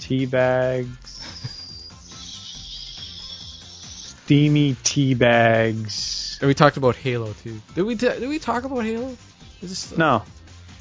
Tea 0.00 0.26
bags. 0.26 0.88
Steamy 4.24 4.74
tea 4.82 5.14
bags. 5.14 6.38
And 6.40 6.48
we 6.48 6.54
talked 6.54 6.76
about 6.76 6.96
Halo 6.96 7.32
too. 7.44 7.60
Did 7.76 7.82
we? 7.84 7.94
T- 7.94 8.08
did 8.08 8.28
we 8.28 8.40
talk 8.40 8.64
about 8.64 8.80
Halo? 8.80 9.16
Is 9.62 9.70
this 9.90 9.96
No. 9.96 10.24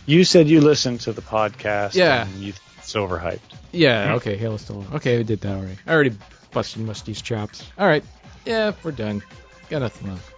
You 0.08 0.24
said 0.24 0.48
you 0.48 0.60
listened 0.60 1.02
to 1.02 1.14
the 1.14 1.22
podcast. 1.22 1.94
Yeah. 1.94 2.26
And 2.26 2.42
you 2.42 2.54
it's 2.80 2.94
overhyped. 2.94 3.40
Yeah. 3.72 4.16
Okay. 4.16 4.38
Halo's 4.38 4.62
still 4.62 4.80
on. 4.80 4.96
Okay, 4.96 5.18
we 5.18 5.24
did 5.24 5.42
that 5.42 5.56
already. 5.56 5.78
I 5.86 5.94
already 5.94 6.18
busted 6.52 6.82
Musty's 6.82 7.22
chops. 7.22 7.64
All 7.78 7.86
right. 7.88 8.04
Yeah, 8.44 8.72
we're 8.82 8.92
done. 8.92 9.22
Got 9.70 9.80
nothing 9.80 10.10
left. 10.10 10.34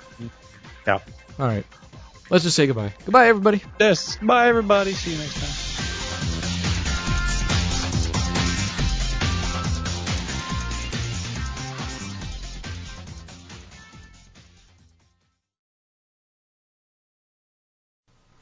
Yeah. 0.86 1.00
All 1.40 1.48
right. 1.48 1.66
Let's 2.30 2.44
just 2.44 2.58
say 2.58 2.68
goodbye. 2.68 2.94
Goodbye, 3.06 3.30
everybody. 3.30 3.62
Yes. 3.80 4.18
Bye, 4.18 4.50
everybody. 4.50 4.92
See 4.92 5.14
you 5.14 5.18
next 5.20 5.36
time. 5.36 5.69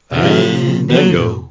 Fandango. 0.08 1.47